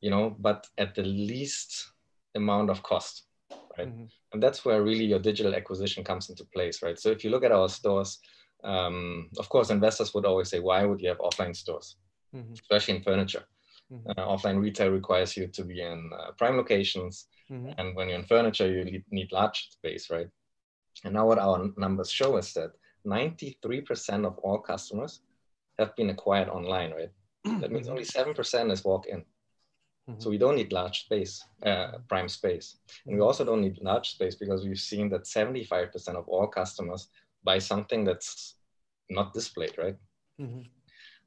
you 0.00 0.10
know, 0.10 0.34
but 0.38 0.66
at 0.78 0.94
the 0.94 1.02
least 1.02 1.92
amount 2.34 2.70
of 2.70 2.82
cost, 2.82 3.24
right? 3.78 3.88
Mm-hmm. 3.88 4.04
And 4.32 4.42
that's 4.42 4.64
where 4.64 4.82
really 4.82 5.04
your 5.04 5.18
digital 5.18 5.54
acquisition 5.54 6.02
comes 6.02 6.28
into 6.28 6.44
place, 6.44 6.82
right? 6.82 6.98
So 6.98 7.10
if 7.10 7.24
you 7.24 7.30
look 7.30 7.44
at 7.44 7.52
our 7.52 7.68
stores, 7.68 8.18
um, 8.64 9.30
of 9.38 9.48
course, 9.48 9.70
investors 9.70 10.14
would 10.14 10.24
always 10.24 10.48
say, 10.50 10.60
why 10.60 10.84
would 10.84 11.00
you 11.00 11.08
have 11.08 11.18
offline 11.18 11.54
stores, 11.54 11.96
mm-hmm. 12.34 12.52
especially 12.52 12.96
in 12.96 13.02
furniture? 13.02 13.44
Mm-hmm. 13.92 14.10
Uh, 14.10 14.26
offline 14.26 14.60
retail 14.60 14.90
requires 14.90 15.36
you 15.36 15.46
to 15.48 15.64
be 15.64 15.80
in 15.80 16.10
uh, 16.18 16.32
prime 16.32 16.56
locations. 16.56 17.26
Mm-hmm. 17.50 17.70
And 17.78 17.94
when 17.94 18.08
you're 18.08 18.18
in 18.18 18.24
furniture, 18.24 18.68
you 18.68 19.02
need 19.10 19.32
large 19.32 19.70
space, 19.70 20.10
right? 20.10 20.28
And 21.04 21.14
now 21.14 21.26
what 21.26 21.38
our 21.38 21.70
numbers 21.76 22.10
show 22.10 22.36
is 22.36 22.52
that 22.54 22.72
93% 23.06 24.26
of 24.26 24.38
all 24.38 24.58
customers 24.58 25.20
have 25.78 25.94
been 25.94 26.10
acquired 26.10 26.48
online, 26.48 26.92
right? 26.92 27.10
That 27.60 27.70
means 27.70 27.88
only 27.88 28.04
7% 28.04 28.72
is 28.72 28.84
walk-in. 28.84 29.24
Mm-hmm. 30.08 30.20
So 30.20 30.30
we 30.30 30.38
don't 30.38 30.56
need 30.56 30.72
large 30.72 31.04
space, 31.04 31.44
uh, 31.64 31.98
prime 32.08 32.28
space. 32.28 32.78
And 33.06 33.16
we 33.16 33.22
also 33.22 33.44
don't 33.44 33.60
need 33.60 33.78
large 33.82 34.10
space 34.10 34.34
because 34.34 34.64
we've 34.64 34.78
seen 34.78 35.08
that 35.10 35.24
75% 35.24 36.08
of 36.14 36.28
all 36.28 36.46
customers 36.46 37.08
buy 37.46 37.58
something 37.58 38.04
that's 38.04 38.56
not 39.08 39.32
displayed, 39.32 39.78
right? 39.78 39.96
Mm-hmm. 40.40 40.62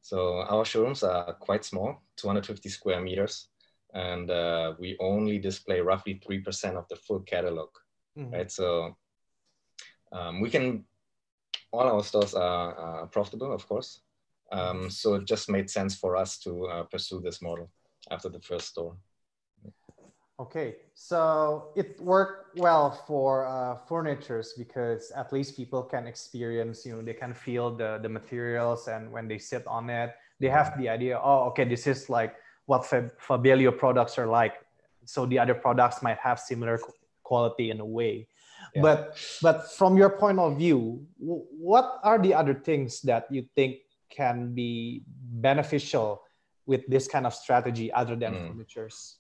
So 0.01 0.41
our 0.41 0.65
showrooms 0.65 1.03
are 1.03 1.33
quite 1.33 1.65
small, 1.65 2.03
250 2.17 2.69
square 2.69 3.01
meters, 3.01 3.47
and 3.93 4.29
uh, 4.29 4.73
we 4.79 4.97
only 4.99 5.39
display 5.39 5.79
roughly 5.81 6.21
3% 6.29 6.75
of 6.75 6.87
the 6.89 6.95
full 6.95 7.21
catalog, 7.21 7.69
mm-hmm. 8.17 8.33
right? 8.33 8.51
So 8.51 8.97
um, 10.11 10.41
we 10.41 10.49
can, 10.49 10.85
all 11.71 11.87
our 11.87 12.03
stores 12.03 12.33
are, 12.33 13.07
profitable, 13.07 13.53
of 13.53 13.67
course. 13.67 14.01
Um, 14.51 14.89
so 14.89 15.15
it 15.15 15.25
just 15.25 15.49
made 15.49 15.69
sense 15.69 15.95
for 15.95 16.15
us 16.15 16.39
to 16.39 16.65
uh, 16.65 16.83
pursue 16.83 17.21
this 17.21 17.41
model 17.41 17.69
after 18.09 18.29
the 18.29 18.41
first 18.41 18.67
store. 18.67 18.95
Okay, 20.39 20.75
so 20.93 21.67
it 21.75 21.99
worked 21.99 22.57
well 22.57 22.91
for 22.91 23.45
uh, 23.45 23.75
furnitures 23.75 24.53
because 24.57 25.11
at 25.11 25.33
least 25.33 25.57
people 25.57 25.83
can 25.83 26.07
experience, 26.07 26.85
you 26.85 26.95
know, 26.95 27.01
they 27.01 27.13
can 27.13 27.33
feel 27.33 27.75
the, 27.75 27.99
the 28.01 28.07
materials 28.07 28.87
and 28.87 29.11
when 29.11 29.27
they 29.27 29.37
sit 29.37 29.67
on 29.67 29.89
it, 29.89 30.15
they 30.39 30.47
have 30.47 30.77
the 30.79 30.87
idea, 30.87 31.19
oh, 31.21 31.43
okay, 31.49 31.65
this 31.65 31.87
is 31.87 32.09
like 32.09 32.35
what 32.67 32.85
Fabelio 33.19 33.71
products 33.71 34.17
are 34.17 34.27
like. 34.27 34.53
So 35.03 35.25
the 35.25 35.37
other 35.39 35.55
products 35.55 36.01
might 36.01 36.19
have 36.19 36.39
similar 36.39 36.79
quality 37.23 37.71
in 37.71 37.81
a 37.81 37.85
way. 37.85 38.27
Yeah. 38.75 38.81
But 38.81 39.17
but 39.41 39.71
from 39.73 39.97
your 39.97 40.09
point 40.09 40.39
of 40.39 40.57
view, 40.57 41.05
what 41.17 41.99
are 42.03 42.19
the 42.19 42.33
other 42.33 42.53
things 42.53 43.01
that 43.01 43.25
you 43.29 43.45
think 43.55 43.77
can 44.09 44.53
be 44.53 45.03
beneficial 45.07 46.21
with 46.65 46.87
this 46.87 47.07
kind 47.07 47.25
of 47.25 47.33
strategy 47.33 47.91
other 47.91 48.15
than 48.15 48.33
mm. 48.33 48.47
furnitures? 48.47 49.18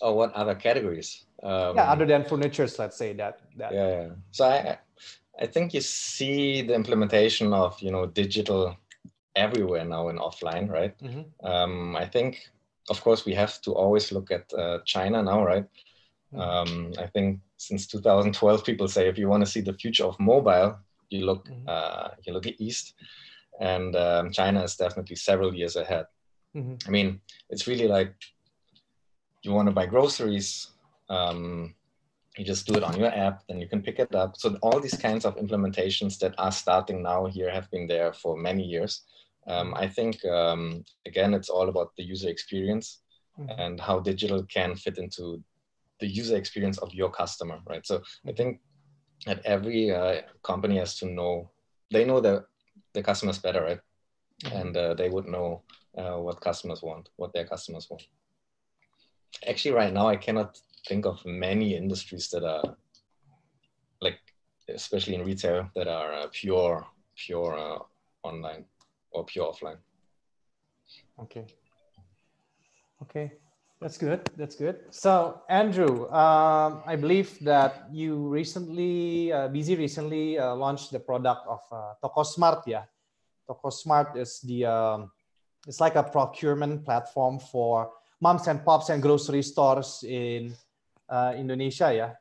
Oh, 0.00 0.12
what 0.12 0.32
other 0.32 0.54
categories? 0.54 1.24
Um, 1.42 1.76
yeah, 1.76 1.90
other 1.90 2.06
than 2.06 2.24
furnitures, 2.24 2.78
let's 2.78 2.96
say 2.96 3.12
that. 3.14 3.40
that. 3.56 3.72
Yeah, 3.72 3.88
yeah. 3.88 4.08
So 4.30 4.44
I, 4.46 4.78
I 5.40 5.46
think 5.46 5.74
you 5.74 5.80
see 5.80 6.62
the 6.62 6.74
implementation 6.74 7.52
of 7.52 7.80
you 7.80 7.90
know 7.90 8.06
digital 8.06 8.76
everywhere 9.36 9.84
now 9.84 10.08
in 10.08 10.18
offline, 10.18 10.68
right? 10.68 10.98
Mm-hmm. 10.98 11.46
Um, 11.46 11.96
I 11.96 12.06
think, 12.06 12.50
of 12.90 13.00
course, 13.02 13.24
we 13.24 13.34
have 13.34 13.60
to 13.62 13.72
always 13.72 14.10
look 14.10 14.30
at 14.30 14.52
uh, 14.52 14.78
China 14.84 15.22
now, 15.22 15.44
right? 15.44 15.66
Mm-hmm. 16.34 16.40
Um, 16.40 16.92
I 16.98 17.06
think 17.06 17.40
since 17.56 17.86
2012, 17.86 18.64
people 18.64 18.88
say 18.88 19.08
if 19.08 19.16
you 19.16 19.28
want 19.28 19.44
to 19.44 19.50
see 19.50 19.60
the 19.60 19.72
future 19.72 20.04
of 20.04 20.18
mobile, 20.18 20.78
you 21.10 21.24
look 21.24 21.48
mm-hmm. 21.48 21.68
uh, 21.68 22.08
you 22.24 22.32
look 22.32 22.46
east, 22.46 22.94
and 23.60 23.96
um, 23.96 24.30
China 24.30 24.62
is 24.62 24.76
definitely 24.76 25.16
several 25.16 25.54
years 25.54 25.76
ahead. 25.76 26.06
Mm-hmm. 26.54 26.74
I 26.86 26.90
mean, 26.90 27.20
it's 27.50 27.66
really 27.66 27.88
like 27.88 28.14
you 29.42 29.52
want 29.52 29.68
to 29.68 29.74
buy 29.74 29.86
groceries, 29.86 30.68
um, 31.08 31.74
you 32.36 32.44
just 32.44 32.66
do 32.66 32.74
it 32.74 32.84
on 32.84 32.98
your 32.98 33.12
app, 33.12 33.42
then 33.48 33.60
you 33.60 33.68
can 33.68 33.82
pick 33.82 33.98
it 33.98 34.14
up. 34.14 34.36
So 34.36 34.56
all 34.62 34.80
these 34.80 34.96
kinds 34.96 35.24
of 35.24 35.36
implementations 35.36 36.18
that 36.20 36.34
are 36.38 36.52
starting 36.52 37.02
now 37.02 37.26
here 37.26 37.50
have 37.50 37.70
been 37.70 37.86
there 37.86 38.12
for 38.12 38.36
many 38.36 38.62
years. 38.62 39.02
Um, 39.46 39.74
I 39.74 39.88
think 39.88 40.24
um, 40.24 40.84
again, 41.06 41.34
it's 41.34 41.48
all 41.48 41.68
about 41.68 41.96
the 41.96 42.04
user 42.04 42.28
experience 42.28 43.00
mm-hmm. 43.38 43.58
and 43.58 43.80
how 43.80 43.98
digital 43.98 44.44
can 44.44 44.76
fit 44.76 44.98
into 44.98 45.42
the 46.00 46.06
user 46.06 46.36
experience 46.36 46.78
of 46.78 46.94
your 46.94 47.10
customer, 47.10 47.58
right? 47.66 47.84
So 47.84 48.02
I 48.26 48.32
think 48.32 48.60
that 49.26 49.44
every 49.44 49.90
uh, 49.90 50.22
company 50.42 50.78
has 50.78 50.96
to 50.98 51.06
know 51.06 51.50
they 51.90 52.04
know 52.04 52.20
the 52.20 52.44
the 52.92 53.02
customers 53.02 53.38
better, 53.38 53.62
right? 53.62 53.80
Mm-hmm. 54.44 54.56
And 54.56 54.76
uh, 54.76 54.94
they 54.94 55.08
would 55.08 55.26
know 55.26 55.62
uh, 55.96 56.18
what 56.18 56.40
customers 56.40 56.82
want, 56.82 57.08
what 57.16 57.32
their 57.32 57.46
customers 57.46 57.88
want. 57.90 58.06
Actually, 59.46 59.74
right 59.74 59.92
now, 59.92 60.08
I 60.08 60.16
cannot 60.16 60.58
think 60.86 61.06
of 61.06 61.24
many 61.24 61.76
industries 61.76 62.28
that 62.30 62.44
are 62.44 62.76
like, 64.00 64.18
especially 64.68 65.14
in 65.14 65.24
retail, 65.24 65.70
that 65.74 65.88
are 65.88 66.12
uh, 66.12 66.26
pure, 66.32 66.86
pure 67.16 67.58
uh, 67.58 67.78
online 68.22 68.64
or 69.10 69.24
pure 69.24 69.52
offline. 69.52 69.78
Okay. 71.20 71.46
Okay. 73.02 73.32
That's 73.80 73.96
good. 73.96 74.28
That's 74.36 74.56
good. 74.56 74.80
So, 74.90 75.42
Andrew, 75.48 76.10
um, 76.10 76.82
I 76.84 76.96
believe 76.96 77.38
that 77.42 77.86
you 77.92 78.26
recently, 78.26 79.32
uh, 79.32 79.48
Bizzy 79.48 79.78
recently 79.78 80.36
uh, 80.36 80.56
launched 80.56 80.90
the 80.90 80.98
product 80.98 81.46
of 81.46 81.60
uh, 81.70 81.94
Toko 82.02 82.24
Smart. 82.24 82.66
Yeah, 82.66 82.84
Toko 83.46 83.70
Smart 83.70 84.16
is 84.16 84.40
the 84.40 84.66
um, 84.66 85.12
it's 85.64 85.78
like 85.78 85.94
a 85.94 86.02
procurement 86.02 86.84
platform 86.84 87.38
for 87.38 87.92
moms 88.20 88.48
and 88.48 88.64
pops 88.64 88.88
and 88.88 89.02
grocery 89.02 89.42
stores 89.42 90.04
in 90.06 90.54
uh, 91.08 91.34
Indonesia. 91.36 91.92
Yeah. 91.94 92.12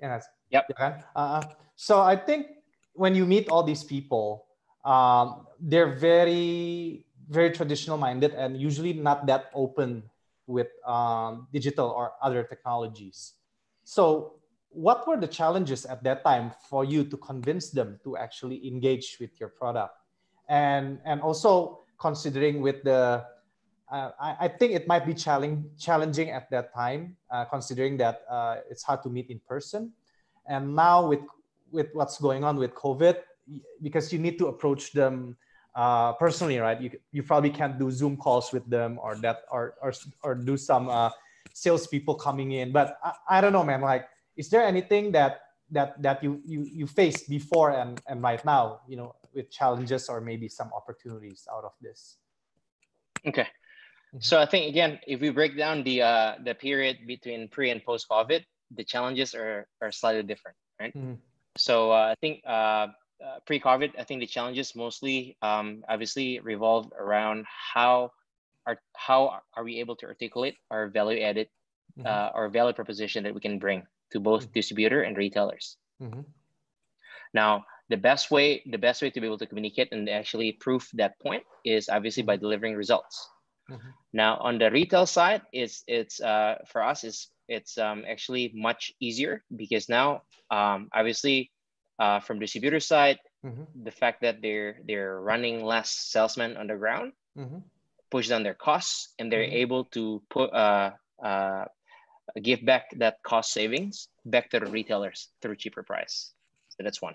Yes. 0.00 0.26
Yep. 0.50 0.64
Yeah. 0.78 1.02
Uh, 1.14 1.42
so 1.76 2.00
I 2.00 2.16
think 2.16 2.46
when 2.94 3.14
you 3.14 3.26
meet 3.26 3.48
all 3.50 3.62
these 3.62 3.84
people, 3.84 4.46
um, 4.84 5.46
they're 5.60 5.94
very 5.94 7.04
very 7.28 7.50
traditional 7.50 7.98
minded 7.98 8.32
and 8.32 8.56
usually 8.56 8.92
not 8.92 9.26
that 9.26 9.50
open 9.54 10.02
with 10.48 10.68
um, 10.86 11.46
digital 11.52 11.92
or 11.92 12.12
other 12.22 12.42
technologies. 12.42 13.34
So, 13.84 14.40
what 14.70 15.06
were 15.06 15.16
the 15.16 15.28
challenges 15.28 15.84
at 15.84 16.02
that 16.04 16.24
time 16.24 16.52
for 16.68 16.84
you 16.84 17.04
to 17.04 17.16
convince 17.18 17.70
them 17.70 18.00
to 18.04 18.16
actually 18.16 18.66
engage 18.66 19.18
with 19.20 19.38
your 19.38 19.50
product? 19.50 19.94
And 20.48 20.98
and 21.04 21.20
also 21.20 21.84
considering 22.00 22.60
with 22.60 22.82
the, 22.84 23.24
uh, 23.90 24.10
I, 24.20 24.36
I, 24.40 24.48
think 24.48 24.72
it 24.72 24.86
might 24.86 25.06
be 25.06 25.14
challenging 25.14 25.70
challenging 25.78 26.30
at 26.30 26.50
that 26.50 26.74
time, 26.74 27.16
uh, 27.30 27.44
considering 27.46 27.96
that 27.98 28.22
uh, 28.28 28.56
it's 28.70 28.82
hard 28.82 29.02
to 29.04 29.08
meet 29.08 29.30
in 29.30 29.40
person, 29.48 29.92
and 30.46 30.74
now 30.76 31.06
with 31.06 31.20
with 31.70 31.88
what's 31.92 32.18
going 32.18 32.44
on 32.44 32.56
with 32.56 32.74
COVID, 32.74 33.16
because 33.82 34.12
you 34.12 34.18
need 34.18 34.38
to 34.38 34.48
approach 34.48 34.92
them 34.92 35.36
uh, 35.74 36.12
personally, 36.14 36.58
right? 36.58 36.80
You, 36.80 36.90
you 37.12 37.22
probably 37.22 37.50
can't 37.50 37.78
do 37.78 37.90
Zoom 37.90 38.16
calls 38.16 38.52
with 38.52 38.68
them 38.68 38.98
or 39.00 39.16
that 39.16 39.44
or 39.50 39.74
or, 39.80 39.92
or 40.22 40.34
do 40.34 40.56
some 40.56 40.88
uh, 40.88 41.10
salespeople 41.54 42.16
coming 42.16 42.52
in. 42.52 42.72
But 42.72 42.98
I, 43.02 43.38
I 43.38 43.40
don't 43.40 43.52
know, 43.52 43.64
man. 43.64 43.80
Like, 43.80 44.08
is 44.36 44.50
there 44.50 44.64
anything 44.64 45.12
that 45.12 45.42
that 45.70 46.00
that 46.02 46.22
you 46.22 46.40
you 46.44 46.64
you 46.64 46.86
faced 46.86 47.28
before 47.28 47.70
and 47.70 48.00
and 48.06 48.22
right 48.22 48.44
now, 48.44 48.80
you 48.88 48.96
know, 48.96 49.14
with 49.32 49.50
challenges 49.50 50.08
or 50.08 50.20
maybe 50.20 50.48
some 50.48 50.70
opportunities 50.74 51.46
out 51.52 51.64
of 51.64 51.72
this? 51.80 52.16
Okay. 53.26 53.46
Mm-hmm. 54.08 54.22
So 54.22 54.40
I 54.40 54.46
think 54.46 54.68
again, 54.68 54.98
if 55.06 55.20
we 55.20 55.30
break 55.30 55.56
down 55.56 55.82
the 55.82 56.02
uh, 56.02 56.34
the 56.42 56.54
period 56.54 57.06
between 57.06 57.48
pre 57.48 57.70
and 57.70 57.84
post 57.84 58.06
COVID, 58.10 58.44
the 58.74 58.84
challenges 58.84 59.34
are 59.34 59.66
are 59.82 59.92
slightly 59.92 60.22
different, 60.22 60.56
right? 60.80 60.94
Mm-hmm. 60.96 61.20
So 61.58 61.92
uh, 61.92 62.12
I 62.12 62.14
think 62.20 62.42
uh, 62.46 62.88
uh, 63.18 63.42
pre-COVID, 63.46 63.98
I 63.98 64.04
think 64.04 64.20
the 64.20 64.26
challenges 64.26 64.76
mostly 64.76 65.36
um, 65.42 65.82
obviously 65.88 66.38
revolved 66.38 66.92
around 66.98 67.46
how 67.48 68.12
are 68.66 68.78
how 68.94 69.40
are 69.56 69.64
we 69.64 69.80
able 69.80 69.96
to 69.96 70.06
articulate 70.06 70.54
our 70.70 70.88
value 70.88 71.20
added 71.20 71.48
mm-hmm. 71.98 72.06
uh, 72.06 72.30
our 72.34 72.48
value 72.48 72.72
proposition 72.72 73.24
that 73.24 73.34
we 73.34 73.40
can 73.40 73.58
bring 73.58 73.82
to 74.12 74.20
both 74.20 74.44
mm-hmm. 74.44 74.52
distributor 74.52 75.02
and 75.02 75.16
retailers. 75.16 75.76
Mm-hmm. 76.00 76.20
Now, 77.34 77.64
the 77.88 77.96
best 77.96 78.30
way 78.30 78.62
the 78.70 78.78
best 78.78 79.02
way 79.02 79.10
to 79.10 79.20
be 79.20 79.26
able 79.26 79.38
to 79.38 79.46
communicate 79.46 79.88
and 79.90 80.08
actually 80.08 80.52
prove 80.52 80.88
that 80.94 81.18
point 81.18 81.42
is 81.64 81.88
obviously 81.88 82.22
by 82.22 82.36
mm-hmm. 82.36 82.42
delivering 82.42 82.74
results. 82.76 83.28
Mm-hmm. 83.70 83.88
Now, 84.12 84.38
on 84.38 84.58
the 84.58 84.70
retail 84.70 85.06
side, 85.06 85.42
it's 85.52 85.84
it's 85.86 86.20
uh, 86.20 86.64
for 86.66 86.82
us 86.82 87.04
is 87.04 87.28
it's 87.48 87.76
um, 87.78 88.04
actually 88.08 88.52
much 88.54 88.92
easier 89.00 89.44
because 89.54 89.88
now 89.88 90.22
um, 90.50 90.88
obviously 90.92 91.50
uh, 91.98 92.20
from 92.20 92.38
distributor 92.38 92.80
side, 92.80 93.18
mm-hmm. 93.44 93.64
the 93.84 93.90
fact 93.90 94.22
that 94.22 94.40
they're 94.40 94.80
they're 94.86 95.20
running 95.20 95.64
less 95.64 95.90
salesmen 95.90 96.56
on 96.56 96.66
the 96.66 96.76
ground 96.76 97.12
mm-hmm. 97.36 97.58
push 98.10 98.28
down 98.28 98.42
their 98.42 98.54
costs, 98.54 99.12
and 99.18 99.30
they're 99.30 99.44
mm-hmm. 99.44 99.64
able 99.64 99.84
to 99.92 100.22
put 100.30 100.52
uh, 100.52 100.92
uh, 101.22 101.64
give 102.40 102.64
back 102.64 102.90
that 102.96 103.22
cost 103.22 103.52
savings 103.52 104.08
back 104.24 104.50
to 104.50 104.60
the 104.60 104.66
retailers 104.66 105.28
through 105.42 105.56
cheaper 105.56 105.82
price. 105.82 106.32
So 106.70 106.84
that's 106.84 107.02
one, 107.02 107.14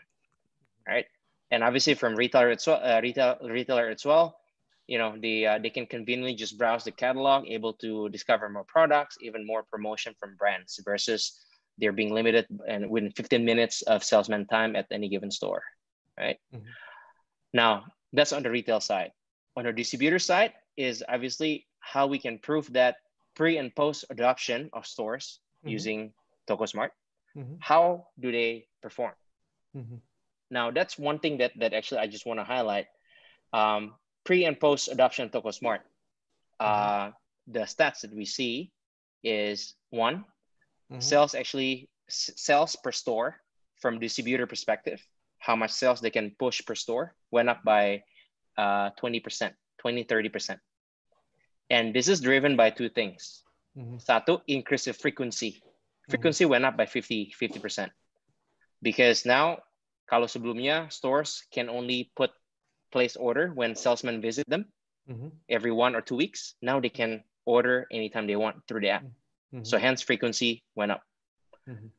right? 0.88 1.06
And 1.52 1.64
obviously 1.64 1.94
from 1.94 2.16
retailer 2.16 2.50
as 2.50 2.66
well, 2.66 2.82
uh, 2.84 3.00
retail 3.02 3.38
retailer 3.42 3.90
as 3.90 4.06
well, 4.06 4.36
you 4.88 4.98
know, 4.98 5.16
they 5.22 5.46
uh, 5.46 5.60
they 5.60 5.70
can 5.70 5.86
conveniently 5.86 6.36
just 6.36 6.58
browse 6.58 6.84
the 6.84 6.92
catalog, 6.92 7.48
able 7.48 7.74
to 7.76 8.10
discover 8.10 8.50
more 8.50 8.66
products, 8.66 9.18
even 9.22 9.46
more 9.46 9.64
promotion 9.64 10.14
from 10.20 10.36
brands 10.36 10.80
versus 10.84 11.40
they're 11.78 11.94
being 11.94 12.14
limited 12.14 12.46
and 12.68 12.90
within 12.90 13.12
15 13.12 13.44
minutes 13.44 13.82
of 13.84 14.04
salesman 14.04 14.46
time 14.46 14.76
at 14.76 14.86
any 14.92 15.10
given 15.10 15.32
store, 15.32 15.64
right? 16.20 16.38
Mm-hmm. 16.54 16.68
Now, 17.54 17.86
that's 18.12 18.34
on 18.34 18.44
the 18.44 18.52
retail 18.52 18.80
side. 18.80 19.12
On 19.56 19.66
the 19.66 19.74
distributor 19.74 20.20
side 20.20 20.54
is 20.78 21.04
obviously 21.08 21.66
how 21.80 22.08
we 22.08 22.20
can 22.20 22.40
prove 22.40 22.72
that 22.74 22.98
pre 23.36 23.58
and 23.58 23.74
post 23.76 24.06
adoption 24.10 24.70
of 24.74 24.86
stores 24.86 25.40
mm-hmm. 25.60 25.70
using 25.70 26.14
TokoSmart. 26.48 26.90
Mm-hmm. 27.36 27.56
How 27.60 28.08
do 28.20 28.32
they 28.32 28.68
perform? 28.82 29.14
Mm-hmm. 29.76 29.96
Now, 30.52 30.70
that's 30.70 31.00
one 31.00 31.20
thing 31.20 31.38
that, 31.40 31.52
that 31.58 31.74
actually 31.74 32.00
I 32.00 32.08
just 32.08 32.26
want 32.26 32.40
to 32.40 32.44
highlight. 32.44 32.86
Um, 33.52 33.96
pre 34.24 34.46
and 34.46 34.60
post 34.60 34.90
adoption 34.90 35.26
of 35.26 35.32
TokoSmart. 35.32 35.84
Mm-hmm. 36.60 36.64
Uh, 36.64 37.12
the 37.48 37.68
stats 37.68 38.02
that 38.02 38.14
we 38.14 38.26
see 38.26 38.72
is 39.24 39.76
one, 39.90 40.26
mm-hmm. 40.92 41.00
sales 41.00 41.36
actually 41.36 41.90
sales 42.10 42.76
per 42.84 42.92
store 42.92 43.38
from 43.80 44.00
distributor 44.00 44.48
perspective 44.48 45.02
how 45.44 45.56
much 45.56 45.72
sales 45.72 46.00
they 46.00 46.10
can 46.10 46.32
push 46.40 46.64
per 46.66 46.76
store 46.76 47.14
went 47.32 47.50
up 47.50 47.64
by 47.64 48.02
uh, 48.58 48.90
20% 48.96 49.52
20 49.80 50.06
30% 50.06 50.60
and 51.70 51.94
this 51.94 52.08
is 52.08 52.22
driven 52.22 52.56
by 52.56 52.70
two 52.70 52.88
things 52.88 53.44
mm-hmm. 53.76 53.98
satu 54.00 54.40
increase 54.48 54.88
of 54.88 54.96
frequency 54.96 55.60
mm-hmm. 55.60 56.12
frequency 56.12 56.44
mm-hmm. 56.46 56.52
went 56.52 56.66
up 56.66 56.78
by 56.78 56.86
50 56.86 57.36
50% 57.36 57.92
because 58.82 59.26
now 59.26 59.60
kalau 60.08 60.28
sebelumnya 60.32 60.88
stores 60.88 61.44
can 61.52 61.68
only 61.68 62.12
put 62.16 62.32
place 62.94 63.18
order 63.18 63.50
when 63.58 63.74
salesmen 63.74 64.22
visit 64.22 64.46
them 64.48 64.70
mm-hmm. 65.10 65.34
every 65.50 65.74
one 65.74 65.98
or 65.98 66.02
two 66.02 66.16
weeks 66.16 66.54
now 66.62 66.80
they 66.80 66.94
can 66.94 67.24
order 67.44 67.90
anytime 67.92 68.30
they 68.30 68.38
want 68.38 68.56
through 68.68 68.80
the 68.80 68.94
app 68.94 69.02
mm-hmm. 69.02 69.24
Mm-hmm. 69.54 69.66
So 69.66 69.78
hence 69.78 70.02
frequency 70.02 70.64
went 70.76 70.92
up. 70.92 71.02
Mm-hmm. 71.70 71.94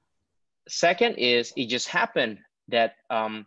Second 0.69 1.17
is 1.17 1.53
it 1.57 1.67
just 1.67 1.89
happened 1.89 2.39
that 2.69 2.97
um, 3.11 3.47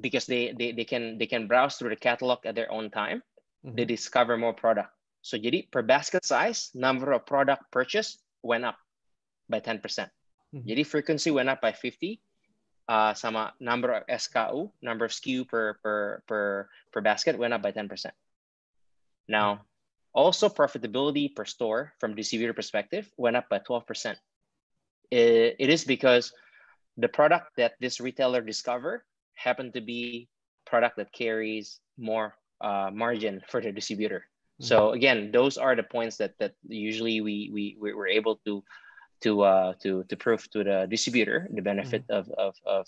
because 0.00 0.26
they, 0.26 0.54
they 0.56 0.72
they 0.72 0.84
can 0.84 1.18
they 1.18 1.26
can 1.26 1.48
browse 1.48 1.76
through 1.76 1.90
the 1.90 1.98
catalog 1.98 2.46
at 2.46 2.54
their 2.54 2.70
own 2.70 2.90
time, 2.90 3.22
mm-hmm. 3.66 3.74
they 3.74 3.84
discover 3.84 4.36
more 4.36 4.54
product. 4.54 4.90
So 5.22 5.36
jadi 5.36 5.70
per 5.70 5.82
basket 5.82 6.24
size, 6.24 6.70
number 6.74 7.12
of 7.12 7.26
product 7.26 7.72
purchase 7.72 8.18
went 8.42 8.64
up 8.64 8.76
by 9.48 9.58
10%. 9.58 9.80
Mm-hmm. 9.80 10.68
Jadi 10.68 10.86
frequency 10.86 11.30
went 11.32 11.48
up 11.48 11.60
by 11.60 11.72
50. 11.72 12.20
Uh, 12.86 13.14
sama 13.14 13.54
number 13.60 13.92
of 13.92 14.06
SKU, 14.06 14.70
number 14.82 15.06
of 15.06 15.10
SKU 15.10 15.48
per 15.48 15.80
per 15.82 16.22
per 16.28 16.68
per 16.92 17.00
basket 17.00 17.38
went 17.38 17.54
up 17.54 17.62
by 17.62 17.72
10%. 17.72 17.88
Now. 19.28 19.64
Also, 20.14 20.48
profitability 20.48 21.26
per 21.34 21.44
store 21.44 21.92
from 21.98 22.14
distributor 22.14 22.54
perspective 22.54 23.10
went 23.18 23.34
up 23.34 23.48
by 23.50 23.58
12%. 23.58 24.14
it, 25.10 25.56
it 25.58 25.70
is 25.70 25.84
because 25.84 26.32
the 26.96 27.08
product 27.08 27.56
that 27.56 27.74
this 27.80 28.00
retailer 28.00 28.40
discovered 28.40 29.02
happened 29.34 29.74
to 29.74 29.80
be 29.80 30.28
product 30.66 30.96
that 30.96 31.12
carries 31.12 31.80
more 31.98 32.34
uh, 32.60 32.90
margin 32.92 33.42
for 33.48 33.60
the 33.60 33.72
distributor. 33.72 34.26
Mm-hmm. 34.60 34.64
So 34.64 34.90
again, 34.92 35.30
those 35.32 35.58
are 35.58 35.74
the 35.74 35.82
points 35.82 36.16
that 36.18 36.34
that 36.38 36.54
usually 36.66 37.20
we 37.20 37.50
we 37.52 37.76
we 37.80 37.92
were 37.92 38.06
able 38.06 38.36
to 38.46 38.62
to 39.24 39.42
uh, 39.42 39.72
to 39.82 40.04
to 40.04 40.16
prove 40.16 40.48
to 40.52 40.62
the 40.62 40.86
distributor 40.88 41.48
the 41.52 41.62
benefit 41.62 42.06
mm-hmm. 42.06 42.20
of, 42.20 42.30
of 42.38 42.54
of 42.64 42.86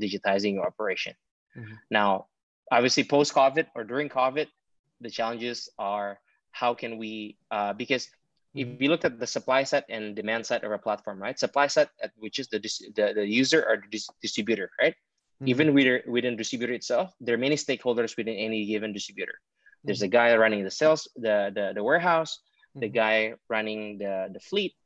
digitizing 0.00 0.54
your 0.54 0.66
operation. 0.66 1.14
Mm-hmm. 1.56 1.74
Now, 1.90 2.26
obviously, 2.70 3.04
post 3.04 3.34
COVID 3.34 3.66
or 3.74 3.84
during 3.84 4.08
COVID, 4.08 4.46
the 5.02 5.10
challenges 5.10 5.68
are 5.78 6.18
how 6.52 6.74
can 6.74 6.98
we 6.98 7.36
uh, 7.50 7.72
because 7.72 8.08
if 8.54 8.80
you 8.80 8.88
look 8.88 9.04
at 9.04 9.18
the 9.18 9.26
supply 9.26 9.64
side 9.64 9.84
and 9.88 10.14
demand 10.14 10.44
side 10.44 10.62
of 10.62 10.70
our 10.70 10.78
platform 10.78 11.20
right 11.20 11.38
supply 11.38 11.66
side 11.66 11.88
which 12.16 12.38
is 12.38 12.48
the 12.48 12.58
the, 12.94 13.12
the 13.16 13.26
user 13.26 13.64
or 13.68 13.76
the 13.76 13.88
dis 13.90 14.08
distributor 14.20 14.70
right 14.80 14.94
mm-hmm. 14.94 15.48
even 15.48 15.74
within, 15.74 16.00
within 16.06 16.36
distributor 16.36 16.72
itself 16.72 17.12
there 17.20 17.34
are 17.34 17.44
many 17.46 17.56
stakeholders 17.56 18.16
within 18.16 18.36
any 18.36 18.66
given 18.66 18.92
distributor 18.92 19.32
mm-hmm. 19.32 19.86
there's 19.88 20.02
a 20.02 20.08
guy 20.08 20.36
running 20.36 20.62
the 20.62 20.70
sales 20.70 21.08
the 21.16 21.50
the, 21.54 21.72
the 21.74 21.82
warehouse 21.82 22.38
mm-hmm. 22.38 22.80
the 22.80 22.88
guy 22.88 23.32
running 23.48 23.98
the 23.98 24.28
the 24.32 24.40
fleet 24.40 24.72
mm-hmm. 24.72 24.81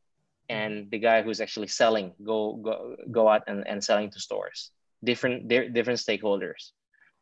Mm. 0.51 0.57
and 0.57 0.91
the 0.91 0.99
guy 0.99 1.23
who's 1.23 1.41
actually 1.41 1.69
selling 1.69 2.13
go 2.25 2.55
go 2.63 2.97
go 3.11 3.29
out 3.29 3.43
and, 3.47 3.67
and 3.67 3.83
selling 3.83 4.11
to 4.11 4.21
stores. 4.21 4.71
Different 5.05 5.49
different 5.49 6.01
stakeholders. 6.01 6.73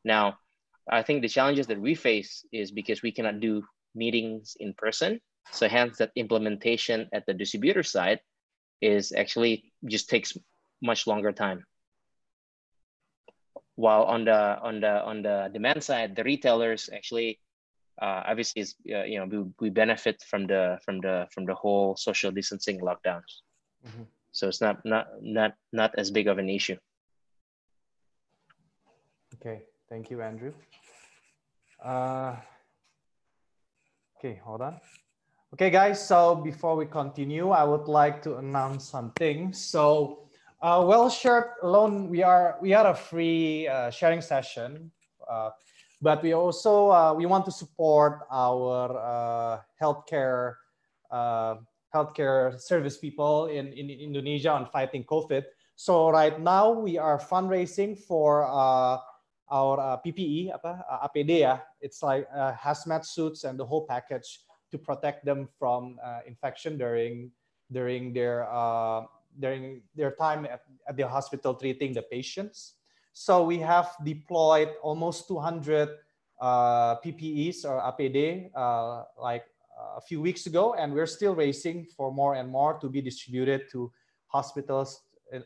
Now 0.05 0.39
i 0.91 1.03
think 1.03 1.23
the 1.23 1.29
challenges 1.29 1.67
that 1.69 1.81
we 1.81 1.95
face 1.95 2.45
is 2.53 2.71
because 2.71 3.03
we 3.03 3.13
cannot 3.13 3.41
do 3.41 3.65
meetings 3.95 4.57
in 4.61 4.75
person. 4.75 5.21
So 5.53 5.69
hence 5.69 5.99
that 5.99 6.13
implementation 6.17 7.09
at 7.13 7.27
the 7.27 7.35
distributor 7.35 7.83
side 7.83 8.21
is 8.81 9.13
actually 9.13 9.73
just 9.87 10.09
takes 10.11 10.37
much 10.83 11.07
longer 11.07 11.33
time. 11.33 11.65
While 13.77 14.05
on 14.05 14.25
the 14.25 14.59
on 14.61 14.81
the 14.81 15.03
on 15.05 15.23
the 15.23 15.51
demand 15.53 15.83
side, 15.83 16.17
the 16.17 16.25
retailers 16.25 16.91
actually 16.93 17.41
uh, 18.01 18.23
obviously 18.27 18.63
is 18.63 18.75
uh, 18.93 19.05
you 19.05 19.19
know 19.19 19.27
we, 19.27 19.45
we 19.61 19.71
benefit 19.71 20.23
from 20.29 20.47
the 20.47 20.79
from 20.85 21.01
the 21.01 21.27
from 21.31 21.45
the 21.45 21.55
whole 21.55 21.97
social 21.97 22.31
distancing 22.31 22.81
lockdowns. 22.81 23.43
Mm-hmm. 23.87 24.03
So 24.33 24.49
it's 24.49 24.61
not 24.61 24.85
not 24.85 25.07
not 25.23 25.55
not 25.73 25.95
as 25.97 26.11
big 26.11 26.27
of 26.27 26.39
an 26.39 26.49
issue. 26.49 26.77
Okay, 29.35 29.63
thank 29.89 30.11
you, 30.11 30.23
Andrew. 30.23 30.53
Uh, 31.85 32.37
okay, 34.19 34.41
hold 34.45 34.63
on. 34.63 34.81
Okay, 35.55 35.71
guys, 35.71 36.05
so 36.05 36.35
before 36.35 36.75
we 36.75 36.87
continue, 36.87 37.51
I 37.51 37.63
would 37.63 37.87
like 37.87 38.23
to 38.23 38.39
announce 38.39 38.89
something. 38.89 39.53
So, 39.53 40.27
uh, 40.61 40.83
well, 40.85 41.09
shared 41.09 41.55
alone, 41.63 42.11
we 42.11 42.25
are 42.25 42.59
we 42.61 42.71
had 42.71 42.87
a 42.87 42.95
free 42.95 43.69
uh, 43.69 43.91
sharing 43.91 44.21
session, 44.21 44.91
uh, 45.31 45.51
but 46.05 46.23
we 46.23 46.37
also 46.37 46.93
uh, 46.93 47.15
we 47.17 47.25
want 47.25 47.49
to 47.49 47.51
support 47.51 48.29
our 48.31 48.93
uh, 48.93 49.57
healthcare 49.81 50.61
uh, 51.11 51.57
healthcare 51.97 52.61
service 52.61 52.99
people 52.99 53.47
in, 53.47 53.73
in 53.73 53.89
Indonesia 53.89 54.53
on 54.53 54.69
fighting 54.69 55.03
COVID. 55.05 55.45
So 55.77 56.11
right 56.11 56.39
now 56.39 56.71
we 56.71 56.99
are 56.99 57.19
fundraising 57.19 57.97
for 57.97 58.45
uh, 58.45 59.01
our 59.51 60.01
PPE, 60.05 60.53
apa, 60.53 60.85
APD. 61.09 61.59
It's 61.81 62.03
like 62.03 62.29
hazmat 62.31 63.07
suits 63.07 63.45
and 63.45 63.59
the 63.59 63.65
whole 63.65 63.87
package 63.87 64.45
to 64.73 64.79
protect 64.79 65.25
them 65.25 65.49
from 65.59 65.97
infection 66.27 66.77
during 66.77 67.31
during 67.71 68.13
their 68.13 68.47
during 69.39 69.83
their 69.95 70.13
time 70.19 70.47
at, 70.47 70.63
at 70.89 70.97
the 70.97 71.07
hospital 71.07 71.55
treating 71.55 71.95
the 71.95 72.03
patients. 72.03 72.75
So 73.15 73.45
we 73.45 73.59
have 73.61 73.95
deployed 74.05 74.75
almost 74.83 75.29
200 75.29 75.89
PPEs 76.43 77.65
or 77.65 77.81
APD 77.81 78.51
like 79.19 79.47
a 79.97 80.01
few 80.01 80.21
weeks 80.21 80.47
ago, 80.47 80.75
and 80.75 80.93
we're 80.93 81.07
still 81.07 81.35
racing 81.35 81.87
for 81.97 82.13
more 82.13 82.35
and 82.35 82.51
more 82.51 82.75
to 82.81 82.89
be 82.89 83.01
distributed 83.01 83.71
to 83.71 83.91
hospitals 84.27 85.01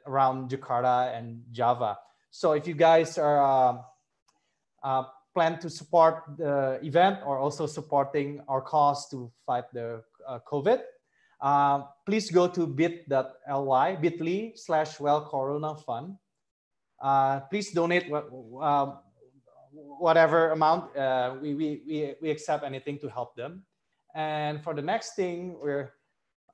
around 0.06 0.50
Jakarta 0.50 1.16
and 1.16 1.42
Java. 1.52 1.98
So 2.30 2.52
if 2.52 2.66
you 2.66 2.74
guys 2.74 3.18
are 3.18 3.40
uh, 3.42 3.78
uh, 4.82 5.04
plan 5.34 5.58
to 5.60 5.70
support 5.70 6.24
the 6.36 6.78
event 6.82 7.20
or 7.24 7.38
also 7.38 7.66
supporting 7.66 8.40
our 8.48 8.60
cause 8.60 9.08
to 9.10 9.30
fight 9.46 9.64
the 9.72 10.02
uh, 10.26 10.38
COVID, 10.50 10.80
uh, 11.40 11.82
please 12.04 12.30
go 12.30 12.48
to 12.48 12.66
bit.ly, 12.66 13.96
bit.ly 13.96 14.52
slash 14.56 15.00
well 15.00 15.22
corona 15.22 15.76
fund. 15.76 16.16
Uh, 17.00 17.40
please 17.50 17.70
donate 17.70 18.10
um, 18.12 18.98
whatever 19.72 20.50
amount. 20.50 20.96
Uh, 20.96 21.36
we, 21.40 21.54
we, 21.54 21.82
we, 21.86 22.14
we 22.20 22.30
accept 22.30 22.64
anything 22.64 22.98
to 22.98 23.08
help 23.08 23.36
them. 23.36 23.62
And 24.14 24.62
for 24.62 24.74
the 24.74 24.82
next 24.82 25.14
thing, 25.14 25.56
we're, 25.60 25.92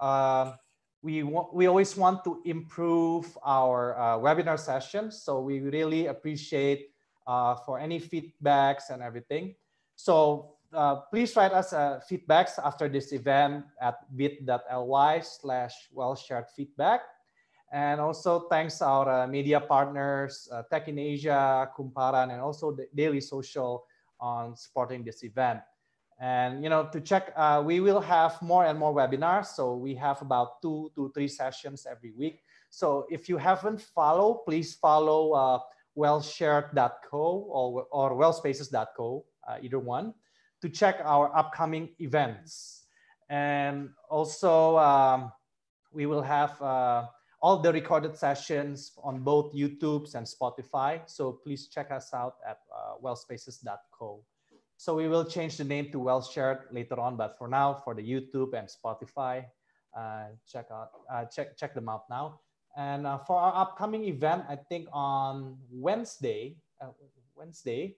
uh, 0.01 0.53
we, 1.03 1.23
we 1.23 1.67
always 1.67 1.97
want 1.97 2.25
to 2.25 2.43
improve 2.45 3.37
our 3.45 3.99
uh, 3.99 4.19
webinar 4.19 4.59
sessions. 4.59 5.23
So 5.23 5.41
we 5.41 5.61
really 5.61 6.07
appreciate 6.07 6.91
uh, 7.27 7.55
for 7.55 7.79
any 7.79 8.01
feedbacks 8.01 8.91
and 8.91 9.03
everything. 9.03 9.55
So 9.97 10.57
uh, 10.73 10.97
please 11.13 11.37
write 11.37 11.53
us 11.53 11.73
uh, 11.73 12.01
feedbacks 12.11 12.59
after 12.63 12.89
this 12.89 13.13
event 13.13 13.65
at 13.81 13.95
bit.ly 14.17 15.21
slash 15.21 15.75
well 15.93 16.17
shared 16.17 16.47
feedback. 16.57 17.03
And 17.75 18.01
also 18.01 18.47
thanks 18.47 18.81
our 18.81 19.11
uh, 19.11 19.27
media 19.27 19.59
partners, 19.59 20.49
uh, 20.53 20.63
Tech 20.71 20.87
in 20.87 20.97
Asia, 20.97 21.69
Kumparan, 21.77 22.31
and 22.31 22.41
also 22.41 22.71
the 22.71 22.87
Daily 22.95 23.21
Social 23.21 23.85
on 24.21 24.55
supporting 24.55 25.03
this 25.03 25.25
event. 25.25 25.59
And 26.21 26.63
you 26.63 26.71
know, 26.71 26.89
to 26.93 27.01
check, 27.01 27.33
uh, 27.35 27.65
we 27.67 27.81
will 27.81 28.01
have 28.01 28.41
more 28.41 28.65
and 28.65 28.79
more 28.79 28.95
webinars. 28.95 29.47
So 29.47 29.75
we 29.75 29.97
have 29.97 30.23
about 30.23 30.63
two 30.63 30.93
to 30.95 31.11
three 31.15 31.27
sessions 31.27 31.85
every 31.85 32.13
week. 32.13 32.43
So 32.71 33.07
if 33.11 33.29
you 33.29 33.39
haven't 33.39 33.81
followed, 33.81 34.45
please 34.47 34.75
follow 34.75 35.33
uh, 35.33 35.59
wellshared.co 35.99 37.19
or, 37.51 37.87
or 37.91 38.13
wellspaces.co, 38.13 39.25
uh, 39.49 39.57
either 39.61 39.81
one, 39.81 40.15
to 40.63 40.69
check 40.69 41.01
our 41.03 41.37
upcoming 41.37 41.89
events. 41.99 42.85
And 43.29 43.91
also, 44.09 44.79
um, 44.79 45.33
we 45.93 46.07
will 46.07 46.23
have 46.23 46.61
uh, 46.63 47.07
all 47.45 47.59
the 47.59 47.71
recorded 47.71 48.17
sessions 48.17 48.93
on 49.05 49.21
both 49.21 49.53
YouTube's 49.53 50.15
and 50.15 50.27
Spotify. 50.27 51.03
So 51.05 51.31
please 51.45 51.69
check 51.69 51.91
us 51.93 52.15
out 52.15 52.37
at 52.49 52.61
uh, 52.73 52.95
wellspaces.co. 53.05 54.25
So 54.79 54.95
we 54.95 55.09
will 55.09 55.27
change 55.27 55.59
the 55.59 55.65
name 55.65 55.93
to 55.93 55.99
Well 55.99 56.23
Shared 56.23 56.61
later 56.71 56.99
on, 56.99 57.19
but 57.19 57.37
for 57.37 57.47
now, 57.47 57.83
for 57.85 57.95
the 57.95 58.01
YouTube 58.01 58.55
and 58.55 58.67
Spotify, 58.67 59.45
uh, 59.95 60.33
check 60.51 60.69
out 60.73 60.89
uh, 61.13 61.27
check 61.27 61.55
check 61.59 61.75
them 61.75 61.87
out 61.87 62.09
now. 62.09 62.41
And 62.79 63.07
uh, 63.07 63.19
for 63.19 63.37
our 63.37 63.55
upcoming 63.55 64.05
event, 64.05 64.45
I 64.49 64.57
think 64.57 64.89
on 64.91 65.59
Wednesday, 65.71 66.57
uh, 66.81 66.97
Wednesday, 67.37 67.97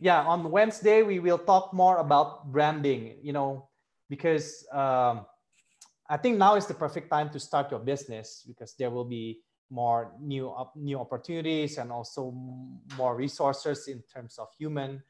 yeah, 0.00 0.26
on 0.26 0.50
Wednesday 0.50 1.04
we 1.04 1.20
will 1.20 1.38
talk 1.38 1.72
more 1.72 1.98
about 1.98 2.50
branding. 2.50 3.14
You 3.22 3.32
know, 3.32 3.68
because 4.10 4.66
um, 4.72 5.29
I 6.10 6.16
think 6.16 6.36
now 6.36 6.56
is 6.56 6.66
the 6.66 6.74
perfect 6.74 7.08
time 7.08 7.30
to 7.30 7.40
start 7.40 7.70
your 7.70 7.80
business 7.80 8.44
because 8.46 8.74
there 8.74 8.90
will 8.90 9.04
be 9.04 9.40
more 9.70 10.12
new 10.20 10.52
new 10.74 10.98
opportunities 10.98 11.78
and 11.78 11.92
also 11.92 12.32
more 12.98 13.14
resources 13.16 13.86
in 13.86 14.02
terms 14.12 14.36
of 14.36 14.48
human 14.58 15.00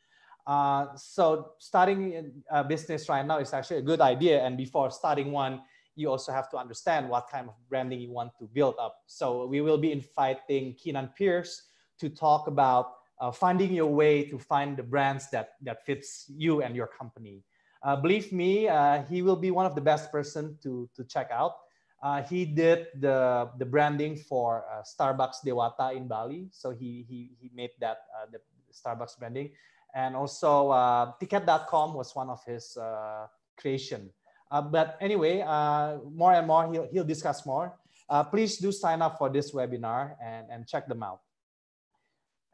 uh, 0.46 0.86
so 0.96 1.52
starting 1.58 2.42
a 2.50 2.64
business 2.64 3.08
right 3.08 3.24
now 3.24 3.38
is 3.38 3.52
actually 3.52 3.78
a 3.78 3.82
good 3.82 4.00
idea. 4.00 4.44
And 4.44 4.56
before 4.56 4.90
starting 4.90 5.32
one, 5.32 5.62
you 5.94 6.10
also 6.10 6.32
have 6.32 6.50
to 6.50 6.56
understand 6.56 7.08
what 7.08 7.28
kind 7.30 7.48
of 7.48 7.54
branding 7.68 8.00
you 8.00 8.10
want 8.10 8.32
to 8.38 8.48
build 8.52 8.74
up. 8.80 8.96
So 9.06 9.46
we 9.46 9.60
will 9.60 9.78
be 9.78 9.92
inviting 9.92 10.74
Keenan 10.74 11.10
Pierce 11.16 11.62
to 11.98 12.08
talk 12.08 12.46
about 12.46 12.94
uh, 13.20 13.30
finding 13.30 13.72
your 13.72 13.86
way 13.86 14.24
to 14.24 14.38
find 14.38 14.76
the 14.76 14.82
brands 14.82 15.30
that, 15.30 15.50
that 15.62 15.84
fits 15.84 16.24
you 16.28 16.62
and 16.62 16.74
your 16.74 16.86
company. 16.86 17.44
Uh, 17.82 17.96
believe 17.96 18.32
me, 18.32 18.68
uh, 18.68 19.02
he 19.04 19.22
will 19.22 19.36
be 19.36 19.50
one 19.50 19.66
of 19.66 19.74
the 19.74 19.80
best 19.80 20.12
person 20.12 20.58
to, 20.62 20.88
to 20.94 21.04
check 21.04 21.30
out. 21.30 21.56
Uh, 22.02 22.22
he 22.22 22.44
did 22.44 22.88
the, 22.98 23.50
the 23.58 23.64
branding 23.64 24.16
for 24.16 24.64
uh, 24.72 24.82
Starbucks 24.82 25.44
Dewata 25.44 25.94
in 25.94 26.08
Bali. 26.08 26.48
So 26.50 26.70
he, 26.70 27.04
he, 27.08 27.30
he 27.40 27.50
made 27.54 27.70
that, 27.80 27.98
the 28.32 28.40
Starbucks 28.72 29.18
branding 29.18 29.50
and 29.94 30.16
also 30.16 30.70
uh, 30.70 31.12
tiket.com 31.20 31.94
was 31.94 32.14
one 32.14 32.30
of 32.30 32.42
his 32.44 32.76
uh, 32.76 33.26
creation. 33.56 34.10
Uh, 34.50 34.60
but 34.60 34.96
anyway, 35.00 35.42
uh, 35.46 35.98
more 36.12 36.32
and 36.32 36.46
more, 36.46 36.70
he'll, 36.72 36.88
he'll 36.90 37.04
discuss 37.04 37.46
more. 37.46 37.78
Uh, 38.08 38.24
please 38.24 38.56
do 38.58 38.72
sign 38.72 39.00
up 39.02 39.18
for 39.18 39.28
this 39.30 39.52
webinar 39.52 40.16
and, 40.22 40.46
and 40.50 40.66
check 40.66 40.88
them 40.88 41.02
out. 41.02 41.20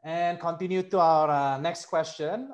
And 0.03 0.39
continue 0.39 0.83
to 0.83 0.99
our 0.99 1.29
uh, 1.29 1.59
next 1.59 1.85
question, 1.85 2.53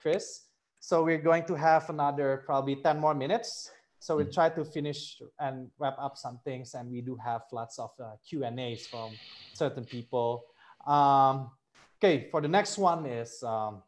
Chris. 0.00 0.45
So 0.86 1.02
we're 1.02 1.18
going 1.18 1.44
to 1.46 1.56
have 1.56 1.90
another 1.90 2.44
probably 2.46 2.76
10 2.76 3.00
more 3.00 3.12
minutes. 3.12 3.72
So 3.98 4.18
we'll 4.18 4.30
try 4.30 4.50
to 4.50 4.64
finish 4.64 5.20
and 5.40 5.68
wrap 5.80 5.96
up 5.98 6.16
some 6.16 6.38
things. 6.44 6.74
And 6.74 6.88
we 6.92 7.00
do 7.00 7.16
have 7.16 7.42
lots 7.50 7.80
of 7.80 7.90
Q&As 8.22 8.86
from 8.86 9.10
certain 9.52 9.84
people. 9.84 10.44
Um, 10.86 11.50
okay, 11.98 12.28
for 12.30 12.40
the 12.40 12.46
next 12.46 12.78
one 12.78 13.04
is, 13.04 13.42
um, 13.42 13.82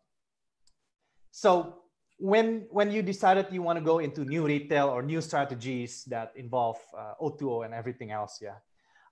so 1.31 1.85
when 2.19 2.67
when 2.73 2.91
you 2.91 3.03
decided 3.03 3.47
you 3.53 3.63
want 3.63 3.79
to 3.79 3.85
go 3.85 4.01
into 4.01 4.25
new 4.25 4.45
retail 4.45 4.89
or 4.89 5.01
new 5.01 5.21
strategies 5.21 6.03
that 6.07 6.33
involve 6.35 6.81
uh, 6.99 7.15
O2O 7.23 7.65
and 7.65 7.75
everything 7.75 8.11
else, 8.11 8.41
yeah, 8.43 8.59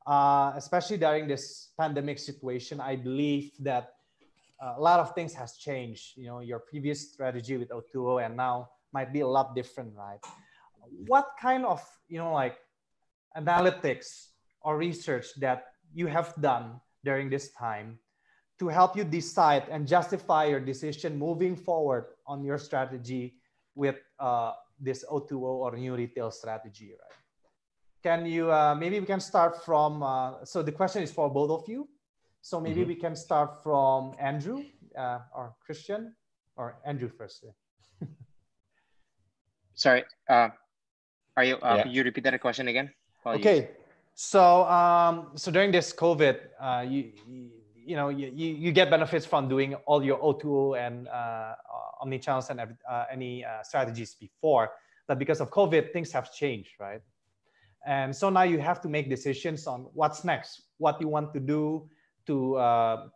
uh, 0.09 0.55
especially 0.57 0.97
during 0.97 1.29
this 1.29 1.71
pandemic 1.79 2.19
situation, 2.19 2.81
I 2.81 2.97
believe 2.97 3.53
that 3.61 3.85
uh, 3.85 3.96
a 4.61 4.81
lot 4.81 5.01
of 5.01 5.15
things 5.15 5.35
has 5.35 5.57
changed. 5.57 6.17
You 6.17 6.27
know, 6.27 6.41
your 6.41 6.61
previous 6.61 7.13
strategy 7.13 7.57
with 7.57 7.69
O2O 7.71 8.25
and 8.25 8.37
now 8.37 8.71
might 8.93 9.13
be 9.13 9.21
a 9.21 9.27
lot 9.27 9.55
different, 9.55 9.95
right? 9.95 10.21
What 11.07 11.29
kind 11.41 11.65
of 11.67 11.83
you 12.09 12.19
know 12.19 12.33
like 12.33 12.57
analytics 13.37 14.29
or 14.63 14.77
research 14.77 15.27
that 15.41 15.67
you 15.95 16.07
have 16.07 16.35
done 16.41 16.81
during 17.05 17.31
this 17.31 17.53
time 17.53 17.99
to 18.59 18.69
help 18.69 18.97
you 18.97 19.05
decide 19.05 19.65
and 19.71 19.87
justify 19.87 20.47
your 20.47 20.61
decision 20.61 21.19
moving 21.19 21.55
forward 21.55 22.07
on 22.27 22.43
your 22.43 22.59
strategy 22.59 23.35
with 23.75 23.97
uh, 24.19 24.53
this 24.81 25.05
O2O 25.11 25.43
or 25.43 25.77
new 25.77 25.95
retail 25.95 26.31
strategy, 26.31 26.93
right? 26.99 27.17
Can 28.03 28.27
you, 28.27 28.51
uh, 28.51 28.75
maybe 28.75 29.01
we 29.01 29.07
can 29.07 29.21
start 29.21 29.65
from, 29.65 30.03
uh, 30.03 30.45
so 30.45 30.63
the 30.63 30.73
question 30.73 31.03
is 31.03 31.13
for 31.13 31.29
both 31.29 31.51
of 31.51 31.69
you. 31.69 31.89
So 32.47 32.61
maybe 32.61 32.83
mm-hmm. 32.83 32.89
we 32.91 32.95
can 32.95 33.17
start 33.17 33.61
from 33.61 34.15
Andrew 34.21 34.63
uh, 34.97 35.19
or 35.35 35.57
Christian 35.59 36.15
or 36.55 36.79
Andrew 36.87 37.09
first. 37.09 37.45
sorry. 39.75 40.05
Uh, 40.31 40.51
are 41.37 41.43
you? 41.43 41.57
Uh, 41.57 41.83
Yeah. 41.83 41.89
You 41.89 42.05
repeat 42.05 42.23
that 42.23 42.41
question 42.41 42.69
again? 42.69 42.95
Okay, 43.27 43.71
so 44.15 44.63
um, 44.71 45.33
so 45.35 45.51
during 45.51 45.73
this 45.73 45.93
COVID, 45.93 46.39
uh, 46.61 46.87
you, 46.87 47.11
you 47.27 47.51
you 47.75 47.97
know 47.97 48.11
you, 48.11 48.31
you 48.33 48.55
you 48.55 48.71
get 48.71 48.91
benefits 48.91 49.27
from 49.27 49.49
doing 49.49 49.75
all 49.91 50.05
your 50.05 50.23
O2O 50.23 50.79
and 50.79 51.09
uh, 51.09 51.55
omni 52.01 52.21
channels 52.21 52.49
and 52.51 52.61
uh, 52.61 53.05
any 53.11 53.45
uh, 53.45 53.65
strategies 53.65 54.15
before, 54.15 54.71
but 55.09 55.19
because 55.19 55.41
of 55.41 55.51
COVID, 55.51 55.93
things 55.93 56.13
have 56.13 56.33
changed, 56.33 56.79
right? 56.79 57.03
And 57.85 58.15
so 58.15 58.31
now 58.31 58.43
you 58.47 58.61
have 58.61 58.81
to 58.83 58.89
make 58.89 59.11
decisions 59.11 59.67
on 59.67 59.91
what's 59.95 60.23
next, 60.23 60.71
what 60.79 61.01
you 61.01 61.09
want 61.09 61.35
to 61.35 61.41
do 61.41 61.91
to 62.27 62.57
uh, 62.57 63.09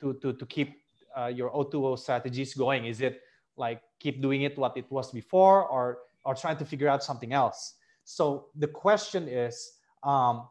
to 0.00 0.14
to 0.14 0.32
to 0.32 0.46
keep 0.46 0.76
uh, 1.16 1.26
your 1.26 1.50
O2O 1.50 1.98
strategies 1.98 2.54
going. 2.54 2.86
Is 2.86 3.00
it 3.00 3.22
like 3.56 3.82
keep 3.98 4.22
doing 4.22 4.42
it 4.42 4.56
what 4.58 4.76
it 4.76 4.90
was 4.90 5.10
before, 5.10 5.66
or 5.66 5.98
or 6.24 6.34
trying 6.34 6.56
to 6.58 6.64
figure 6.64 6.88
out 6.88 7.02
something 7.02 7.32
else? 7.32 7.74
So 8.04 8.48
the 8.56 8.68
question 8.68 9.28
is, 9.28 9.78
um, 10.02 10.48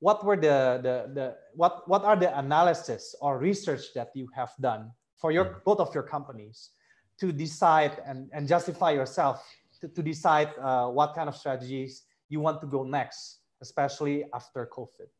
what 0.00 0.24
were 0.24 0.36
the, 0.36 0.78
the, 0.82 1.12
the 1.12 1.36
what, 1.54 1.88
what 1.88 2.04
are 2.04 2.16
the 2.16 2.36
analysis 2.38 3.14
or 3.20 3.38
research 3.38 3.92
that 3.94 4.10
you 4.14 4.28
have 4.34 4.52
done 4.60 4.92
for 5.16 5.32
your 5.32 5.44
Mhm. 5.44 5.64
both 5.64 5.80
of 5.80 5.94
your 5.94 6.04
companies 6.04 6.70
to 7.18 7.32
decide 7.32 7.98
and, 8.06 8.30
and 8.32 8.46
justify 8.46 8.92
yourself 8.92 9.44
to, 9.80 9.88
to 9.88 10.02
decide 10.02 10.54
uh, 10.60 10.88
what 10.88 11.14
kind 11.14 11.28
of 11.28 11.36
strategies 11.36 12.04
you 12.28 12.40
want 12.40 12.60
to 12.60 12.66
go 12.66 12.84
next, 12.84 13.40
especially 13.60 14.24
after 14.32 14.66
COVID? 14.66 15.10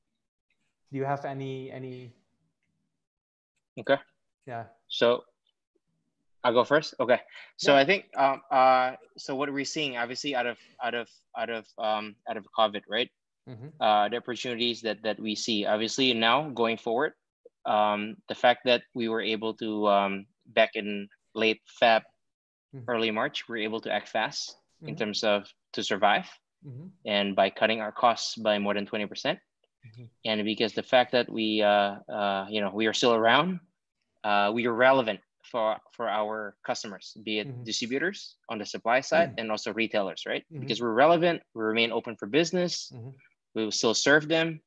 Do 0.91 0.97
you 0.99 1.05
have 1.05 1.25
any 1.25 1.71
any? 1.71 2.13
Okay. 3.79 3.99
Yeah. 4.47 4.65
So 4.89 5.25
I'll 6.45 6.53
go 6.55 6.65
first. 6.65 6.95
Okay. 7.01 7.21
So 7.57 7.73
Yeah. 7.75 7.81
I 7.81 7.85
think 7.85 8.09
um 8.17 8.41
uh 8.51 8.97
so 9.17 9.37
what 9.37 9.53
we're 9.53 9.69
seeing 9.69 9.97
obviously 9.97 10.35
out 10.35 10.47
of 10.47 10.59
out 10.83 10.95
of 10.95 11.09
out 11.37 11.51
of 11.51 11.67
um 11.79 12.17
out 12.29 12.37
of 12.37 12.47
COVID, 12.57 12.83
right? 12.89 13.11
Mhm. 13.49 13.73
Uh 13.81 14.09
the 14.09 14.17
opportunities 14.17 14.81
that 14.83 15.03
that 15.03 15.21
we 15.21 15.35
see. 15.35 15.67
Obviously 15.67 16.15
now 16.15 16.49
going 16.51 16.79
forward, 16.79 17.13
um 17.67 18.17
the 18.29 18.35
fact 18.35 18.65
that 18.65 18.83
we 18.95 19.09
were 19.09 19.21
able 19.23 19.53
to 19.61 19.87
um 19.89 20.27
back 20.57 20.73
in 20.75 21.09
late 21.35 21.61
Feb, 21.81 22.03
Mhm. 22.75 22.85
early 22.89 23.11
March, 23.13 23.45
we 23.49 23.61
are 23.61 23.65
able 23.69 23.81
to 23.85 23.93
act 23.93 24.09
fast 24.09 24.57
in 24.89 24.95
Mhm. 24.95 24.99
terms 24.99 25.21
of 25.25 25.45
to 25.77 25.83
survive 25.85 26.27
Mhm. 26.65 26.91
and 27.05 27.37
by 27.37 27.51
cutting 27.51 27.81
our 27.85 27.93
costs 27.93 28.37
by 28.41 28.59
more 28.59 28.73
than 28.75 28.87
20%. 28.87 29.39
Mhm. 29.87 30.09
And 30.25 30.45
because 30.45 30.73
the 30.75 30.83
fact 30.83 31.13
that 31.13 31.29
we, 31.31 31.63
uh, 31.63 32.01
uh, 32.11 32.47
you 32.51 32.61
know, 32.61 32.71
we 32.71 32.87
are 32.87 32.93
still 32.93 33.15
around, 33.15 33.61
uh, 34.25 34.51
we 34.53 34.67
are 34.67 34.75
relevant 34.75 35.21
for, 35.45 35.79
for 35.93 36.09
our 36.09 36.57
customers, 36.65 37.17
be 37.23 37.39
it 37.39 37.49
Mhm. 37.49 37.65
distributors 37.65 38.37
on 38.49 38.59
the 38.59 38.67
supply 38.67 39.01
side 39.01 39.35
and 39.39 39.51
also 39.51 39.73
retailers, 39.73 40.27
right? 40.27 40.45
Mhm. 40.51 40.61
Because 40.61 40.81
we're 40.81 40.93
relevant, 40.93 41.43
we 41.55 41.63
remain 41.63 41.93
open 41.93 42.17
for 42.17 42.27
business, 42.27 42.91
Mhm. 42.93 43.15
we 43.55 43.65
will 43.65 43.73
still 43.73 43.95
serve 43.95 44.29
them. 44.29 44.61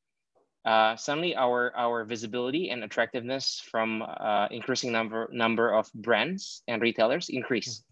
Uh, 0.64 0.94
suddenly 0.96 1.34
our, 1.34 1.74
our 1.76 2.04
visibility 2.04 2.70
and 2.70 2.84
attractiveness 2.84 3.60
from 3.60 4.02
uh, 4.02 4.46
increasing 4.50 4.92
number, 4.92 5.28
number 5.32 5.74
of 5.74 5.92
brands 5.92 6.62
and 6.68 6.80
retailers 6.80 7.28
increase. 7.28 7.82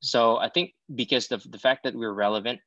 So 0.00 0.36
I 0.38 0.48
think 0.48 0.74
because 0.94 1.28
the, 1.28 1.38
the 1.38 1.58
fact 1.58 1.82
that 1.84 1.94
we're 1.94 2.12
relevant, 2.14 2.60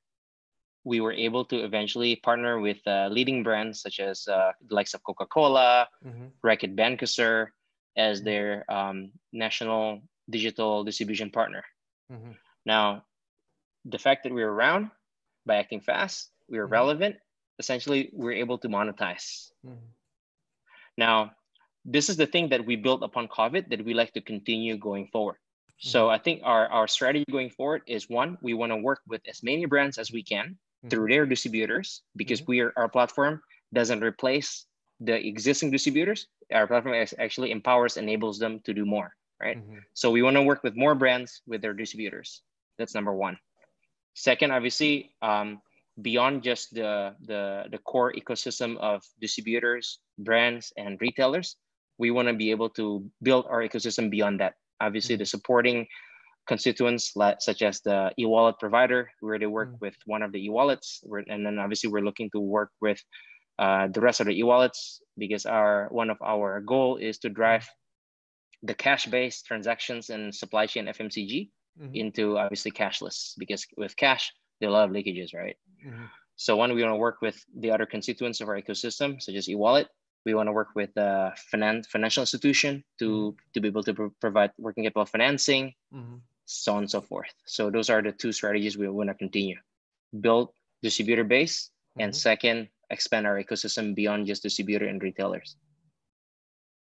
we 0.86 1.02
were 1.02 1.12
able 1.12 1.44
to 1.44 1.58
eventually 1.66 2.16
partner 2.16 2.62
with 2.62 2.78
uh, 2.86 3.10
leading 3.12 3.42
brands 3.42 3.82
such 3.82 4.00
as 4.00 4.28
uh, 4.30 4.54
the 4.70 4.76
likes 4.76 4.94
of 4.94 5.04
Coca-Cola, 5.04 5.90
Mhm. 6.06 6.32
Reckitt 6.46 6.78
Benckiser 6.78 7.50
as 7.98 8.22
Mhm. 8.22 8.24
their 8.24 8.50
um, 8.72 9.12
national 9.34 10.06
digital 10.30 10.86
distribution 10.86 11.32
partner. 11.32 11.66
Mhm. 12.12 12.38
Now, 12.66 13.04
the 13.84 13.98
fact 13.98 14.24
that 14.24 14.34
we're 14.34 14.50
around 14.50 14.92
by 15.46 15.58
acting 15.58 15.82
fast, 15.82 16.30
we 16.48 16.60
are 16.60 16.68
Mhm. 16.68 16.78
relevant, 16.78 17.16
essentially 17.58 18.10
we're 18.14 18.38
able 18.38 18.58
to 18.60 18.70
monetize. 18.70 19.52
Mhm. 19.66 19.90
Now, 20.98 21.34
this 21.84 22.10
is 22.10 22.18
the 22.18 22.30
thing 22.30 22.50
that 22.50 22.64
we 22.64 22.76
built 22.76 23.02
upon 23.02 23.28
COVID 23.28 23.70
that 23.70 23.84
we 23.84 23.94
like 23.94 24.14
to 24.14 24.22
continue 24.22 24.78
going 24.78 25.08
forward. 25.10 25.38
So 25.78 26.10
I 26.10 26.18
think 26.18 26.42
our, 26.44 26.70
our 26.70 26.88
strategy 26.88 27.26
going 27.30 27.50
forward 27.50 27.84
is 27.86 28.10
one, 28.10 28.38
we 28.42 28.54
want 28.54 28.72
to 28.72 28.78
work 28.78 29.02
with 29.08 29.22
as 29.28 29.44
many 29.44 29.66
brands 29.66 29.98
as 29.98 30.10
we 30.10 30.24
can 30.24 30.58
through 30.90 31.08
their 31.10 31.26
distributors 31.26 32.02
because 32.16 32.46
we 32.48 32.60
are 32.62 32.74
our 32.78 32.90
platform 32.90 33.42
doesn't 33.74 34.04
replace 34.04 34.66
the 35.00 35.16
existing 35.28 35.72
distributors. 35.72 36.28
Our 36.54 36.68
platform 36.68 36.96
is- 36.96 37.16
actually 37.20 37.52
empowers, 37.52 37.98
enables 37.98 38.40
them 38.40 38.62
to 38.62 38.74
do 38.74 38.86
more, 38.86 39.16
right? 39.42 39.58
Mhm. 39.58 39.82
So 39.94 40.12
we 40.12 40.22
want 40.22 40.36
to 40.38 40.44
work 40.44 40.64
with 40.64 40.76
more 40.76 40.96
brands 40.96 41.42
with 41.46 41.62
their 41.62 41.74
distributors. 41.74 42.42
That's 42.78 42.96
number 42.96 43.14
one. 43.14 43.38
Second, 44.14 44.52
obviously, 44.52 45.12
um, 45.22 45.62
beyond 46.02 46.44
just 46.44 46.74
the, 46.74 47.16
the 47.24 47.68
the 47.72 47.80
core 47.80 48.12
ecosystem 48.14 48.78
of 48.78 49.04
distributors, 49.20 50.00
brands, 50.18 50.72
and 50.78 51.00
retailers, 51.02 51.56
we 51.98 52.12
want 52.12 52.28
to 52.28 52.34
be 52.34 52.52
able 52.52 52.70
to 52.70 53.10
build 53.24 53.46
our 53.48 53.62
ecosystem 53.64 54.10
beyond 54.10 54.40
that. 54.40 54.56
Obviously, 54.80 55.16
the 55.16 55.26
supporting 55.26 55.88
constituents 56.48 57.14
such 57.40 57.62
as 57.62 57.82
the 57.82 58.12
e-wallet 58.20 58.58
provider, 58.60 59.10
where 59.22 59.40
they 59.40 59.48
work 59.48 59.70
Mm. 59.74 59.82
with 59.82 59.96
one 60.06 60.22
of 60.22 60.32
the 60.32 60.44
e-wallets, 60.46 61.04
and 61.28 61.46
then 61.46 61.60
obviously 61.60 61.90
we're 61.90 62.06
looking 62.06 62.30
to 62.32 62.40
work 62.40 62.72
with 62.82 63.02
uh, 63.58 63.88
the 63.88 64.02
rest 64.02 64.20
of 64.20 64.28
the 64.28 64.38
e-wallets 64.38 65.02
because 65.18 65.46
our 65.46 65.88
one 65.90 66.10
of 66.10 66.18
our 66.22 66.60
goal 66.60 66.98
is 66.98 67.18
to 67.20 67.30
drive 67.30 67.66
the 68.64 68.74
cash-based 68.74 69.46
transactions 69.46 70.10
and 70.10 70.34
supply 70.36 70.66
chain 70.66 70.88
FMCG 70.88 71.52
Mhm. 71.80 71.96
into 71.96 72.38
obviously 72.38 72.72
cashless 72.72 73.34
because 73.38 73.66
with 73.78 73.96
cash 73.96 74.32
there 74.60 74.68
are 74.70 74.72
a 74.72 74.74
lot 74.74 74.86
of 74.90 74.92
leakages, 74.96 75.34
right? 75.34 75.58
Mhm. 75.86 76.10
So 76.36 76.58
one, 76.58 76.74
we 76.76 76.82
want 76.84 76.92
to 76.94 76.98
work 77.08 77.22
with 77.22 77.38
the 77.64 77.72
other 77.72 77.86
constituents 77.86 78.42
of 78.42 78.50
our 78.50 78.60
ecosystem, 78.60 79.22
such 79.22 79.36
as 79.36 79.48
e-wallet. 79.50 79.88
We 80.26 80.34
want 80.34 80.48
to 80.48 80.54
work 80.54 80.72
with 80.76 80.92
the 80.96 81.32
finan- 81.52 81.86
financial 81.88 82.24
institution 82.24 82.84
to 83.00 83.36
to 83.54 83.62
be 83.62 83.68
able 83.70 83.84
to 83.84 83.94
pro- 83.94 84.16
provide 84.20 84.52
working 84.58 84.84
capital 84.84 85.06
financing, 85.06 85.74
Mhm. 85.94 86.22
So 86.46 86.74
on 86.74 86.80
and 86.84 86.92
so 86.92 87.02
forth. 87.02 87.34
So 87.46 87.70
those 87.70 87.90
are 87.90 88.02
the 88.02 88.12
two 88.12 88.32
strategies 88.32 88.78
we 88.78 88.88
want 88.88 89.10
to 89.10 89.16
continue: 89.16 89.58
build 90.22 90.50
distributor 90.82 91.24
base, 91.24 91.72
and 92.00 92.12
Mhm. 92.12 92.16
second, 92.16 92.70
expand 92.90 93.26
our 93.28 93.42
ecosystem 93.42 93.96
beyond 93.96 94.28
just 94.28 94.44
distributor 94.44 94.86
and 94.88 95.02
retailers. 95.02 95.58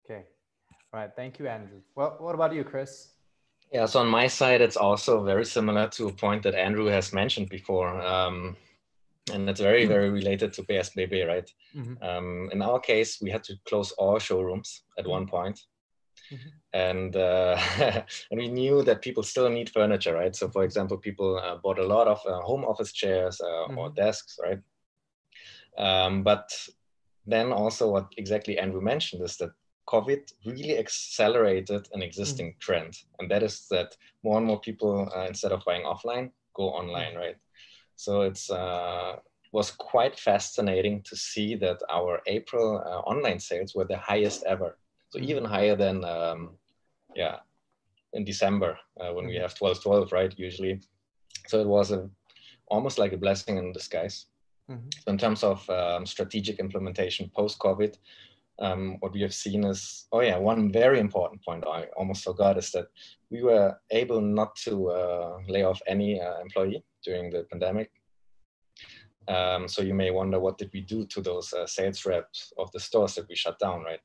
Okay. 0.05 0.25
All 0.93 1.01
right. 1.01 1.11
Thank 1.15 1.39
you, 1.39 1.47
Andrew. 1.49 1.81
Well, 1.95 2.17
what 2.19 2.35
about 2.35 2.55
you, 2.55 2.65
Chris? 2.65 3.13
Yeah, 3.73 3.87
so 3.87 4.01
on 4.01 4.09
my 4.09 4.29
side, 4.29 4.61
it's 4.61 4.77
also 4.77 5.25
very 5.25 5.45
similar 5.45 5.89
to 5.89 6.07
a 6.09 6.13
point 6.13 6.43
that 6.45 6.55
Andrew 6.55 6.87
has 6.87 7.13
mentioned 7.13 7.49
before. 7.49 8.01
Um, 8.01 8.57
and 9.33 9.51
it's 9.51 9.61
very, 9.61 9.87
very 9.87 10.09
related 10.09 10.53
to 10.55 10.63
PSBB, 10.63 11.27
right? 11.27 11.51
Mhm. 11.75 12.01
Um, 12.03 12.49
in 12.53 12.63
our 12.63 12.79
case, 12.79 13.21
we 13.21 13.31
had 13.31 13.43
to 13.45 13.55
close 13.69 13.91
all 13.93 14.19
showrooms 14.21 14.85
at 14.99 15.07
one 15.07 15.27
point. 15.27 15.61
Mhm. 16.33 16.53
And, 16.73 17.17
uh, 17.17 17.57
and 18.31 18.41
we 18.41 18.49
knew 18.49 18.83
that 18.83 19.03
people 19.03 19.23
still 19.23 19.49
need 19.49 19.71
furniture, 19.71 20.15
right? 20.15 20.35
So, 20.37 20.49
for 20.49 20.65
example, 20.65 20.99
people 20.99 21.39
uh, 21.39 21.57
bought 21.57 21.79
a 21.79 21.87
lot 21.87 22.09
of 22.09 22.21
uh, 22.27 22.41
home 22.43 22.65
office 22.65 22.93
chairs 22.93 23.41
uh, 23.41 23.65
or 23.77 23.91
Mhm. 23.91 23.95
desks, 23.95 24.39
right? 24.43 24.61
Um, 25.79 26.23
but 26.23 26.51
then 27.27 27.53
also, 27.53 27.91
what 27.91 28.13
exactly 28.17 28.59
Andrew 28.59 28.81
mentioned 28.81 29.23
is 29.23 29.37
that 29.39 29.51
COVID 29.89 30.33
really 30.45 30.79
accelerated 30.79 31.89
an 31.93 32.03
existing 32.03 32.57
trend, 32.59 32.95
and 33.19 33.31
that 33.31 33.43
is 33.43 33.67
that 33.71 33.97
more 34.23 34.39
and 34.39 34.47
more 34.47 34.61
people, 34.61 35.09
uh, 35.15 35.27
instead 35.27 35.53
of 35.53 35.65
buying 35.65 35.85
offline, 35.85 36.33
go 36.55 36.71
online, 36.71 37.15
right? 37.15 37.37
So 37.97 38.23
it's 38.23 38.51
uh, 38.51 39.17
was 39.53 39.71
quite 39.71 40.19
fascinating 40.19 41.03
to 41.03 41.17
see 41.17 41.55
that 41.57 41.79
our 41.89 42.21
April 42.27 42.79
uh, 42.85 43.01
online 43.01 43.41
sales 43.41 43.75
were 43.75 43.87
the 43.87 43.99
highest 43.99 44.45
ever, 44.45 44.77
so 45.11 45.19
even 45.19 45.45
higher 45.45 45.77
than 45.77 46.05
um, 46.05 46.59
yeah 47.15 47.37
in 48.13 48.25
December 48.25 48.79
uh, 49.01 49.13
when 49.13 49.27
we 49.27 49.35
Mhm. 49.35 49.43
have 49.43 49.55
12 49.55 49.83
12 49.83 50.13
right 50.13 50.39
usually. 50.39 50.81
So 51.49 51.61
it 51.61 51.67
was 51.67 51.93
a 51.93 52.11
almost 52.69 52.99
like 52.99 53.13
a 53.13 53.19
blessing 53.19 53.59
in 53.59 53.73
disguise. 53.73 54.27
Mhm. 54.71 54.91
So 55.03 55.11
in 55.11 55.19
terms 55.19 55.45
of 55.45 55.69
um, 55.71 56.07
strategic 56.07 56.59
implementation 56.59 57.31
post 57.31 57.59
COVID, 57.59 57.97
um, 58.59 58.97
what 59.01 59.13
we 59.13 59.21
have 59.23 59.35
seen 59.35 59.65
is, 59.65 60.07
oh 60.13 60.21
yeah, 60.23 60.39
one 60.39 60.73
very 60.73 60.99
important 60.99 61.45
point 61.45 61.65
I 61.67 61.89
almost 61.97 62.25
forgot 62.25 62.57
is 62.59 62.71
that 62.73 62.89
we 63.31 63.43
were 63.43 63.79
able 63.91 64.21
not 64.21 64.57
to 64.65 64.91
uh, 64.91 65.39
lay 65.49 65.63
off 65.63 65.81
any 65.87 66.21
uh, 66.21 66.41
employee 66.41 66.83
during 67.05 67.31
the 67.31 67.45
pandemic. 67.51 67.91
Um, 69.29 69.69
so 69.69 69.83
you 69.83 69.95
may 69.95 70.11
wonder, 70.11 70.39
what 70.41 70.59
did 70.59 70.71
we 70.73 70.81
do 70.81 71.05
to 71.07 71.21
those 71.21 71.53
uh, 71.53 71.67
sales 71.67 72.07
reps 72.07 72.53
of 72.59 72.71
the 72.73 72.81
stores 72.81 73.15
that 73.17 73.29
we 73.29 73.35
shut 73.35 73.59
down, 73.59 73.83
right? 73.83 74.01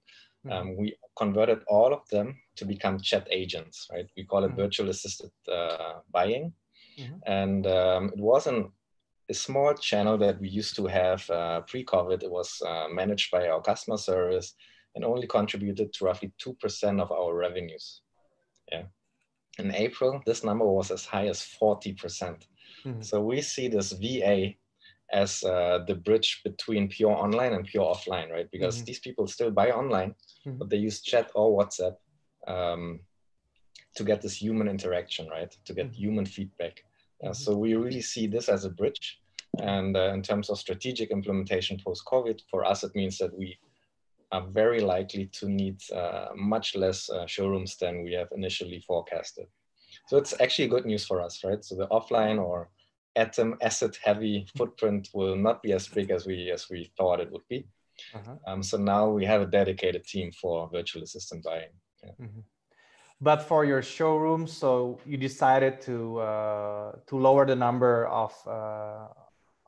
Mhm. 0.45 0.51
Um, 0.51 0.75
we 0.77 0.95
converted 1.15 1.59
all 1.67 1.93
of 1.93 2.07
them 2.09 2.35
to 2.55 2.65
become 2.65 2.99
chat 2.99 3.27
agents, 3.29 3.87
right? 3.91 4.09
We 4.17 4.23
call 4.25 4.43
it 4.43 4.51
Mhm. 4.51 4.57
virtual 4.57 4.89
assisted 4.89 5.31
uh, 5.47 5.99
buying. 6.11 6.53
Mhm. 6.97 7.21
And 7.25 7.67
um, 7.67 8.03
it 8.15 8.19
wasn't 8.19 8.71
a 9.29 9.33
small 9.33 9.73
channel 9.75 10.17
that 10.17 10.39
we 10.39 10.49
used 10.49 10.75
to 10.75 10.87
have 10.87 11.29
uh, 11.29 11.61
pre-COVID. 11.61 12.23
It 12.23 12.31
was 12.31 12.61
uh, 12.61 12.87
managed 12.89 13.31
by 13.31 13.47
our 13.47 13.61
customer 13.61 13.97
service 13.97 14.55
and 14.95 15.05
only 15.05 15.27
contributed 15.27 15.93
to 15.93 16.05
roughly 16.05 16.31
2% 16.37 16.99
of 17.01 17.11
our 17.11 17.33
revenues. 17.35 18.01
Yeah. 18.71 18.85
in 19.59 19.75
April, 19.75 20.21
this 20.25 20.43
number 20.45 20.65
was 20.65 20.91
as 20.91 21.05
high 21.05 21.27
as 21.27 21.41
40%. 21.41 21.97
percent 21.97 22.47
Mhm. 22.85 23.03
So 23.03 23.19
we 23.21 23.41
see 23.41 23.67
this 23.67 23.91
VA 23.91 24.55
as 25.11 25.43
uh, 25.43 25.79
the 25.87 25.95
bridge 25.95 26.41
between 26.43 26.87
pure 26.87 27.11
online 27.11 27.53
and 27.53 27.65
pure 27.65 27.85
offline, 27.85 28.29
right? 28.31 28.49
Because 28.51 28.81
Mhm. 28.81 28.85
these 28.85 28.99
people 28.99 29.27
still 29.27 29.51
buy 29.51 29.71
online, 29.71 30.15
Mhm. 30.45 30.57
but 30.59 30.69
they 30.69 30.77
use 30.77 31.01
chat 31.01 31.31
or 31.35 31.57
WhatsApp 31.57 31.97
um, 32.47 33.01
to 33.95 34.03
get 34.03 34.21
this 34.21 34.41
human 34.41 34.67
interaction, 34.67 35.27
right? 35.29 35.51
To 35.65 35.73
get 35.73 35.87
Mhm. 35.87 35.95
human 35.95 36.25
feedback. 36.25 36.83
Uh, 37.23 37.29
Mhm. 37.29 37.35
so 37.35 37.57
we 37.57 37.75
really 37.75 38.01
see 38.01 38.27
this 38.27 38.49
as 38.49 38.65
a 38.65 38.69
bridge. 38.69 39.19
And 39.59 39.97
uh, 39.97 40.13
in 40.13 40.21
terms 40.21 40.49
of 40.49 40.57
strategic 40.57 41.11
implementation 41.11 41.77
post 41.85 42.03
COVID, 42.05 42.41
for 42.49 42.63
us, 42.65 42.83
it 42.83 42.95
means 42.95 43.17
that 43.17 43.37
we 43.37 43.59
are 44.31 44.47
very 44.47 44.79
likely 44.79 45.25
to 45.27 45.49
need 45.49 45.77
uh, 45.91 46.29
much 46.35 46.73
less 46.75 47.09
uh, 47.09 47.27
showrooms 47.27 47.75
than 47.77 48.03
we 48.03 48.13
have 48.13 48.29
initially 48.31 48.79
forecasted. 48.87 49.47
So 50.07 50.17
it's 50.17 50.33
actually 50.39 50.69
good 50.69 50.85
news 50.85 51.05
for 51.05 51.21
us, 51.21 51.43
right? 51.43 51.63
So 51.63 51.75
the 51.75 51.87
offline 51.87 52.41
or 52.41 52.69
atom 53.15 53.57
asset 53.61 53.97
heavy 54.03 54.45
footprint 54.55 55.09
will 55.13 55.35
not 55.35 55.61
be 55.61 55.73
as 55.73 55.87
big 55.87 56.11
as 56.11 56.25
we 56.25 56.51
as 56.51 56.69
we 56.69 56.91
thought 56.97 57.19
it 57.19 57.31
would 57.31 57.47
be. 57.49 57.67
Uh-huh. 58.15 58.35
Um, 58.47 58.63
so 58.63 58.77
now 58.77 59.09
we 59.09 59.25
have 59.25 59.41
a 59.41 59.45
dedicated 59.45 60.03
team 60.05 60.31
for 60.31 60.69
virtual 60.71 61.03
assistant 61.03 61.43
buying. 61.43 61.71
Mhm. 62.19 62.43
But 63.21 63.43
for 63.43 63.65
your 63.65 63.83
showroom, 63.83 64.47
so 64.47 64.97
you 65.05 65.17
decided 65.17 65.81
to 65.81 66.17
uh, 66.19 66.91
to 67.05 67.15
lower 67.19 67.45
the 67.45 67.55
number 67.55 68.07
of 68.07 68.33
uh, 68.47 69.05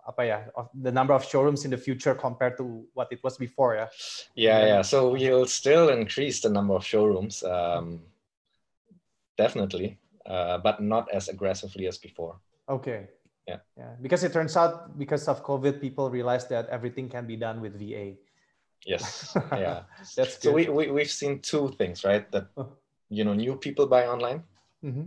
apa 0.08 0.26
ya, 0.26 0.40
of 0.56 0.70
the 0.74 0.92
number 0.92 1.14
of 1.14 1.24
showrooms 1.24 1.64
in 1.64 1.72
the 1.72 1.78
future 1.78 2.16
compared 2.16 2.58
to 2.58 2.88
what 2.94 3.08
it 3.12 3.22
was 3.24 3.38
before, 3.38 3.76
yeah. 3.76 3.90
Yeah, 4.36 4.60
Yeah. 4.60 4.68
yeah. 4.68 4.82
So 4.82 5.14
we'll 5.14 5.46
still 5.46 5.90
increase 5.90 6.42
the 6.42 6.50
number 6.50 6.74
of 6.74 6.84
showrooms, 6.84 7.44
um, 7.44 8.02
definitely, 9.38 9.98
uh, 10.26 10.58
but 10.58 10.82
not 10.82 11.10
as 11.14 11.30
aggressively 11.30 11.88
as 11.88 11.98
before. 11.98 12.42
Okay. 12.68 13.08
Yeah. 13.48 13.60
Yeah. 13.78 13.96
Because 14.02 14.24
it 14.24 14.34
turns 14.34 14.56
out 14.56 14.98
because 14.98 15.28
of 15.28 15.44
COVID, 15.44 15.82
people 15.82 16.10
realized 16.10 16.50
that 16.50 16.70
everything 16.70 17.10
can 17.10 17.26
be 17.28 17.36
done 17.36 17.62
with 17.62 17.78
VA. 17.80 18.16
Yes, 18.86 19.36
yeah. 19.52 19.84
That's 20.16 20.38
good. 20.38 20.42
So 20.44 20.52
we, 20.52 20.68
we 20.68 20.92
we've 20.92 21.10
seen 21.12 21.40
two 21.40 21.70
things, 21.78 22.04
right? 22.04 22.30
That 22.32 22.48
you 23.10 23.24
know, 23.24 23.34
new 23.34 23.56
people 23.56 23.88
buy 23.88 24.08
online, 24.08 24.44
mm-hmm. 24.84 25.04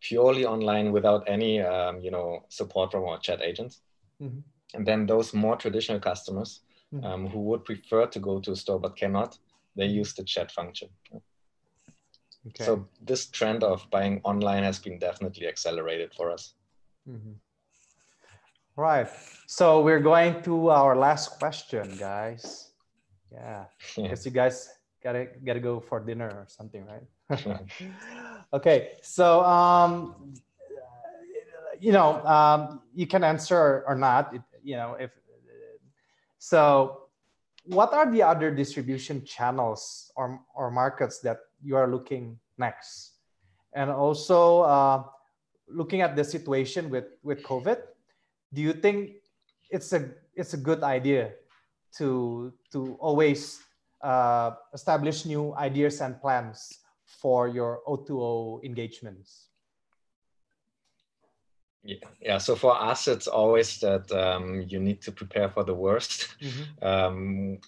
purely 0.00 0.46
online 0.46 0.92
without 0.92 1.28
any 1.28 1.60
um, 1.60 2.00
you 2.00 2.10
know 2.10 2.44
support 2.48 2.92
from 2.92 3.04
our 3.04 3.18
chat 3.18 3.42
agents, 3.42 3.80
Mhm. 4.20 4.42
and 4.74 4.86
then 4.86 5.06
those 5.06 5.34
more 5.34 5.56
traditional 5.56 6.00
customers 6.00 6.60
Mhm. 6.92 7.04
um, 7.04 7.26
who 7.28 7.40
would 7.40 7.64
prefer 7.64 8.06
to 8.06 8.20
go 8.20 8.40
to 8.40 8.52
a 8.52 8.56
store 8.56 8.80
but 8.80 8.96
cannot, 8.96 9.38
they 9.76 9.88
Mhm. 9.88 10.00
use 10.00 10.14
the 10.14 10.24
chat 10.24 10.52
function. 10.52 10.88
Okay. 12.46 12.64
So 12.64 12.88
this 13.00 13.26
trend 13.26 13.64
of 13.64 13.88
buying 13.90 14.20
online 14.24 14.62
has 14.62 14.78
been 14.78 14.98
definitely 14.98 15.46
accelerated 15.46 16.14
for 16.14 16.30
us. 16.30 16.54
Right. 18.76 19.08
So 19.46 19.82
we're 19.82 20.00
going 20.00 20.42
to 20.44 20.70
our 20.70 20.96
last 20.96 21.38
question, 21.38 21.96
guys. 21.98 22.70
Yeah. 23.32 23.64
Yeah. 23.96 24.14
You 24.24 24.30
guys 24.30 24.70
gotta 25.02 25.28
gotta 25.44 25.60
go 25.60 25.80
for 25.80 26.00
dinner 26.00 26.28
or 26.28 26.46
something, 26.48 26.86
right? 26.86 27.06
okay. 28.52 28.92
So 29.02 29.44
um 29.44 30.34
you 31.80 31.92
know, 31.92 32.22
um, 32.26 32.82
you 32.94 33.06
can 33.06 33.24
answer 33.24 33.82
or 33.88 33.96
not, 33.96 34.34
you 34.62 34.76
know, 34.76 34.96
if 35.00 35.10
so 36.38 37.08
what 37.64 37.92
are 37.92 38.10
the 38.10 38.22
other 38.22 38.50
distribution 38.50 39.24
channels 39.24 40.12
or, 40.16 40.40
or 40.54 40.70
markets 40.70 41.20
that 41.20 41.38
you 41.62 41.76
are 41.76 41.90
looking 41.90 42.38
next? 42.58 43.12
And 43.72 43.90
also 43.90 44.62
uh, 44.62 45.04
looking 45.68 46.00
at 46.00 46.16
the 46.16 46.24
situation 46.24 46.90
with, 46.90 47.04
with 47.22 47.42
COVID, 47.42 47.78
do 48.52 48.60
you 48.60 48.72
think 48.72 49.22
it's 49.70 49.92
a 49.92 50.10
it's 50.34 50.54
a 50.54 50.56
good 50.56 50.82
idea 50.82 51.32
to 51.98 52.52
to 52.72 52.96
always 53.00 53.60
uh, 54.02 54.52
establish 54.74 55.24
new 55.24 55.54
ideas 55.54 56.00
and 56.00 56.20
plans 56.20 56.80
for 57.06 57.48
your 57.48 57.80
O2O 57.86 58.64
engagements? 58.64 59.48
Yeah, 61.82 62.04
yeah. 62.20 62.38
So 62.38 62.56
for 62.56 62.76
us, 62.76 63.08
it's 63.08 63.26
always 63.26 63.80
that 63.80 64.10
um, 64.12 64.64
you 64.68 64.78
need 64.78 65.00
to 65.02 65.12
prepare 65.12 65.48
for 65.48 65.64
the 65.64 65.74
worst. 65.74 66.28
Um, 66.82 67.58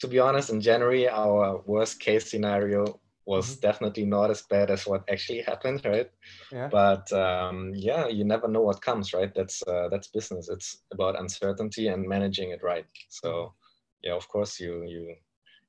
to 0.00 0.08
be 0.08 0.18
honest, 0.18 0.50
in 0.50 0.60
January, 0.60 1.08
our 1.08 1.62
worst 1.66 2.00
case 2.00 2.30
scenario 2.30 3.00
was 3.26 3.56
Mhm. 3.56 3.60
definitely 3.60 4.04
not 4.06 4.30
as 4.30 4.42
bad 4.42 4.70
as 4.70 4.86
what 4.86 5.04
actually 5.10 5.42
happened, 5.42 5.84
right? 5.84 6.10
Yeah. 6.52 6.68
But 6.70 7.12
um, 7.12 7.72
yeah, 7.74 8.06
you 8.08 8.24
never 8.24 8.48
know 8.48 8.62
what 8.62 8.80
comes, 8.82 9.12
right? 9.14 9.32
That's 9.34 9.62
uh, 9.66 9.88
that's 9.90 10.08
business. 10.08 10.48
It's 10.48 10.82
about 10.92 11.18
uncertainty 11.18 11.88
and 11.88 12.08
managing 12.08 12.50
it 12.50 12.62
right. 12.62 12.86
So 13.08 13.54
yeah, 14.02 14.14
of 14.14 14.28
course, 14.28 14.60
you 14.60 14.84
you 14.84 15.16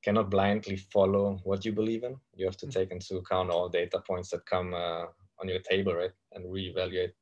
cannot 0.03 0.29
blindly 0.29 0.77
follow 0.77 1.39
what 1.43 1.65
you 1.65 1.71
believe 1.73 2.03
in. 2.03 2.19
You 2.35 2.45
have 2.45 2.57
to 2.57 2.67
Mhm. 2.67 2.71
take 2.71 2.91
into 2.91 3.17
account 3.17 3.49
all 3.51 3.69
data 3.69 3.99
points 4.07 4.29
that 4.31 4.45
come 4.45 4.73
uh, 4.73 5.05
on 5.39 5.47
your 5.49 5.59
table, 5.61 5.93
right, 5.95 6.13
and 6.33 6.45
reevaluate. 6.45 7.13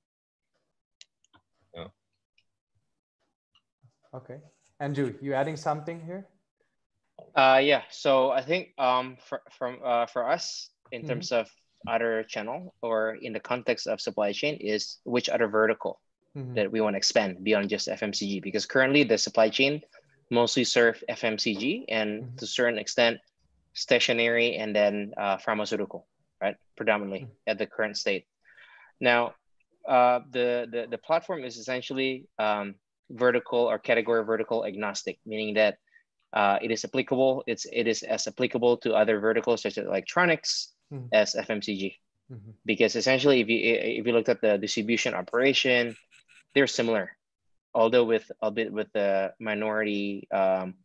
Okay. 4.13 4.39
Andrew, 4.79 5.13
you 5.21 5.33
adding 5.33 5.57
something 5.57 5.99
here? 6.01 6.27
Uh, 7.35 7.59
yeah. 7.63 7.81
So 7.89 8.29
I 8.31 8.41
think 8.41 8.69
um, 8.77 9.17
for, 9.25 9.41
from 9.57 9.79
uh, 9.83 10.05
for 10.05 10.29
us 10.29 10.69
in 10.91 11.01
Mhm. 11.01 11.07
terms 11.07 11.31
of 11.31 11.49
other 11.87 12.23
channel 12.23 12.75
or 12.81 13.15
in 13.15 13.33
the 13.33 13.39
context 13.39 13.87
of 13.87 13.99
supply 13.99 14.31
chain 14.31 14.55
is 14.61 14.99
which 15.03 15.29
other 15.29 15.47
vertical 15.47 15.99
Mhm. 16.37 16.55
that 16.55 16.71
we 16.71 16.79
want 16.79 16.93
to 16.93 16.97
expand 16.97 17.43
beyond 17.43 17.69
just 17.69 17.87
FMCG 17.87 18.41
because 18.41 18.65
currently 18.65 19.03
the 19.03 19.17
supply 19.17 19.49
chain 19.49 19.81
mostly 20.29 20.63
serve 20.63 21.03
FMCG 21.09 21.85
and 21.89 22.23
Mhm. 22.23 22.37
to 22.37 22.45
a 22.45 22.47
certain 22.47 22.79
extent 22.79 23.19
stationary 23.73 24.55
and 24.55 24.75
then 24.75 25.13
uh, 25.17 25.37
pharmaceutical, 25.37 26.07
right? 26.39 26.55
Predominantly 26.77 27.25
Mhm. 27.25 27.31
at 27.47 27.57
the 27.57 27.65
current 27.65 27.97
state. 27.97 28.25
Now, 29.01 29.35
uh, 29.89 30.21
the, 30.31 30.69
the 30.71 30.87
the 30.89 30.97
platform 30.97 31.43
is 31.43 31.57
essentially 31.57 32.29
um, 32.39 32.75
vertical 33.09 33.59
or 33.59 33.77
category 33.79 34.23
vertical 34.23 34.63
agnostic, 34.65 35.19
meaning 35.25 35.55
that 35.55 35.77
uh, 36.33 36.57
it 36.61 36.71
is 36.71 36.83
applicable. 36.83 37.43
It's 37.47 37.65
it 37.71 37.87
is 37.87 38.03
as 38.03 38.27
applicable 38.27 38.77
to 38.83 38.93
other 38.93 39.19
verticals 39.19 39.61
such 39.61 39.77
as 39.77 39.85
electronics 39.85 40.73
Mhm. 40.91 41.09
as 41.13 41.35
FMCG 41.35 41.97
Mhm. 42.31 42.53
because 42.65 42.95
essentially 42.95 43.39
if 43.41 43.47
you 43.49 43.59
if 43.99 44.05
you 44.05 44.13
looked 44.13 44.29
at 44.29 44.41
the 44.41 44.57
distribution 44.57 45.13
operation 45.13 45.95
they're 46.53 46.67
similar 46.69 47.17
although 47.73 48.05
with 48.05 48.25
a 48.41 48.51
bit 48.51 48.69
with 48.71 48.89
the 48.93 49.33
minority 49.39 50.27
um, 50.31 50.77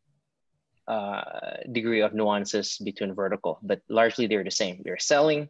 uh, 0.89 1.61
degree 1.71 2.01
of 2.01 2.15
nuances 2.15 2.79
between 2.79 3.13
vertical 3.15 3.59
but 3.63 3.81
largely 3.89 4.27
they're 4.27 4.45
the 4.45 4.51
same 4.51 4.81
they're 4.85 4.99
selling 4.99 5.49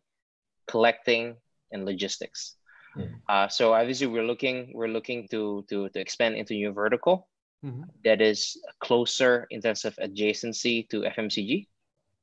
collecting 0.66 1.36
and 1.70 1.84
logistics 1.86 2.56
Mhm. 2.96 3.22
uh, 3.28 3.46
so 3.48 3.72
obviously 3.74 4.06
we're 4.10 4.26
looking 4.26 4.72
we're 4.74 4.90
looking 4.90 5.28
to 5.28 5.62
to 5.70 5.88
to 5.94 5.98
expand 6.00 6.34
into 6.34 6.54
new 6.54 6.72
vertical 6.72 7.28
Mhm. 7.64 7.84
that 8.04 8.20
is 8.20 8.56
closer 8.80 9.46
in 9.50 9.60
terms 9.60 9.84
of 9.84 9.94
adjacency 9.96 10.88
to 10.88 11.02
fmcg 11.02 11.66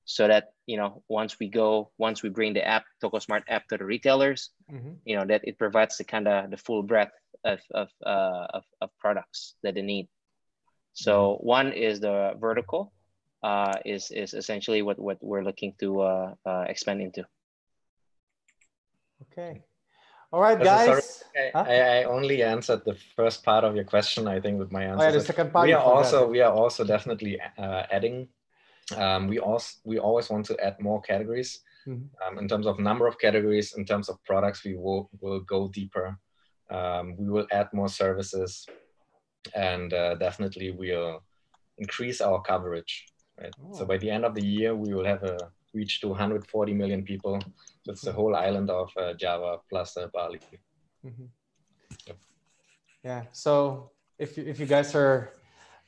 so 0.06 0.28
that 0.28 0.54
you 0.66 0.78
know 0.78 1.04
once 1.10 1.40
we 1.40 1.50
go 1.50 1.92
once 1.98 2.24
we 2.24 2.30
bring 2.30 2.54
the 2.54 2.66
app 2.66 2.86
Toko 3.02 3.20
Smart 3.20 3.44
app 3.48 3.68
to 3.68 3.78
the 3.78 3.86
retailers 3.86 4.52
Mhm. 4.72 5.00
you 5.06 5.16
know 5.16 5.26
that 5.26 5.42
it 5.44 5.58
provides 5.58 5.98
the 5.98 6.04
kind 6.04 6.28
of 6.28 6.50
the 6.52 6.58
full 6.58 6.84
breadth 6.84 7.14
of 7.44 7.60
of, 7.72 7.90
uh, 8.06 8.48
of 8.54 8.64
of 8.82 8.90
products 9.00 9.56
that 9.64 9.76
they 9.76 9.82
need 9.82 10.08
so 10.94 11.38
one 11.42 11.74
is 11.74 12.00
the 12.00 12.34
vertical 12.40 12.94
uh, 13.44 13.78
is 13.86 14.12
is 14.12 14.34
essentially 14.34 14.82
what 14.82 14.98
what 14.98 15.18
we're 15.22 15.44
looking 15.44 15.74
to 15.80 16.02
uh, 16.02 16.34
uh, 16.46 16.66
expand 16.70 17.02
into 17.02 17.26
Okay. 19.22 19.64
All 20.36 20.42
right, 20.42 20.58
sorry, 20.58 20.88
guys. 20.88 21.24
I, 21.34 21.52
Huh? 21.54 21.64
I, 21.66 21.76
I 22.00 22.04
only 22.04 22.44
answered 22.44 22.84
the 22.84 22.96
first 23.16 23.42
part 23.42 23.64
of 23.64 23.74
your 23.74 23.86
question, 23.86 24.28
I 24.28 24.42
think, 24.42 24.60
with 24.60 24.70
my 24.70 24.86
Oh, 24.88 24.92
answer. 24.92 25.06
yeah, 25.06 25.12
the 25.12 25.20
So 25.22 25.28
second 25.28 25.54
part. 25.54 25.66
we 25.66 25.72
are 25.72 25.82
also 25.82 26.28
we 26.28 26.42
are 26.42 26.52
also 26.52 26.84
definitely 26.84 27.40
uh, 27.58 27.84
adding. 27.90 28.28
Um, 28.98 29.30
we 29.30 29.40
also 29.40 29.78
we 29.86 29.98
always 29.98 30.30
want 30.30 30.46
to 30.48 30.56
add 30.60 30.76
more 30.82 31.02
categories. 31.02 31.62
Mhm. 31.88 32.10
Um, 32.22 32.38
in 32.38 32.48
terms 32.50 32.68
of 32.68 32.80
number 32.80 33.08
of 33.08 33.16
categories, 33.18 33.76
in 33.78 33.86
terms 33.86 34.10
of 34.10 34.16
products, 34.26 34.66
we 34.66 34.76
will 34.76 35.10
will 35.22 35.40
go 35.40 35.70
deeper. 35.70 36.20
Um, 36.70 37.16
we 37.16 37.30
will 37.30 37.48
add 37.52 37.68
more 37.72 37.88
services, 38.02 38.68
and 39.54 39.94
uh, 39.94 40.16
definitely 40.16 40.72
we'll 40.72 41.24
increase 41.78 42.20
our 42.20 42.42
coverage. 42.42 42.94
Right. 43.40 43.56
So 43.72 43.84
Oh. 43.84 43.88
by 43.88 43.98
the 44.04 44.12
end 44.12 44.26
of 44.26 44.34
the 44.36 44.46
year, 44.46 44.76
we 44.76 44.94
will 44.94 45.06
have 45.06 45.24
a 45.24 45.38
reach 45.76 46.02
to 46.02 46.08
140 46.08 46.74
million 46.74 47.04
people. 47.04 47.40
That's 47.86 48.02
the 48.02 48.14
whole 48.14 48.36
island 48.36 48.70
of 48.70 48.90
uh, 48.98 49.14
Java 49.14 49.58
plus 49.70 49.98
uh, 49.98 50.08
Bali. 50.14 50.40
Mhm. 51.06 51.30
Yep. 52.08 52.18
Yeah. 53.04 53.24
So 53.32 53.92
if 54.18 54.38
you, 54.38 54.46
if 54.46 54.60
you 54.60 54.66
guys 54.66 54.96
are 54.96 55.34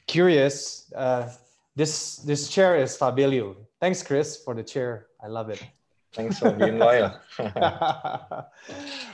curious, 0.06 0.92
uh, 0.96 1.30
this 1.76 2.18
this 2.18 2.50
chair 2.50 2.76
is 2.76 2.96
Fabelio. 2.98 3.56
Thanks, 3.80 4.04
Chris, 4.04 4.44
for 4.44 4.54
the 4.54 4.64
chair. 4.64 5.08
I 5.24 5.28
love 5.28 5.50
it. 5.50 5.64
Thanks 6.14 6.40
for 6.40 6.52
being 6.52 6.78
loyal. 6.80 7.12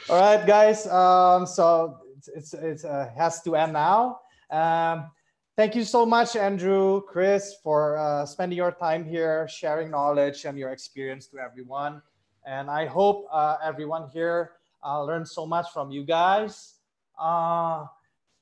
All 0.10 0.20
right, 0.20 0.46
guys. 0.46 0.88
Um, 0.88 1.46
so 1.46 2.00
it's 2.18 2.28
it's, 2.28 2.54
it's 2.54 2.86
uh, 2.86 3.10
has 3.16 3.42
to 3.44 3.56
end 3.56 3.74
now. 3.74 4.20
Um, 4.50 5.12
thank 5.56 5.76
you 5.76 5.84
so 5.84 6.06
much, 6.06 6.36
Andrew, 6.36 7.02
Chris, 7.02 7.56
for 7.64 7.98
uh, 7.98 8.26
spending 8.26 8.58
your 8.58 8.72
time 8.72 9.06
here, 9.06 9.48
sharing 9.48 9.92
knowledge 9.92 10.46
and 10.46 10.58
your 10.58 10.72
experience 10.72 11.28
to 11.28 11.40
everyone. 11.40 12.02
And 12.46 12.70
I 12.70 12.86
hope 12.86 13.28
uh, 13.32 13.58
everyone 13.64 14.10
here 14.10 14.52
uh, 14.84 15.04
learned 15.04 15.28
so 15.28 15.46
much 15.46 15.72
from 15.72 15.92
you 15.92 16.04
guys. 16.04 16.76
Uh, 17.20 17.86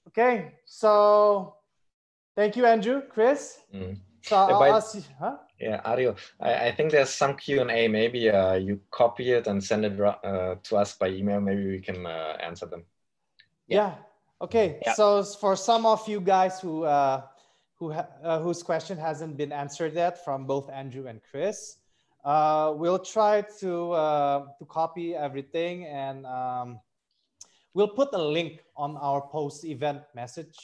okay, 0.07 0.53
so 0.65 1.55
thank 2.35 2.55
you, 2.55 2.65
Andrew, 2.65 3.01
Chris. 3.09 3.59
Mm. 3.73 3.97
So 4.23 4.35
I'll, 4.35 4.73
I'll 4.73 4.81
see, 4.81 5.03
huh? 5.19 5.37
Yeah, 5.59 5.81
Aryo, 5.81 6.17
I, 6.39 6.67
I 6.67 6.71
think 6.71 6.91
there's 6.91 7.09
some 7.09 7.35
Q&A. 7.35 7.87
Maybe 7.87 8.29
uh, 8.29 8.55
you 8.55 8.79
copy 8.89 9.31
it 9.31 9.47
and 9.47 9.63
send 9.63 9.85
it 9.85 9.99
uh, 9.99 10.55
to 10.63 10.77
us 10.77 10.95
by 10.95 11.09
email. 11.09 11.39
Maybe 11.39 11.67
we 11.67 11.79
can 11.79 12.05
uh, 12.05 12.37
answer 12.41 12.65
them. 12.65 12.83
Yeah. 13.67 13.95
Okay. 14.41 14.79
Yeah. 14.81 14.93
So 14.93 15.23
for 15.23 15.55
some 15.55 15.85
of 15.85 16.07
you 16.09 16.19
guys 16.19 16.59
who 16.59 16.83
uh, 16.83 17.21
who 17.77 17.93
ha- 17.93 18.09
uh, 18.23 18.39
whose 18.39 18.63
question 18.63 18.97
hasn't 18.97 19.37
been 19.37 19.51
answered 19.51 19.93
yet 19.93 20.25
from 20.25 20.47
both 20.47 20.69
Andrew 20.71 21.05
and 21.05 21.21
Chris, 21.29 21.77
uh, 22.25 22.73
we'll 22.75 22.99
try 22.99 23.45
to 23.61 23.91
uh, 23.91 24.45
to 24.57 24.65
copy 24.65 25.13
everything 25.15 25.85
and 25.85 26.25
um, 26.25 26.79
we'll 27.73 27.93
put 27.93 28.09
a 28.13 28.21
link 28.21 28.65
on 28.75 28.97
our 28.97 29.21
post 29.21 29.63
event 29.63 30.01
message 30.15 30.57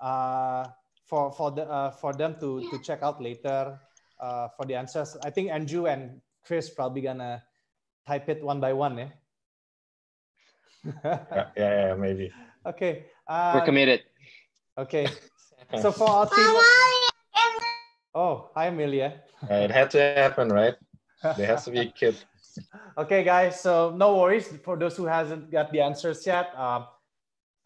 uh, 0.00 0.64
for 1.04 1.30
for 1.30 1.50
the 1.50 1.68
uh, 1.68 1.90
for 1.90 2.14
them 2.14 2.40
to 2.40 2.64
to 2.70 2.78
check 2.80 3.02
out 3.02 3.20
later 3.20 3.78
uh, 4.18 4.48
for 4.56 4.64
the 4.64 4.74
answers. 4.74 5.16
I 5.24 5.28
think 5.28 5.50
Andrew 5.50 5.86
and 5.86 6.24
Chris 6.42 6.70
probably 6.70 7.02
gonna 7.02 7.44
type 8.06 8.30
it 8.30 8.42
one 8.42 8.60
by 8.60 8.72
one, 8.72 8.98
eh? 8.98 9.08
Yeah, 11.04 11.48
yeah, 11.56 11.88
yeah, 11.88 11.94
maybe. 11.94 12.32
Okay. 12.66 13.06
We're 13.28 13.60
Uh, 13.60 13.64
committed. 13.64 14.02
okay. 14.78 15.06
So 15.80 15.92
for 15.92 16.08
our 16.08 16.26
team. 16.26 16.50
Oh, 18.12 18.50
hi, 18.56 18.66
Amelia. 18.66 19.22
Uh, 19.48 19.54
it 19.54 19.70
had 19.70 19.88
to 19.92 20.00
happen, 20.00 20.48
right? 20.50 20.74
There 21.36 21.46
has 21.46 21.64
to 21.66 21.70
be 21.70 21.78
a 21.80 21.86
kid. 21.86 22.16
okay, 22.98 23.22
guys. 23.22 23.60
So 23.60 23.94
no 23.94 24.16
worries 24.18 24.48
for 24.64 24.76
those 24.76 24.96
who 24.96 25.06
hasn't 25.06 25.48
got 25.52 25.70
the 25.70 25.80
answers 25.80 26.26
yet. 26.26 26.50
Um, 26.58 26.88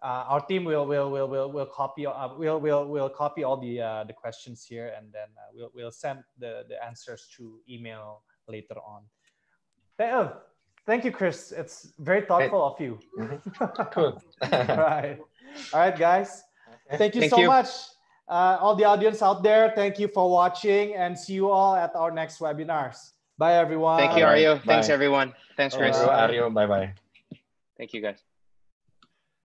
uh, 0.04 0.28
our 0.36 0.44
team 0.44 0.64
will 0.68 0.84
will 0.84 1.08
will 1.10 1.28
will 1.28 1.48
will 1.50 1.64
copy 1.72 2.04
uh, 2.04 2.28
will 2.36 2.60
will 2.60 2.84
will 2.84 3.08
copy 3.08 3.42
all 3.42 3.56
the 3.56 3.80
uh, 3.80 4.04
the 4.04 4.12
questions 4.12 4.66
here, 4.68 4.92
and 4.92 5.08
then 5.10 5.28
uh, 5.40 5.48
we'll 5.56 5.70
we'll 5.72 5.90
send 6.04 6.20
the 6.36 6.64
the 6.68 6.76
answers 6.84 7.24
through 7.32 7.60
email 7.64 8.20
later 8.46 8.76
on. 8.84 9.08
Th- 9.96 10.12
oh, 10.12 10.36
Thank 10.86 11.04
you, 11.04 11.12
Chris. 11.12 11.52
It's 11.52 11.92
very 11.98 12.22
thoughtful 12.22 12.62
of 12.62 12.80
you. 12.80 12.98
Cool. 13.90 14.20
all 14.42 14.50
right, 14.50 15.18
all 15.72 15.80
right, 15.80 15.98
guys. 15.98 16.42
Thank 16.98 17.14
you 17.14 17.22
Thank 17.22 17.32
so 17.32 17.40
you. 17.40 17.46
much, 17.46 17.68
uh, 18.28 18.58
all 18.60 18.74
the 18.74 18.84
audience 18.84 19.22
out 19.22 19.42
there. 19.42 19.72
Thank 19.74 19.98
you 19.98 20.08
for 20.08 20.30
watching, 20.30 20.94
and 20.94 21.18
see 21.18 21.34
you 21.34 21.50
all 21.50 21.74
at 21.74 21.94
our 21.96 22.10
next 22.10 22.38
webinars. 22.38 23.12
Bye, 23.38 23.54
everyone. 23.54 23.98
Thank 23.98 24.16
you, 24.18 24.24
Ario. 24.24 24.58
Aryo. 24.58 24.64
Thanks, 24.64 24.88
everyone. 24.88 25.32
Thanks, 25.56 25.74
Chris. 25.74 25.96
Alright. 25.96 26.30
Aryo, 26.30 26.52
bye 26.52 26.66
bye. 26.66 26.92
Thank 27.78 27.94
you, 27.94 28.00
guys. 28.00 28.18